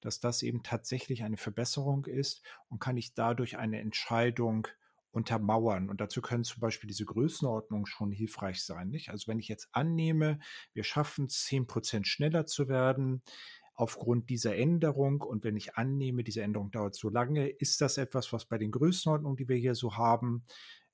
dass 0.00 0.20
das 0.20 0.42
eben 0.42 0.62
tatsächlich 0.62 1.22
eine 1.22 1.36
Verbesserung 1.36 2.06
ist 2.06 2.42
und 2.68 2.80
kann 2.80 2.96
ich 2.96 3.14
dadurch 3.14 3.58
eine 3.58 3.80
Entscheidung 3.80 4.66
untermauern. 5.12 5.90
Und 5.90 6.00
dazu 6.00 6.22
können 6.22 6.44
zum 6.44 6.60
Beispiel 6.60 6.88
diese 6.88 7.04
Größenordnungen 7.04 7.86
schon 7.86 8.12
hilfreich 8.12 8.62
sein. 8.62 8.90
Nicht? 8.90 9.10
Also 9.10 9.28
wenn 9.28 9.38
ich 9.38 9.48
jetzt 9.48 9.68
annehme, 9.72 10.38
wir 10.72 10.84
schaffen 10.84 11.26
es, 11.26 11.44
10% 11.46 12.04
schneller 12.06 12.46
zu 12.46 12.68
werden 12.68 13.22
aufgrund 13.74 14.28
dieser 14.30 14.56
Änderung 14.56 15.22
und 15.22 15.42
wenn 15.42 15.56
ich 15.56 15.76
annehme, 15.76 16.22
diese 16.22 16.42
Änderung 16.42 16.70
dauert 16.70 16.94
so 16.94 17.08
lange, 17.08 17.48
ist 17.48 17.80
das 17.80 17.96
etwas, 17.96 18.32
was 18.32 18.44
bei 18.44 18.58
den 18.58 18.70
Größenordnungen, 18.70 19.36
die 19.36 19.48
wir 19.48 19.56
hier 19.56 19.74
so 19.74 19.96
haben, 19.96 20.44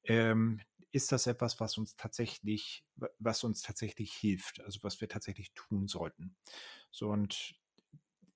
ähm, 0.04 0.60
ist 0.96 1.12
das 1.12 1.26
etwas, 1.26 1.60
was 1.60 1.78
uns 1.78 1.94
tatsächlich, 1.96 2.84
was 3.18 3.44
uns 3.44 3.62
tatsächlich 3.62 4.12
hilft, 4.12 4.60
also 4.62 4.80
was 4.82 5.00
wir 5.00 5.08
tatsächlich 5.08 5.52
tun 5.54 5.86
sollten. 5.86 6.34
So 6.90 7.08
und 7.10 7.54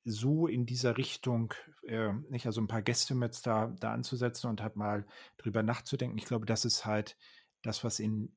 so 0.04 0.46
in 0.46 0.66
dieser 0.66 0.96
Richtung, 0.96 1.54
äh, 1.86 2.12
nicht, 2.30 2.46
also 2.46 2.60
ein 2.60 2.68
paar 2.68 2.82
Gäste 2.82 3.14
mit 3.14 3.44
da, 3.46 3.68
da 3.80 3.92
anzusetzen 3.92 4.48
und 4.48 4.62
halt 4.62 4.76
mal 4.76 5.06
drüber 5.38 5.62
nachzudenken. 5.62 6.18
Ich 6.18 6.24
glaube, 6.24 6.46
das 6.46 6.64
ist 6.64 6.86
halt 6.86 7.16
das, 7.62 7.84
was 7.84 8.00
in 8.00 8.34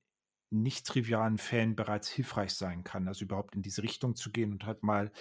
nicht 0.50 0.86
trivialen 0.86 1.38
Fällen 1.38 1.76
bereits 1.76 2.10
hilfreich 2.10 2.54
sein 2.54 2.84
kann. 2.84 3.08
Also 3.08 3.26
überhaupt 3.26 3.56
in 3.56 3.62
diese 3.62 3.84
Richtung 3.84 4.16
zu 4.16 4.32
gehen 4.32 4.52
und 4.52 4.66
halt 4.66 4.84
mal 4.84 5.12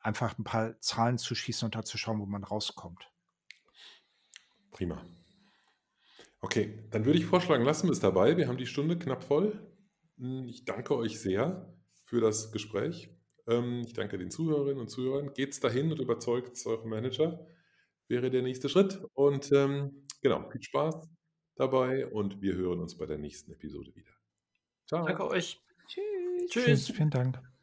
einfach 0.00 0.38
ein 0.38 0.44
paar 0.44 0.78
Zahlen 0.80 1.18
zu 1.18 1.34
schießen 1.34 1.66
und 1.66 1.76
halt 1.76 1.86
zu 1.86 1.96
schauen, 1.96 2.20
wo 2.20 2.26
man 2.26 2.44
rauskommt. 2.44 3.10
Prima. 4.70 5.02
Okay, 6.44 6.74
dann 6.90 7.06
würde 7.06 7.18
ich 7.18 7.24
vorschlagen, 7.24 7.64
lassen 7.64 7.88
wir 7.88 7.92
es 7.92 8.00
dabei. 8.00 8.36
Wir 8.36 8.48
haben 8.48 8.58
die 8.58 8.66
Stunde 8.66 8.98
knapp 8.98 9.24
voll. 9.24 9.58
Hm, 10.18 10.46
ich 10.46 10.66
danke 10.66 10.94
euch 10.94 11.18
sehr 11.18 11.74
für 12.04 12.20
das 12.20 12.52
Gespräch. 12.52 13.08
Ähm, 13.46 13.80
ich 13.86 13.94
danke 13.94 14.18
den 14.18 14.30
Zuhörerinnen 14.30 14.78
und 14.78 14.88
Zuhörern. 14.88 15.32
Geht's 15.32 15.60
dahin 15.60 15.90
und 15.90 16.00
überzeugt 16.00 16.58
euren 16.66 16.90
Manager, 16.90 17.46
wäre 18.08 18.28
der 18.28 18.42
nächste 18.42 18.68
Schritt. 18.68 19.00
Und 19.14 19.52
ähm, 19.52 20.06
genau, 20.20 20.46
viel 20.50 20.62
Spaß 20.62 21.08
dabei 21.56 22.06
und 22.08 22.42
wir 22.42 22.54
hören 22.56 22.80
uns 22.80 22.98
bei 22.98 23.06
der 23.06 23.16
nächsten 23.16 23.50
Episode 23.50 23.94
wieder. 23.94 24.12
Ciao. 24.86 25.06
Danke 25.06 25.26
euch. 25.26 25.62
Tschüss. 25.88 26.50
Tschüss. 26.50 26.90
Vielen 26.90 27.10
Dank. 27.10 27.53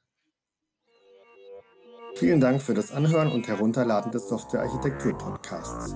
Vielen 2.16 2.40
Dank 2.40 2.62
für 2.62 2.74
das 2.74 2.92
Anhören 2.92 3.32
und 3.32 3.48
Herunterladen 3.48 4.12
des 4.12 4.28
Software 4.28 4.62
Architektur 4.62 5.18
Podcasts. 5.18 5.96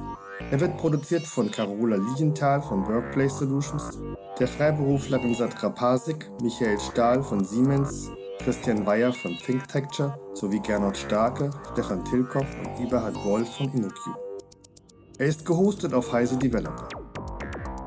Er 0.51 0.59
wird 0.59 0.77
produziert 0.77 1.25
von 1.25 1.51
Carola 1.51 1.97
Lienthal 1.97 2.61
von 2.61 2.87
Workplace 2.87 3.39
Solutions, 3.39 3.99
der 4.39 4.47
Freiberufler 4.47 5.19
Sat 5.35 5.61
Rapasik, 5.61 6.29
Michael 6.41 6.79
Stahl 6.79 7.21
von 7.21 7.43
Siemens, 7.43 8.09
Christian 8.39 8.85
Weyer 8.85 9.13
von 9.13 9.35
ThinkTecture 9.37 10.17
sowie 10.33 10.59
Gernot 10.59 10.97
Starke, 10.97 11.51
Stefan 11.73 12.03
Tilkoff 12.05 12.47
und 12.63 12.85
Eberhard 12.85 13.15
Wolf 13.25 13.49
von 13.57 13.71
InnoQ. 13.73 14.15
Er 15.17 15.27
ist 15.27 15.45
gehostet 15.45 15.93
auf 15.93 16.11
Heise 16.11 16.37
Developer. 16.37 17.04